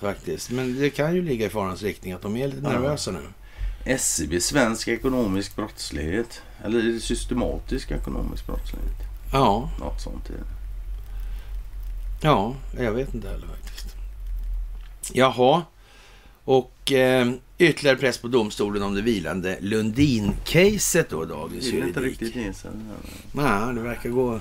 [0.00, 0.50] faktiskt.
[0.50, 3.98] Men det kan ju ligga i farans riktning att de är lite nervösa nu.
[3.98, 6.42] SEB, svensk ekonomisk brottslighet.
[6.64, 8.96] Eller systematisk ekonomisk brottslighet.
[9.32, 9.70] Ja.
[9.80, 10.55] Något sånt är det.
[12.26, 13.96] Ja, jag vet inte heller faktiskt.
[15.12, 15.62] Jaha.
[16.44, 21.80] Och eh, ytterligare press på domstolen om det vilande Lundin-caset då, dagens juridik.
[21.80, 22.72] Det är inte riktigt insatt.
[23.32, 24.40] Nej, det verkar gå...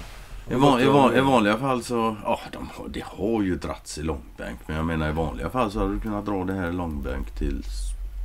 [0.52, 4.04] I, van, i, van, I, vanliga fall så, ja, de, det har ju dragits i
[4.04, 4.60] långbänk.
[4.68, 7.32] Men jag menar i vanliga fall så hade du kunnat dra det här i långbänk
[7.40, 7.66] tills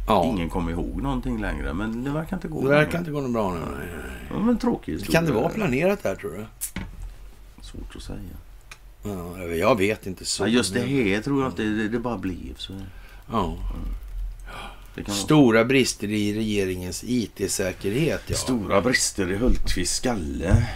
[0.06, 0.24] Ja.
[0.24, 1.74] Ingen kommer ihåg någonting längre.
[1.74, 2.62] Men det verkar inte gå.
[2.62, 3.60] Det verkar inte gå något bra nu.
[3.78, 3.88] nej.
[4.30, 5.20] Ja, men tråkig historia.
[5.20, 6.46] Kan det vara planerat här tror du?
[7.62, 8.18] Svårt att säga.
[9.02, 10.24] Ja, jag vet inte.
[10.24, 11.62] Så Ja, just det här tror jag inte.
[11.62, 12.72] Det, det bara blev så.
[13.32, 13.56] Ja.
[14.94, 18.22] Det Stora brister i regeringens IT-säkerhet.
[18.26, 18.36] Ja.
[18.36, 20.66] stora brister i Hultqvists skalle.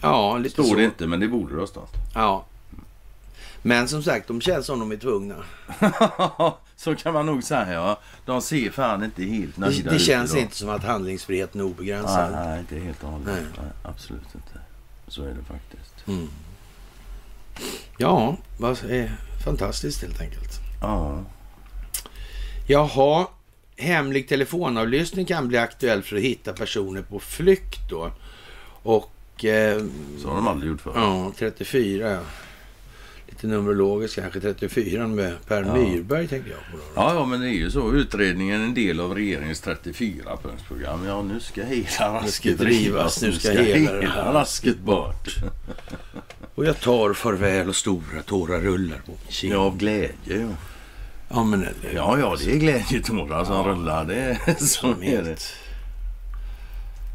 [0.00, 0.74] ja, lite Står så.
[0.74, 1.92] det inte, men det borde det ha stått.
[2.14, 2.44] Ja.
[3.62, 5.34] Men som sagt, de känns som de är tvungna.
[6.76, 7.72] så kan man nog säga.
[7.72, 8.00] Ja.
[8.24, 11.64] De ser fan inte helt Det, nöjda det ut känns inte som att handlingsfriheten är
[11.64, 12.32] Nej, obegränsad.
[12.32, 13.26] nej, inte helt och hållet.
[13.26, 13.44] Nej.
[13.62, 14.60] Nej, absolut inte.
[15.08, 16.08] Så är det faktiskt.
[16.08, 16.28] Mm.
[17.98, 18.36] Ja,
[19.44, 20.60] fantastiskt helt enkelt.
[20.80, 21.24] Ja.
[22.66, 23.26] Jaha,
[23.76, 28.10] hemlig telefonavlyssning kan bli aktuell för att hitta personer på flykt då.
[28.82, 29.82] Och eh,
[30.22, 30.92] Så har de aldrig gjort förr.
[30.94, 32.20] ja, 34 ja.
[33.26, 35.74] Lite numerologiskt kanske 34 med Per Ja.
[35.74, 36.76] Myrberg tänker jag på.
[36.76, 36.82] Då.
[36.94, 37.92] Ja, ja, men det är ju så.
[37.92, 41.06] Utredningen är en del av regeringens 34-punktsprogram.
[41.06, 44.32] Ja, nu ska hela rasket drivas, nu ska hela här.
[44.32, 45.28] rasket bort.
[46.54, 49.52] Och jag tar farväl och stora tårar rullar på min kind.
[49.52, 50.12] Ja, av glädje.
[50.26, 50.48] Ja,
[51.28, 54.04] ja men eller ja, ja det är glädjetårar som rullar.
[54.04, 55.36] Det är så som är det.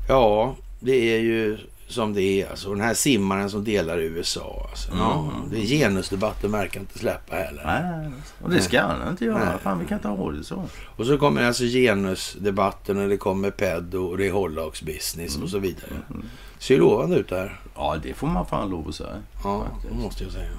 [0.07, 1.57] Ja, det är ju
[1.89, 2.49] som det är.
[2.49, 4.67] Alltså, den här simmaren som delar USA.
[4.69, 4.91] Alltså.
[4.97, 7.63] Ja, det är genusdebatten verkar inte släppa heller.
[7.65, 8.11] Nej,
[8.43, 9.45] och det ska han inte göra.
[9.45, 9.53] Nej.
[9.63, 10.63] Fan, vi kan inte ha det så.
[10.95, 15.43] Och så kommer alltså genusdebatten och det kommer pedo och det är hållagsbusiness Mm.
[15.43, 15.91] och så vidare.
[16.59, 17.59] Ser ju lovande ut där.
[17.75, 19.15] Ja, det får man fan lov att säga.
[19.43, 19.93] Ja, Faktiskt.
[19.93, 20.49] det måste jag säga.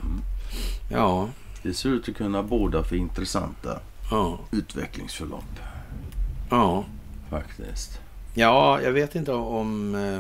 [0.92, 1.28] Ja,
[1.62, 5.44] Det ser ut att kunna båda för intressanta ja, utvecklingsförlopp.
[6.50, 6.84] ja.
[7.30, 8.00] Faktiskt.
[8.34, 9.94] Ja, jag vet inte om...
[9.94, 10.18] eh,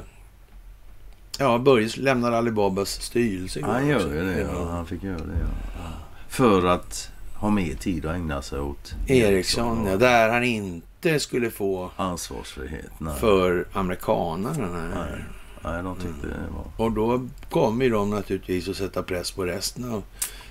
[1.40, 3.58] Ja, Börje lämnar Alibabas styrelse.
[3.58, 4.40] igår Han gör ju det.
[4.40, 4.68] Ja.
[4.70, 5.38] Han fick göra det.
[5.40, 5.80] Ja.
[6.28, 11.50] För att ha mer tid att ägna sig åt Ericsson, ja, där han inte skulle
[11.50, 12.90] få Ansvarsfrihet.
[12.98, 13.14] Nej.
[13.20, 14.68] för amerikanerna.
[14.94, 15.24] Nej.
[15.64, 15.82] Nej.
[15.82, 16.84] De tyckte det var...
[16.86, 20.02] Och då kommer ju de naturligtvis att sätta press på resten av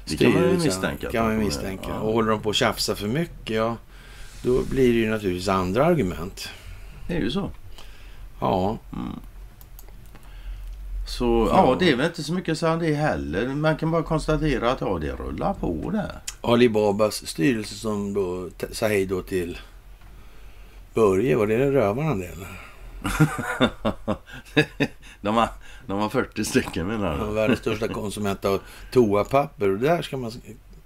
[0.05, 0.65] Det kan man ju styrelsen.
[0.67, 1.89] misstänka Kan man misstänka.
[1.89, 1.99] ja.
[1.99, 3.77] Och håller de på att tjafsa för mycket, ja,
[4.43, 6.49] då blir det ju naturligtvis andra argument.
[7.07, 7.49] Det är ju så.
[8.39, 8.77] Ja,
[11.09, 13.47] Så ja, det är väl inte så mycket att säga om det heller.
[13.47, 16.19] Man kan bara konstatera att ja, det rullar på där.
[16.41, 19.57] Alibabas styrelse som då sa hej då till
[20.93, 22.47] Börje, var det rövarna det eller?
[25.21, 25.49] de, har,
[25.87, 27.33] de har 40 stycken menar du?
[27.33, 28.59] världens största konsument av
[28.91, 30.31] toapapper och där ska man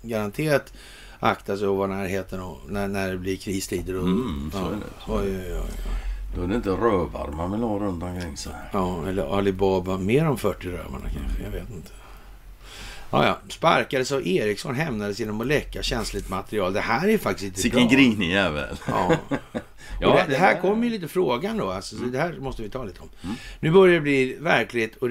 [0.01, 0.73] garanterat
[1.19, 3.95] akta sig och vara närheten och när, när det blir kristider.
[3.95, 5.29] Och, Mm, så ja, är det.
[5.31, 6.12] Oj, oj, oj.
[6.35, 8.53] Då är det inte rövar man vill ha runt omkring sig.
[8.71, 11.91] Ja, eller Alibaba, mer än 40 rövarna kanske, jag vet inte.
[13.11, 13.37] Ja, ja.
[13.49, 16.73] Sparkades av Ericsson hämnades genom att läcka känsligt material.
[16.73, 17.97] Det här är faktiskt inte Sicken bra.
[17.97, 18.77] grinig jävel.
[18.87, 19.17] Ja.
[20.01, 21.71] Ja, det, det här kommer ju lite frågan då.
[21.71, 23.09] Alltså, så det här måste vi ta lite om.
[23.59, 25.09] Nu börjar det bli verklighet och,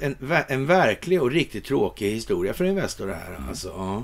[0.00, 0.16] en,
[0.48, 3.40] en verklig och riktigt tråkig historia för Investor det här.
[3.48, 4.02] Alltså, ja.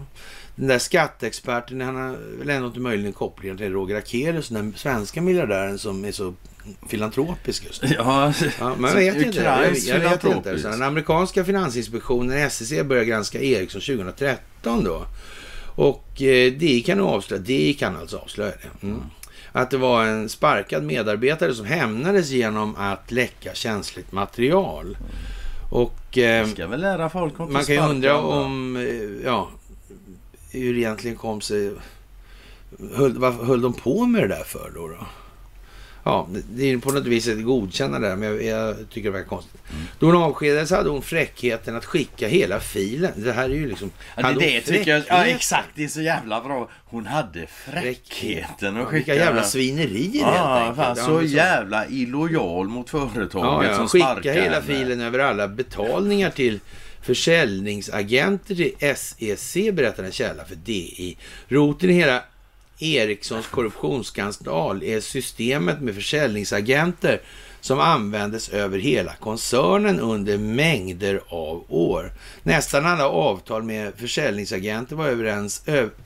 [0.57, 5.22] Den där skatteexperten, han har väl ändå inte möjligen kopplingar till Roger Akelius, den svenska
[5.22, 6.34] miljardären som är så
[6.88, 7.88] filantropisk just nu.
[7.98, 9.42] Ja, Ja, jag vet inte.
[9.42, 10.59] Jag, vet inte.
[10.59, 15.07] Så den amerikanska finansinspektionen, SEC, började granska Ericsson 2013 då.
[15.76, 18.86] Och eh, det kan avslöja, det kan alltså avslöja det.
[18.86, 19.02] Mm.
[19.52, 24.96] Att det var en sparkad medarbetare som hämnades genom att läcka känsligt material.
[25.70, 26.46] Och eh,
[27.48, 29.50] man kan ju undra om, eh, ja,
[30.51, 31.72] hur det egentligen kom sig...
[32.94, 34.88] Höll, vad höll de på med det där för då?
[34.88, 35.07] då?
[36.07, 39.28] Ja, det är på något vis ett godkännande där, men jag, jag tycker det verkar
[39.28, 39.61] konstigt.
[39.72, 39.83] Mm.
[39.99, 43.12] Då hon avskedades hade hon fräckheten att skicka hela filen.
[43.16, 43.91] Det här är ju liksom...
[44.16, 45.03] Ja, det, det tycker jag.
[45.08, 45.68] Ja, exakt.
[45.75, 46.68] Det är så jävla bra.
[46.84, 49.12] Hon hade fräckheten att skicka...
[49.12, 50.76] Vilka jävla svinerier helt Ja, enkelt.
[50.76, 53.76] fan, Ja, så men jävla illojal mot företaget Ja, ja.
[53.76, 56.61] som Skicka hela filen över alla betalningar till
[57.07, 61.16] försäljningsagenter till SEC, berättar en källa för DI.
[61.49, 62.22] Roten i hela
[62.78, 67.20] Ericssons korruptionsskandal är systemet med försäljningsagenter
[67.67, 72.13] som användes över hela koncernen under mängder av år.
[72.43, 75.63] Nästan alla avtal med försäljningsagenter var överens,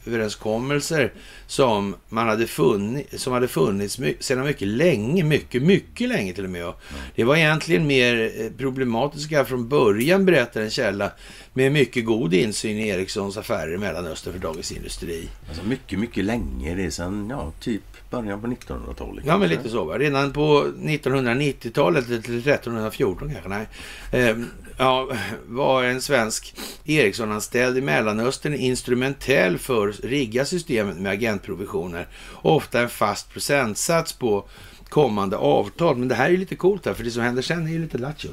[0.06, 1.12] överenskommelser
[1.46, 6.44] som, man hade funnit, som hade funnits my, sedan mycket länge, mycket, mycket länge till
[6.44, 6.72] och med.
[7.14, 11.12] Det var egentligen mer eh, problematiska från början, berättar en källa
[11.52, 15.28] med mycket god insyn i Ericssons affärer i Mellanöstern för Dagens Industri.
[15.48, 16.74] Alltså mycket, mycket länge.
[16.74, 19.24] Det är sedan, ja, typ början på 1900-talet.
[19.26, 19.84] Ja, men lite så.
[19.84, 19.98] Va?
[19.98, 23.68] Redan på 1990-talet, eller till 1314 kanske, nej.
[24.12, 24.36] Eh,
[24.76, 25.08] ja,
[25.46, 26.54] var en svensk
[26.84, 32.08] Ericsson-anställd i Mellanöstern instrumentell för att rigga systemet med agentprovisioner.
[32.42, 34.48] Ofta en fast procentsats på
[34.88, 35.96] kommande avtal.
[35.96, 37.78] Men det här är ju lite coolt här, för det som händer sen är ju
[37.78, 38.28] lite lattjo.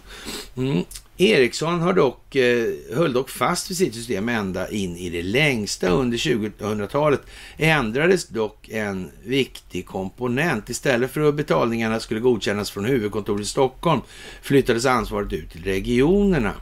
[0.58, 0.84] Mm.
[1.18, 5.89] Ericsson har dock, eh, höll dock fast vid sitt system ända in i det längsta
[5.89, 7.22] under 2000-talet.
[7.57, 10.69] Ändrades dock en viktig komponent.
[10.69, 14.02] Istället för att betalningarna skulle godkännas från huvudkontoret i Stockholm
[14.41, 16.53] flyttades ansvaret ut till regionerna.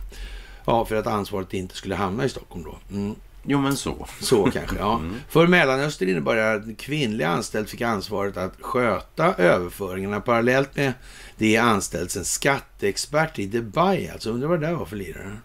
[0.65, 2.95] Ja, för att ansvaret inte skulle hamna i Stockholm då.
[2.95, 3.15] Mm.
[3.48, 4.07] Jo, men så.
[4.22, 4.95] Så kanske, ja.
[4.99, 5.15] Mm.
[5.30, 10.22] För Mellanöstern innebar det att en kvinnlig anställd fick ansvaret att sköta överföringarna.
[10.22, 10.94] Parallellt med
[11.38, 14.10] det anställdes en skatteexpert i Dubai.
[14.10, 15.38] Alltså undrar vad det där var för lirare.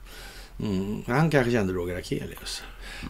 [0.63, 1.03] Mm.
[1.07, 2.63] Han kanske kände Roger Akelius.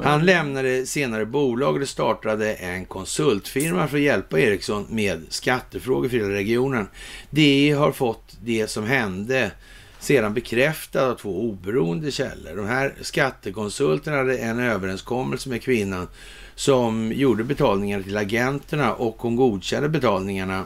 [0.03, 6.17] Han lämnade senare bolaget och startade en konsultfirma för att hjälpa Ericsson med skattefrågor för
[6.17, 6.89] hela regionen.
[7.31, 9.51] Det har fått det som hände
[9.99, 12.57] sedan bekräftad av två oberoende källor.
[12.57, 16.09] De här skattekonsulterna hade en överenskommelse med kvinnan
[16.55, 20.65] som gjorde betalningar till agenterna och hon godkände betalningarna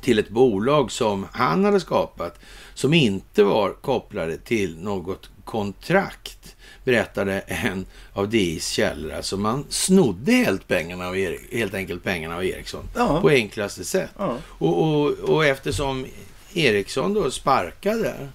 [0.00, 2.40] till ett bolag som han hade skapat
[2.74, 9.12] som inte var kopplade till något kontrakt berättade en av DIs källor.
[9.12, 13.20] Alltså man snodde helt, pengarna av Erik, helt enkelt pengarna av Ericsson ja.
[13.20, 14.10] på enklaste sätt.
[14.18, 14.36] Ja.
[14.46, 16.06] Och, och, och eftersom
[16.54, 18.28] Ericsson då sparkade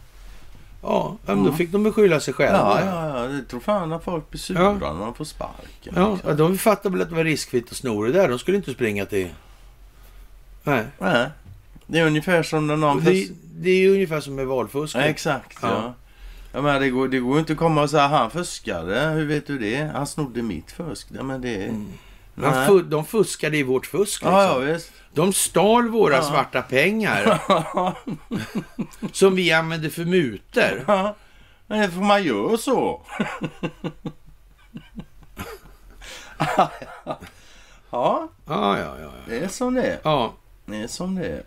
[0.82, 2.82] Ja, men då fick de beskylla sig själva.
[2.82, 3.28] Ja, ja, ja.
[3.28, 4.94] Det tror fan att folk blir sura ja.
[4.94, 5.94] när de får sparken.
[5.96, 6.38] Ja, liksom.
[6.38, 8.30] de fattade väl att det var riskfritt att sno det där.
[8.30, 9.30] De skulle inte springa till...
[10.64, 10.86] Nej.
[11.00, 11.30] Nej.
[11.94, 13.04] Det är ungefär som när någon...
[13.04, 14.96] Det, det är ungefär som med valfusk.
[14.96, 15.70] Ja, exakt, ja.
[15.70, 15.94] ja.
[16.54, 19.00] ja men det går, det går inte att komma och säga han fuskade.
[19.00, 19.92] Hur vet du det?
[19.94, 21.08] Han snodde mitt fusk.
[21.12, 21.64] Ja, men det...
[21.66, 21.88] Mm.
[22.68, 24.22] Fu de fuskade i vårt fusk.
[24.22, 24.40] Liksom.
[24.40, 24.80] Ja, ja.
[25.14, 27.42] De stal våra svarta pengar.
[29.12, 30.84] som vi använde för mutor.
[30.88, 31.16] Ja,
[31.68, 33.02] men får man göra så.
[36.38, 36.72] ja.
[37.90, 39.12] Ja, ja, ja, ja.
[39.28, 40.00] Det är som det är.
[40.04, 40.34] Ja.
[40.66, 41.44] Det är som det är.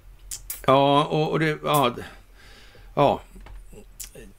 [0.67, 1.59] Ja, och, och det...
[1.65, 1.95] Ja,
[2.95, 3.21] ja.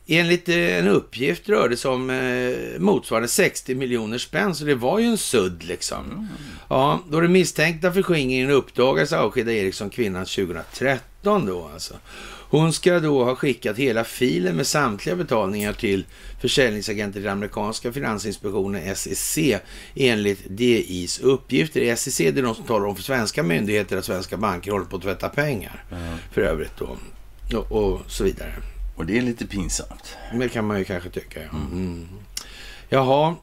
[0.10, 4.76] Enligt eh, en uppgift rörde det sig om eh, motsvarande 60 miljoner spänn, så det
[4.76, 6.06] var ju en sudd liksom.
[6.06, 6.28] Mm.
[6.70, 11.94] Ja, då det misstänkta förskingringen uppdagades avskedade Eriksson kvinnan 2013 då alltså.
[12.50, 16.06] Hon ska då ha skickat hela filen med samtliga betalningar till
[16.42, 19.38] försäljningsagenter till amerikanska finansinspektionen SEC
[19.96, 21.96] enligt DIs uppgifter.
[21.96, 24.96] SEC det är de som talar om för svenska myndigheter att svenska banker håller på
[24.96, 26.18] att tvätta pengar mm.
[26.32, 26.98] för övrigt då
[27.58, 28.54] och, och så vidare.
[28.96, 30.18] Och det är lite pinsamt.
[30.34, 31.50] Det kan man ju kanske tycka, ja.
[31.50, 31.72] Mm.
[31.72, 32.08] mm.
[32.90, 33.36] Jaha.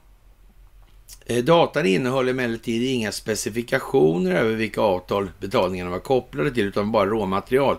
[1.27, 7.07] Eh, datan innehåller emellertid inga specifikationer över vilka avtal betalningarna var kopplade till, utan bara
[7.07, 7.77] råmaterial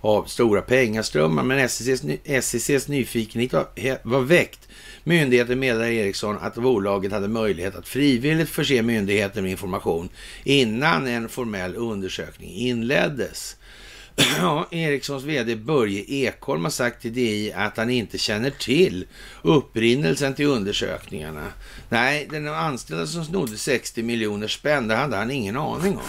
[0.00, 1.42] av stora pengaströmmar.
[1.42, 2.02] Men SECs,
[2.42, 4.68] SECs nyfikenhet var, var väckt.
[5.04, 10.08] Myndigheten meddelade Ericsson att bolaget hade möjlighet att frivilligt förse myndigheten med information
[10.44, 13.56] innan en formell undersökning inleddes.
[14.40, 19.06] Ja, Ericssons vd Börje Ekholm har sagt till DI att han inte känner till
[19.42, 21.52] upprinnelsen till undersökningarna.
[21.88, 26.02] Nej, den anställda som snodde 60 miljoner spänn, det hade han ingen aning om.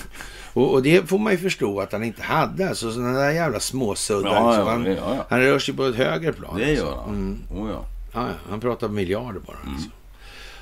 [0.57, 2.69] Och, och, det får man ju förstå att han inte hade.
[2.69, 4.33] Alltså sådana där jävla småsuddar.
[4.33, 4.67] Ja, liksom.
[4.67, 6.57] han, ja, han rör sig på ett högre plan.
[6.57, 7.09] Det gör han.
[7.09, 7.39] Mm.
[7.51, 7.85] Oh, ja.
[8.13, 9.57] Ja, han pratar miljarder bara.
[9.63, 9.73] Mm.
[9.73, 9.89] Alltså.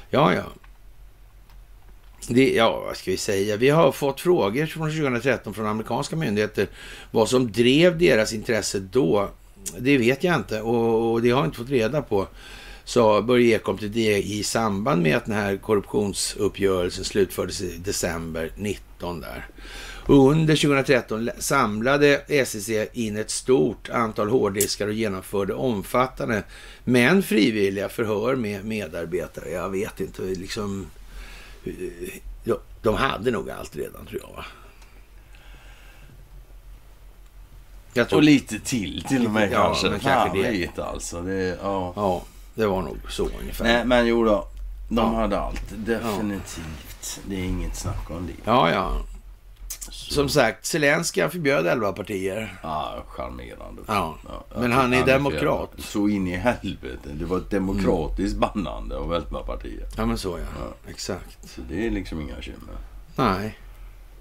[0.09, 0.43] Ja, ja.
[2.27, 3.57] Det, ja, vad ska vi säga?
[3.57, 6.67] Vi har fått frågor från 2013 från amerikanska myndigheter.
[7.11, 9.29] Vad som drev deras intresse då,
[9.77, 12.27] det vet jag inte och, och det har jag inte fått reda på.
[12.83, 18.51] Sa Börje Ekholm till det i samband med att den här korruptionsuppgörelsen slutfördes i december
[18.55, 19.45] 19 där.
[20.07, 26.43] Under 2013 samlade SEC in ett stort antal hårddiskar och genomförde omfattande
[26.83, 29.49] men frivilliga förhör med medarbetare.
[29.49, 30.87] Jag vet inte, liksom
[32.43, 34.35] Ja, de hade nog allt redan tror jag.
[34.35, 34.45] Va?
[37.93, 38.19] jag tror...
[38.19, 39.89] Och lite till till och med ja, kanske.
[39.89, 40.51] Men kanske det.
[40.51, 41.21] Vet, alltså.
[41.21, 41.93] Det, ja.
[41.95, 42.23] ja,
[42.55, 43.65] det var nog så ungefär.
[43.65, 44.47] Nej, men jo då.
[44.89, 45.19] De ja.
[45.19, 45.63] hade allt.
[45.69, 47.21] Definitivt.
[47.27, 48.33] Det är inget snack om det.
[48.45, 49.01] Ja, ja.
[49.95, 52.59] Som sagt, Zelenskyj förbjöd elva partier.
[52.63, 53.81] Ja, charmerande.
[53.87, 54.17] Ja.
[54.27, 55.71] ja men han är demokrat.
[55.77, 57.09] Så in i helvete.
[57.13, 58.39] Det var ett demokratiskt mm.
[58.39, 59.85] bannande av elva partier.
[59.97, 60.45] Ja, men så ja.
[60.59, 60.89] ja.
[60.91, 61.49] Exakt.
[61.49, 62.75] Så det är liksom inga bekymmer.
[63.15, 63.57] Nej.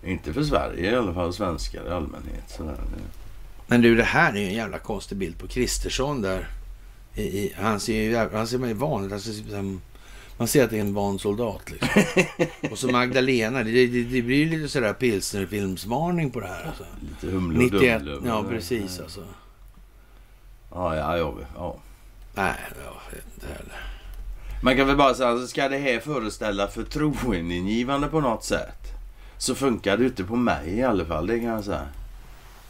[0.05, 1.33] Inte för Sverige i alla fall.
[1.33, 2.45] Svenskar i allmänhet.
[2.47, 2.77] Sådär.
[3.67, 6.49] Men du, det här är ju en jävla konstig bild på Kristersson där.
[7.15, 9.31] I, i, han ser ju han ser vanligt, alltså,
[10.37, 11.71] man ser att det är en van soldat.
[11.71, 11.89] Liksom.
[12.71, 16.65] och så Magdalena, det, det, det blir lite sådär pilsnerfilmsvarning på det här.
[16.65, 16.85] Alltså.
[17.01, 19.25] Lite humle och 91, Ja, precis alltså.
[20.71, 21.35] Ja, ja, ja.
[21.57, 21.77] ja.
[22.35, 22.55] Nej,
[22.85, 23.95] jag vet inte heller.
[24.63, 28.85] Man kan väl bara säga, alltså, ska det här föreställa förtroendeingivande på något sätt?
[29.39, 31.89] Så funkar det inte på mig i alla fall, det kan jag säga.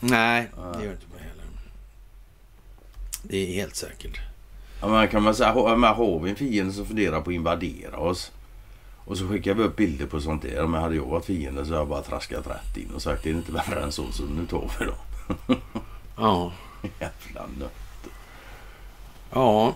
[0.01, 1.45] Nej, det gör inte mig heller.
[3.23, 4.34] Det är helt säkert.
[4.85, 8.33] Ja, men kan man säga, har vi en fiende som funderar på att invadera oss
[9.05, 10.67] och så skickar vi upp bilder på sånt där.
[10.67, 13.31] Men hade jag varit fiende så hade jag bara traskat rätt in och sagt det
[13.31, 15.57] är inte värre än så så nu tar vi dem.
[16.17, 16.53] Ja.
[16.83, 18.11] Jävla nöt.
[19.33, 19.75] Ja.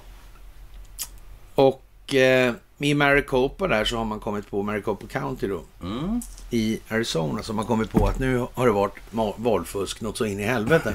[1.54, 6.20] Och eh, i Maricopa där så har man kommit på, Maricopa County då, Mm.
[6.50, 8.94] i Arizona, så har man kommit på att nu har det varit
[9.36, 10.94] valfusk något så in i helvete.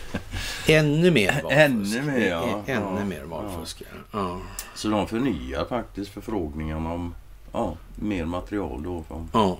[0.68, 1.52] Ännu mer valfusk.
[1.96, 2.62] Ännu mer, ja.
[2.66, 3.04] Ännu Ja.
[3.04, 4.18] mer valfusk, ja.
[4.20, 4.40] ja.
[4.74, 7.14] Så de förnyar faktiskt förfrågningarna om
[7.52, 9.04] ja, mer material då.
[9.08, 9.28] Från.
[9.32, 9.58] ja.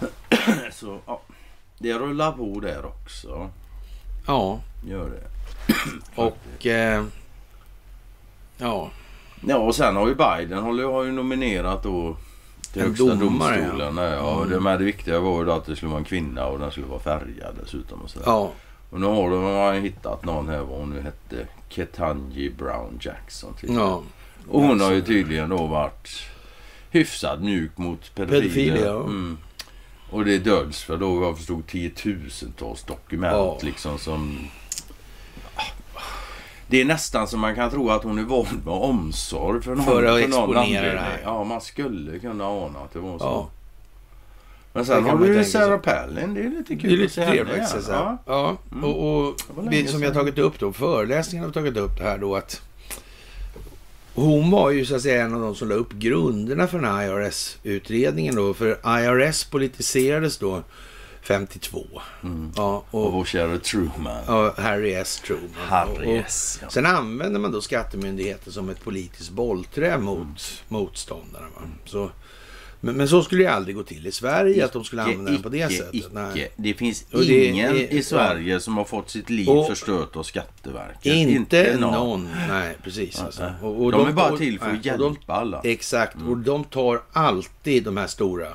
[0.72, 1.22] Så ja,
[1.78, 3.50] det rullar på där också.
[4.26, 5.22] Ja, Gör det.
[6.22, 6.66] och...
[6.66, 7.04] Eh,
[8.58, 8.90] ja,
[9.46, 12.16] Ja, och sen har ju Biden har ju, nominerat då
[12.72, 13.96] till En högsta domare, domstolen.
[13.96, 14.04] Ja.
[14.14, 14.64] Ja, Mm.
[14.64, 16.86] det, det viktiga var ju då att det skulle vara en kvinna och den skulle
[16.86, 18.00] vara färgad dessutom.
[18.02, 18.26] Och, sådär.
[18.26, 18.50] ja,
[18.90, 21.46] och nu har de har hittat någon här vad hon nu hette.
[21.68, 23.54] Ketanji Brown Jackson.
[23.54, 23.74] Till.
[23.74, 24.02] ja.
[24.48, 26.08] Och hon har ju tydligen då varit
[26.90, 28.40] hyfsat mjuk mot pedofiler.
[28.42, 29.00] Pedofiler, ja.
[29.00, 29.38] Mm.
[30.10, 34.38] Och det döljs för då vad jag förstod tiotusentals dokument liksom som...
[36.70, 39.84] Det är nästan som man kan tro att hon är vald med omsorg för någon,
[39.84, 41.20] För att någon exponera det här.
[41.24, 43.24] Ja, man skulle kunna ana att det var så.
[43.24, 43.48] Ja.
[44.72, 45.44] Men Det sen har du ju.
[45.44, 46.34] Sarah Palin.
[46.34, 47.56] Det är lite kul Det är att lite se henne trevligt.
[47.56, 47.68] igen.
[47.82, 48.18] Så Ja.
[48.26, 48.56] ja.
[48.72, 48.84] Mm.
[48.84, 49.34] Och, och
[49.64, 52.62] Det vi, som jag tagit upp då, föreläsningen har tagit upp det här då att
[54.14, 56.90] hon var ju så att säga en av de som la upp grunderna för den
[56.94, 58.54] här IRS-utredningen då.
[58.54, 58.68] För
[59.00, 60.62] IRS politiserades då
[61.28, 61.86] 52.
[62.22, 62.52] Mm.
[62.56, 64.24] Ja, Och och, vår kära Truman.
[64.28, 65.22] och Harry S.
[65.26, 65.48] Truman.
[65.68, 66.58] Harry S.
[66.62, 66.68] Ja.
[66.70, 70.34] Sen använder man då skattemyndigheten som ett politiskt bollträ mot Mm.
[70.68, 71.46] motståndarna.
[71.54, 71.62] Va?
[71.84, 72.10] Så,
[72.80, 75.42] men, men så skulle det aldrig gå till i Sverige, att de skulle använda den
[75.42, 75.94] på det icke, sättet.
[75.94, 76.08] Icke.
[76.12, 76.52] Nej.
[76.56, 80.22] Det finns det ingen är- i Sverige som har fått sitt liv Och- förstört av
[80.22, 81.06] Skatteverket.
[81.06, 82.28] Inte någon.
[82.48, 83.20] Nej, precis.
[83.20, 83.52] Alltså.
[83.62, 85.60] Och, och de, är bara till för att hjälpa alla.
[85.62, 86.16] De, exakt.
[86.28, 88.48] Och de tar alltid de här stora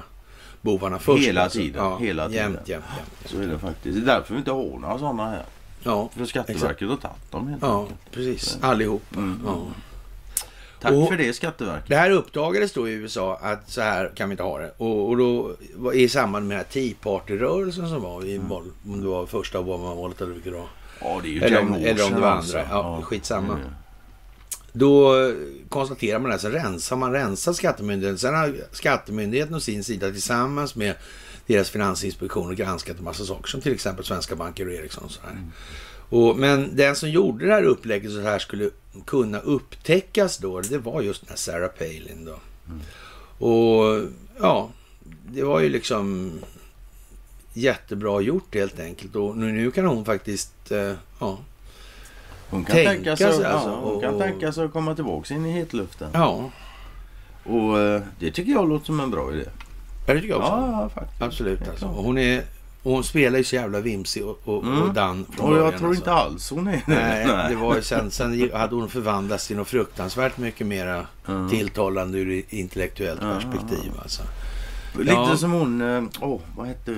[0.64, 1.28] bovarna först.
[1.28, 1.60] Hela alltså.
[1.60, 2.44] tiden, Ja, hela tiden.
[2.54, 3.10] Jämt, jämt, jämt.
[3.32, 3.96] Så är det faktiskt.
[3.96, 5.44] Det är därför vi inte har några sådana här.
[5.84, 8.00] Ja, För Skatteverket har tagit dem helt ja, enkelt.
[8.12, 8.58] precis.
[8.62, 9.04] Allihop.
[9.16, 9.40] Mm.
[9.46, 9.56] Ja.
[10.82, 11.88] Tack Och- för det Skatteverket.
[11.90, 14.72] Det här uppdagades då i USA att så här kan vi inte ha det.
[14.78, 15.52] Och, och då
[15.94, 19.60] i samband med den här Tea Party-rörelsen som var i val, om det var första
[19.60, 20.68] Obama-valet eller vilket det var.
[21.02, 22.64] Ja, det är ju Eller om- eller om det var andra.
[22.70, 23.48] Ja, skitsamma.
[23.56, 23.74] det är det.
[24.74, 25.14] Då
[25.70, 28.18] konstaterar man det, så rensar man rensar skattemyndigheten.
[28.18, 30.96] Sen har skattemyndigheten å sin sida tillsammans med
[31.48, 35.04] deras finansinspektioner granskat en massa saker som till exempel svenska banker och Ericsson.
[35.04, 35.38] Och så här.
[36.10, 38.70] Och, men den som gjorde det här upplägget så här skulle
[39.06, 42.40] kunna upptäckas då, det var just den här Sarah Palin då.
[43.46, 44.02] Och
[44.40, 44.70] ja,
[45.32, 46.32] det var ju liksom
[47.54, 49.16] jättebra gjort helt enkelt.
[49.16, 51.40] Och nu, nu kan hon faktiskt, eh, ja,
[52.54, 55.34] Hon kan Tänka sig, sig ja, alltså, hon kan och- tänka sig att komma tillbaka
[55.34, 56.10] in i hetluften.
[56.14, 56.50] ja,
[57.44, 59.46] Och eh, det tycker jag låter som en bra idé.
[60.06, 60.52] det tycker jag också.
[60.52, 61.22] Ja, ja faktiskt.
[61.22, 61.86] Absolut alltså.
[61.86, 62.44] hon, är,
[62.84, 64.82] hon spelar ju så jävla vimsig och, och, Mm.
[64.82, 66.02] och dan Och jag början, tror alltså.
[66.02, 66.82] inte alls hon är det.
[66.88, 71.50] Nej, det var sen, sen hade hon förvandlats till något fruktansvärt mycket mera Mm.
[71.50, 73.92] tilltalande ur intellektuellt Ja, perspektiv.
[74.02, 74.22] Alltså.
[75.00, 75.38] Lite Ja.
[75.38, 75.82] som hon,
[76.22, 76.96] åh vad hette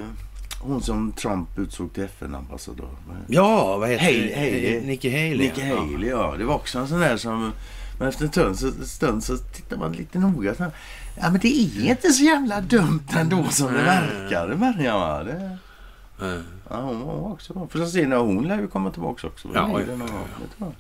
[0.66, 2.90] hon som Trump utsåg till FN-ambassadör?
[3.28, 4.36] Ja, vad heter Haley- det?
[4.36, 4.82] Haley.
[4.88, 5.38] Nikki Haley.
[5.38, 5.76] Nikki ja.
[5.80, 6.36] Haley, ja.
[6.38, 7.52] Det var också en sån där som...
[8.00, 10.56] Men efter en stund så, stund så tittar man lite noga.
[10.56, 10.64] Så,
[11.16, 14.98] ja, men det är inte så jävla dumt ändå som det verkar, Maria.
[14.98, 15.24] va?
[15.24, 15.58] Det,
[16.20, 16.26] Ja.
[16.70, 17.68] ja, hon var också bra.
[17.68, 19.48] För att se när hon lär ju komma tillbaka också.
[19.54, 19.98] Ja, Det är
[20.58, 20.72] ja.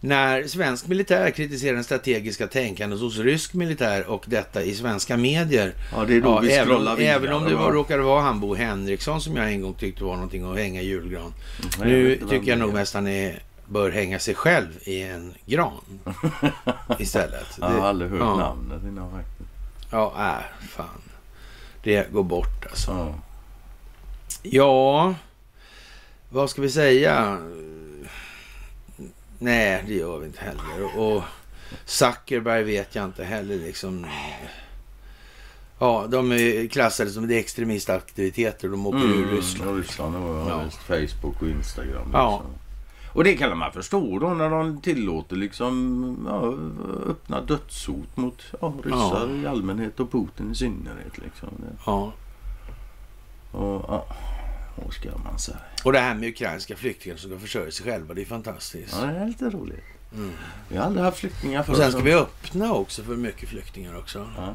[0.00, 5.74] När svensk militär kritiserar den strategiska tänkandet hos rysk militär och detta i svenska medier.
[5.92, 7.02] Ja, det är då vi även, vidare.
[7.02, 7.70] även om det var, va?
[7.70, 10.86] råkade vara han Bo Henriksson som jag en gång tyckte var någonting att hänga i
[10.86, 11.34] julgran.
[11.78, 15.02] jag Nu vem tycker jag det nog mest han är, bör hänga sig själv i
[15.02, 15.80] en gran
[16.98, 17.46] istället.
[17.60, 18.36] Jag har aldrig hört ja.
[18.36, 19.50] namnet innan faktiskt.
[19.90, 21.02] Ja, äh, fan.
[21.82, 22.90] Det går bort alltså.
[22.90, 23.14] Ja.
[24.42, 25.14] Ja,
[26.28, 27.38] vad ska vi säga?
[29.38, 30.98] Nej, det gör vi inte heller.
[30.98, 31.22] Och
[31.84, 34.06] Zuckerberg vet jag inte heller liksom.
[35.78, 38.68] Ja, de är klassade som det extremistaktiviteter.
[38.68, 39.70] De åker ur Ryssland.
[39.70, 40.62] Mm, Ryssland var Ja.
[40.62, 40.70] ja.
[40.70, 42.10] Facebook och Instagram.
[42.12, 42.30] Ja.
[42.30, 42.54] Liksom.
[43.12, 46.54] Och det kan man förstå då när de tillåter liksom ja,
[47.10, 51.18] öppna dödshot mot ja, ryssar i allmänhet och Putin i synnerhet.
[51.18, 51.48] Liksom.
[51.86, 52.12] Ja.
[53.52, 54.06] Och, ja,
[54.84, 55.58] vad ska man säga?
[55.84, 58.96] Och det här med ukrainska flyktingar som ska försörja sig själva, det är fantastiskt.
[59.00, 59.84] Ja, det är lite roligt.
[60.68, 61.72] Vi har aldrig haft flyktingar förr.
[61.72, 64.26] Och sen ska vi öppna också för mycket flyktingar också.
[64.36, 64.54] Ja.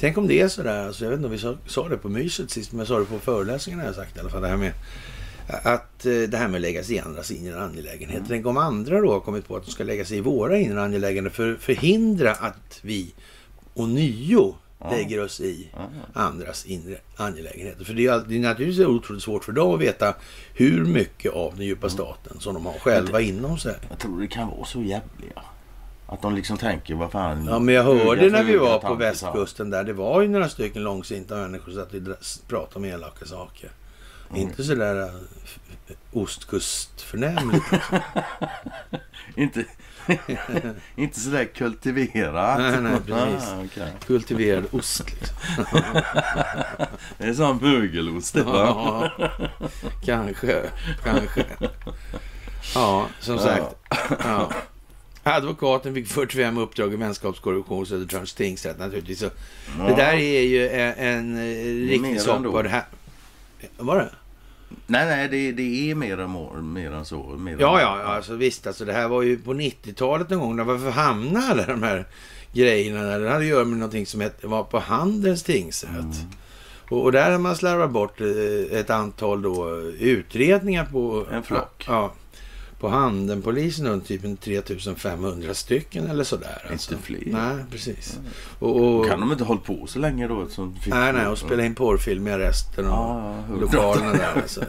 [0.00, 2.08] Tänk om det är sådär, alltså, jag vet inte om vi sa, sa det på
[2.08, 4.42] myset sist, men jag sa det på föreläsningen har jag sagt i alla fall.
[4.42, 4.72] Det här med
[5.48, 8.24] att eh, det här med att lägga sig i andras inre angelägenheter.
[8.28, 10.82] Tänk om andra då har kommit på att de ska lägga sig i våra inre
[10.82, 13.14] angelägenheter för att förhindra att vi
[13.74, 14.67] ånyo Ja.
[14.90, 15.68] Lägger oss i
[16.12, 17.84] andras inre angelägenheter.
[17.84, 20.14] För det är, det är naturligtvis otroligt svårt för dem att veta
[20.54, 23.74] hur mycket av den djupa staten som de har själva inom sig.
[23.90, 25.42] Jag tror det kan vara så jävliga.
[26.06, 27.46] Att de liksom tänker, vad fan.
[27.46, 29.84] Ja, men jag hörde när vi var på västkusten där.
[29.84, 33.70] Det var ju några stycken långsinta människor som och dra- pratade om elaka saker.
[34.34, 35.10] Inte sådär
[35.44, 35.58] f-
[36.12, 37.64] ostkustförnämligt.
[39.36, 39.64] Inte,
[40.96, 42.58] inte sådär kultiverat.
[42.58, 43.48] Nej, nej, precis.
[43.48, 43.92] Ah, okej.
[44.06, 45.36] Kultiverad ost liksom.
[47.18, 47.34] Det är
[48.32, 49.10] det va?
[49.18, 49.40] Ja,
[50.04, 50.62] kanske,
[51.04, 51.44] kanske.
[52.74, 53.76] Ja, som sagt.
[54.24, 54.50] Ja.
[55.22, 59.18] Advokaten fick 45 uppdrag i vänskapskorruption Södertörns tingsrätt naturligtvis.
[59.18, 59.30] Så
[59.88, 62.84] Det där är ju en, en eh, riktig soppa.
[63.76, 64.10] Var det?
[64.86, 67.22] Nej, nej, det, det är mer än, mer än så.
[67.22, 68.66] Mer än Ja, ja, alltså visst.
[68.66, 70.66] Alltså, det här var ju på 90-talet någon gång.
[70.66, 72.04] Varför hamnade alla de här
[72.52, 73.20] grejerna där?
[73.20, 75.90] Det hade att göra med någonting som hette, var på Handels tingsrätt.
[75.90, 76.12] Mm.
[76.90, 81.26] Och, och där har man slarvat bort eh, ett antal då, utredningar på...
[81.32, 81.84] En flock.
[81.88, 82.12] Ja.
[82.80, 86.66] På Handenpolisen under typ en 3500 stycken eller sådär.
[86.70, 86.92] Alltså.
[86.92, 87.22] Inte fler.
[87.26, 88.18] Nej, precis.
[88.58, 90.48] Och, och, Kan de inte hållit på så länge då?
[90.48, 94.32] Som nej, nej, och spela in porrfilm i arresten och hur- lokalerna där.
[94.42, 94.64] Alltså.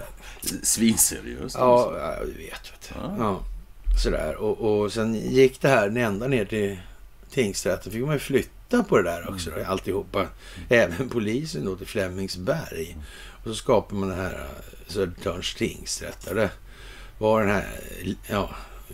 [0.63, 1.55] Svinseriöst.
[1.59, 2.37] Ja, du vet.
[2.37, 2.95] vet du.
[3.19, 3.39] Ja.
[4.03, 4.35] Sådär.
[4.35, 6.79] Och, och sen gick det här ända ner till
[7.31, 7.91] tingsrätten.
[7.91, 9.49] fick man ju flytta på det där också.
[9.49, 10.25] Då, alltihopa.
[10.69, 12.97] Även polisen då till Flemingsberg.
[13.43, 16.25] Och så skapade man det här eh, Södertörns tingsrätt.
[16.25, 16.49] Där det
[17.19, 17.67] var den här
[18.27, 18.49] ja,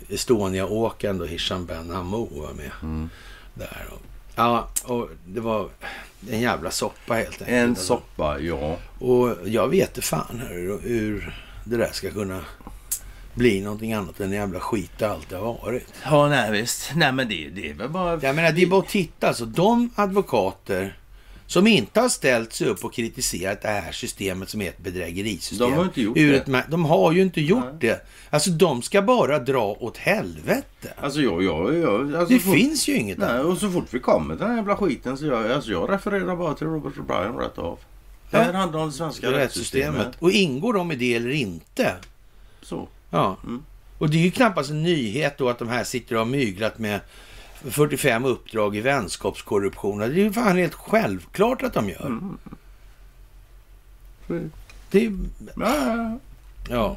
[0.08, 2.70] Estonia-åkaren då, Hisham Ben Hammou var med.
[2.82, 3.10] Mm.
[3.54, 3.86] Där.
[3.92, 4.02] Och,
[4.36, 5.68] ja, och det var
[6.30, 7.48] en jävla soppa helt enkelt.
[7.48, 7.84] En Alltså.
[7.84, 8.76] soppa, ja.
[8.98, 11.34] Och jag vet inte fan hur, hur
[11.64, 12.40] det där ska kunna
[13.34, 15.94] bli någonting annat än en jävla skit det alltid har varit.
[16.04, 16.92] Ja, nej visst.
[16.94, 18.20] Nej, men det, det är väl bara...
[18.22, 19.28] Jag menar, det är bara att titta.
[19.28, 20.98] Alltså, de advokater
[21.46, 25.70] som inte har ställt sig upp och kritiserat det här systemet som är ett bedrägerisystem.
[25.70, 26.64] De har inte gjort ur det.
[26.68, 28.06] De har ju inte gjort det.
[28.30, 30.92] Alltså de ska bara dra åt helvete.
[31.00, 31.42] Alltså jag...
[31.42, 33.44] jag, jag alltså, Det fort- finns ju inget Nej, annat.
[33.46, 36.36] och så fort vi kommer till den här jävla skiten så jag, alltså jag refererar
[36.36, 37.78] bara till Robert O'Brien rätt av.
[38.30, 39.94] Det här handlar om det svenska rättssystemet.
[39.94, 40.16] Rättssystemet.
[40.22, 41.92] Och ingår de i det eller inte?
[42.62, 42.88] Så.
[43.10, 43.36] Ja.
[43.44, 43.62] Mm.
[43.98, 46.78] Och det är ju knappast en nyhet då att de här sitter och har myglat
[46.78, 47.00] med
[47.70, 49.98] 45 uppdrag i vänskapskorruption.
[49.98, 52.06] Det är ju fan helt självklart att de gör.
[52.06, 52.38] Mm.
[54.90, 55.12] Det är,
[55.56, 56.18] Ja, ja, ja.
[56.70, 56.96] ja.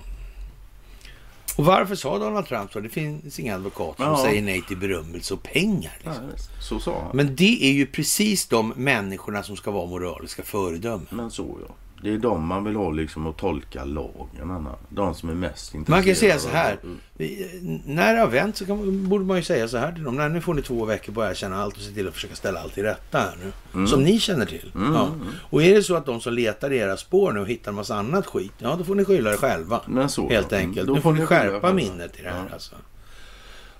[1.57, 2.79] Och varför sa Donald Trump så?
[2.79, 4.23] Det finns inga advokater som Ja.
[4.23, 5.97] säger nej till berömmelse och pengar.
[6.03, 6.29] ja Liksom.
[6.33, 6.49] visst.
[6.63, 7.17] så sa han.
[7.17, 11.07] Men det är ju precis de människorna som ska vara moraliska föredömen.
[11.09, 11.75] Men så ja.
[12.03, 14.51] Det är de man vill ha liksom att tolka lagen.
[14.51, 14.75] Anna.
[14.89, 15.91] De som är mest intresserade.
[16.01, 16.77] Man kan säga så här.
[16.83, 16.97] Mm.
[17.13, 20.15] Vi- När det har vänt så kan, borde man ju säga så här till dem.
[20.15, 22.35] Nej, nu får ni två veckor på att erkänna allt och se till att försöka
[22.35, 23.37] ställa allt till rätta här
[23.73, 23.87] nu.
[23.87, 24.71] Som ni känner till.
[24.75, 25.05] Mm, ja.
[25.05, 25.27] mm.
[25.49, 27.95] Och är det så att de som letar i era spår nu hittar en massa
[27.95, 28.51] annat skit.
[28.57, 29.81] Ja, då får ni skylla er själva.
[29.87, 30.87] Men så, Helt enkelt.
[30.87, 32.53] Då Nu får ni skärpa minnet i det här Ja.
[32.53, 32.75] alltså.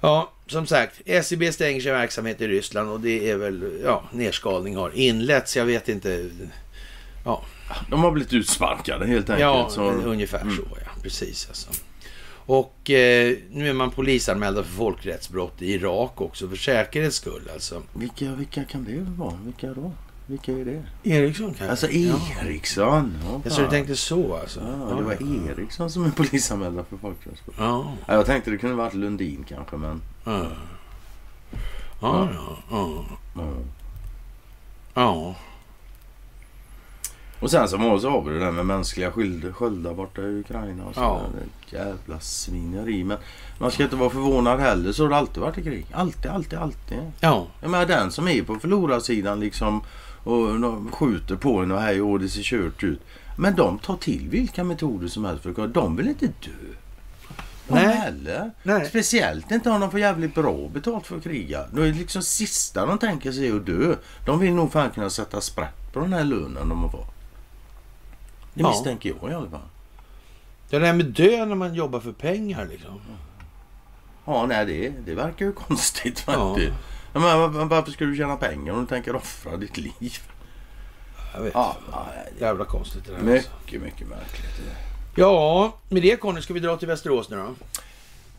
[0.02, 1.02] Ja, som sagt.
[1.24, 5.58] SEB stänger sin verksamhet i Ryssland och det är väl, ja, nedskalning har inletts.
[5.58, 6.30] Jag vet inte.
[7.26, 7.44] Ja,
[7.90, 9.42] De har blivit utsparkade helt enkelt.
[9.42, 9.92] Ja, så...
[9.92, 10.56] ungefär Mm.
[10.56, 10.92] så ja.
[11.04, 11.70] Precis alltså.
[12.46, 17.82] Och eh, nu är man polisanmälda för folkrättsbrott i Irak också för säkerhets skull alltså.
[17.94, 19.40] Vilka, vilka kan det vara?
[19.46, 19.92] Vilka då?
[20.26, 21.10] Vilka är det?
[21.10, 21.70] Eriksson kanske?
[21.70, 22.16] Alltså Ja.
[22.42, 23.18] Eriksson.
[23.26, 24.60] Ja, Jag så du tänkte så alltså?
[24.60, 27.56] Ja, det var Eriksson som är polisanmälda för folkrättsbrott.
[27.60, 27.94] Ja.
[28.06, 30.02] Ja, jag tänkte det kunde varit Lundin kanske, men...
[30.24, 30.46] Ja.
[32.02, 33.06] Ja, ja,
[33.36, 33.54] ja.
[34.94, 35.36] Ja.
[37.40, 39.12] Och sen var så har vi det där med mänskliga
[39.54, 41.22] sköldar borta i Ukraina och så Ja.
[41.34, 41.78] där.
[41.80, 43.04] Jävla svineri.
[43.04, 43.18] Men
[43.60, 44.92] man ska inte vara förvånad heller.
[44.92, 45.86] Så har det alltid varit i krig.
[45.94, 46.98] Alltid, alltid, alltid.
[47.20, 49.82] Ja, Jag menar den som är på förlorarsidan liksom
[50.24, 53.02] och skjuter på en och hej och det ser kört ut.
[53.38, 56.52] Men de tar till vilka metoder som helst för att de vill inte dö.
[57.68, 57.86] De Nej.
[57.96, 58.52] heller.
[58.64, 58.86] Nej.
[58.86, 61.66] Speciellt inte om de får jävligt bra betalt för att kriga.
[61.74, 63.96] Då är det liksom sista de tänker sig att dö.
[64.26, 67.14] De vill nog fan kunna sätta sprätt på den här lönen de har fått.
[68.60, 68.70] Det Ja.
[68.70, 69.60] misstänker jag i alla fall.
[70.70, 73.00] det där med dö när man jobbar för pengar liksom.
[74.26, 76.72] Ja, nej det, det verkar ju konstigt faktiskt.
[77.14, 77.20] Ja.
[77.20, 77.22] Men
[77.54, 80.18] var- varför ska du tjäna pengar om du tänker offra ditt liv?
[81.34, 81.76] Jag vet Ja,
[82.40, 83.50] Jävla konstigt det där alltså.
[83.66, 84.62] mycket, mycket märkligt.
[85.16, 87.56] Ja, med det Conny ska vi dra till Västerås nu då.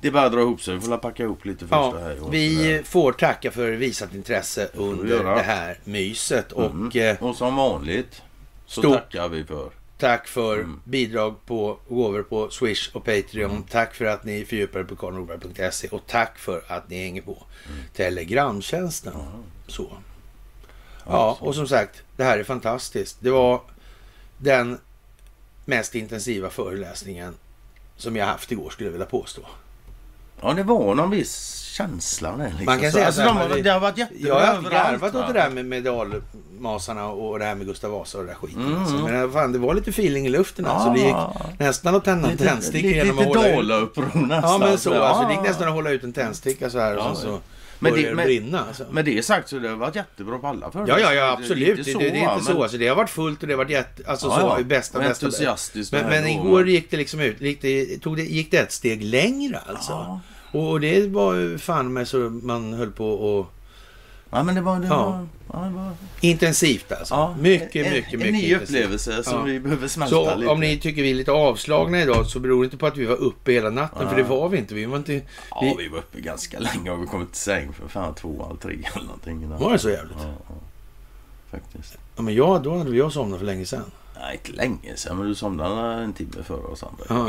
[0.00, 0.74] Det bara dra ihop sig.
[0.74, 2.18] Vi får packa ihop lite först Ja, här.
[2.30, 6.52] vi får tacka för visat intresse under det här myset.
[6.52, 6.90] Och Mm.
[6.94, 8.22] eh, Och som vanligt
[8.66, 8.94] så Stort.
[8.94, 9.70] tackar vi för.
[10.00, 10.80] Tack för Mm.
[10.84, 13.62] bidrag på gåvor på Swish och Patreon.
[13.62, 17.80] Tack för att ni fördjupar på karlnorberg.se och tack för att ni hänger på Mm.
[17.94, 19.12] Telegramtjänsten.
[19.66, 19.92] Så.
[21.06, 23.16] Ja, och som sagt, det här är fantastiskt.
[23.20, 23.60] Det var
[24.38, 24.78] den
[25.64, 27.34] mest intensiva föreläsningen
[27.96, 29.42] som jag haft igår skulle jag vilja påstå.
[30.42, 32.44] Ja, det var någon viss känsla där.
[32.46, 32.64] Liksom.
[32.64, 34.72] Man kan Så, säga alltså, så här, de, det har varit jättebra Jag har överallt,
[34.72, 38.34] garvat åt det där med medalmasarna och det här med Gustav Vasa och det där
[38.36, 38.66] skiten.
[38.66, 38.80] Mm.
[38.80, 38.94] Alltså.
[38.96, 40.90] Men eh, fan, det var lite feeling i luften alltså.
[40.90, 41.36] Det gick Ja.
[41.58, 43.54] nästan att tända en Lite, tändsticka lite, genom att lite hålla ut.
[43.94, 44.50] dalauppror nästan.
[44.52, 45.00] Ja men så, Ja.
[45.08, 47.40] alltså, det gick nästan att hålla ut en tändsticka så här och Ja, sen så
[47.82, 48.64] Men det- det, men- brinna.
[48.68, 48.84] Alltså.
[48.90, 51.12] Med det sagt så det har varit jättebra på alla Ja, föreläsningar.
[51.12, 51.84] ja, ja, absolut.
[51.84, 52.52] Det, det, det är inte va, så.
[52.52, 54.02] men- Alltså, det har varit fullt och det har varit jätte...
[54.06, 54.64] Alltså Ja, så, ja.
[54.64, 55.26] bästa, Och bästa.
[55.92, 58.72] Men, men det igår gick det liksom ut, gick det, tog det, gick det ett
[58.72, 59.92] steg längre alltså.
[59.92, 60.20] Ja.
[60.52, 63.46] Och, det var ju fan med så man höll på och...
[64.30, 64.80] Ja, men det var...
[64.80, 65.04] Det Ja.
[65.06, 67.14] var, ja, det var Intensivt alltså.
[67.14, 68.62] ja, mycket, en, mycket, en, mycket En ny intensivt.
[68.68, 69.42] upplevelse som Ja.
[69.42, 70.52] vi behöver smälta Så lite.
[70.52, 73.06] om ni tycker vi är lite avslagna idag så beror det inte på att vi
[73.06, 74.74] var uppe hela natten, för det var vi inte.
[74.74, 75.12] Vi var inte...
[75.50, 78.44] Ja, Vi, vi var uppe ganska länge och vi kom till säng för fan två,
[78.48, 79.48] halv tre eller någonting.
[79.58, 80.16] var det så jävligt?
[80.20, 80.54] Ja.
[81.50, 81.98] Faktiskt.
[82.16, 83.84] Ja, men jag, då hade jag somnat för länge sedan.
[84.20, 87.04] Nej, inte länge sedan, men du somnade en timme före oss andra.
[87.08, 87.28] Ja.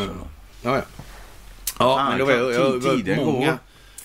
[0.63, 0.81] Ja,
[1.81, 1.89] ja.
[1.89, 2.69] Ja, Fan, men då var jag, jag,
[3.17, 3.57] var många,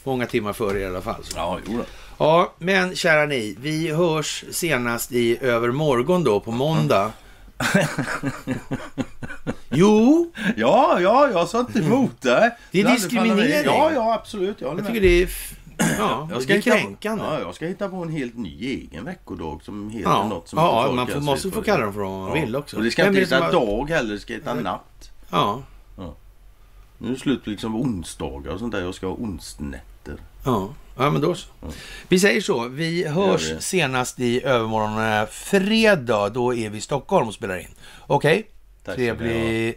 [0.05, 1.25] många timmar före i alla fall.
[1.25, 1.37] Så.
[1.39, 1.85] Ja, jo då.
[2.19, 7.13] Ja, men kära ni, vi hörs senast i övermorgon då på måndag.
[9.71, 12.57] Jo, Ja, ja, jag sa inte emot det.
[12.71, 13.65] Det är diskriminering.
[13.65, 14.61] Ja, ja, absolut.
[14.61, 15.29] Jag jag tycker det är,
[15.99, 17.25] ja, Jag det är hitta på- kränkande.
[17.25, 20.59] Ja, jag ska hitta på en helt ny egen veckodag som heter Ja, något som
[20.59, 22.77] ja man får, måste få kalla det dem för vad man vill också.
[22.77, 25.11] Och det ska Vem inte det heta dag heller, det ska heta natt.
[25.31, 25.63] Ja,
[26.99, 28.81] Nu är det slut på liksom onsdagar och sånt där.
[28.81, 30.17] Jag ska ha onsnätter.
[30.45, 31.49] ja, ja, men då så.
[32.09, 33.61] Vi säger så, vi hörs vi.
[33.61, 36.29] senast i övermorgon eh, fredag.
[36.29, 37.75] Då är vi i Stockholm och spelar in.
[38.07, 38.47] Okej?
[38.87, 38.95] Ha.
[38.95, 39.75] Trevlig.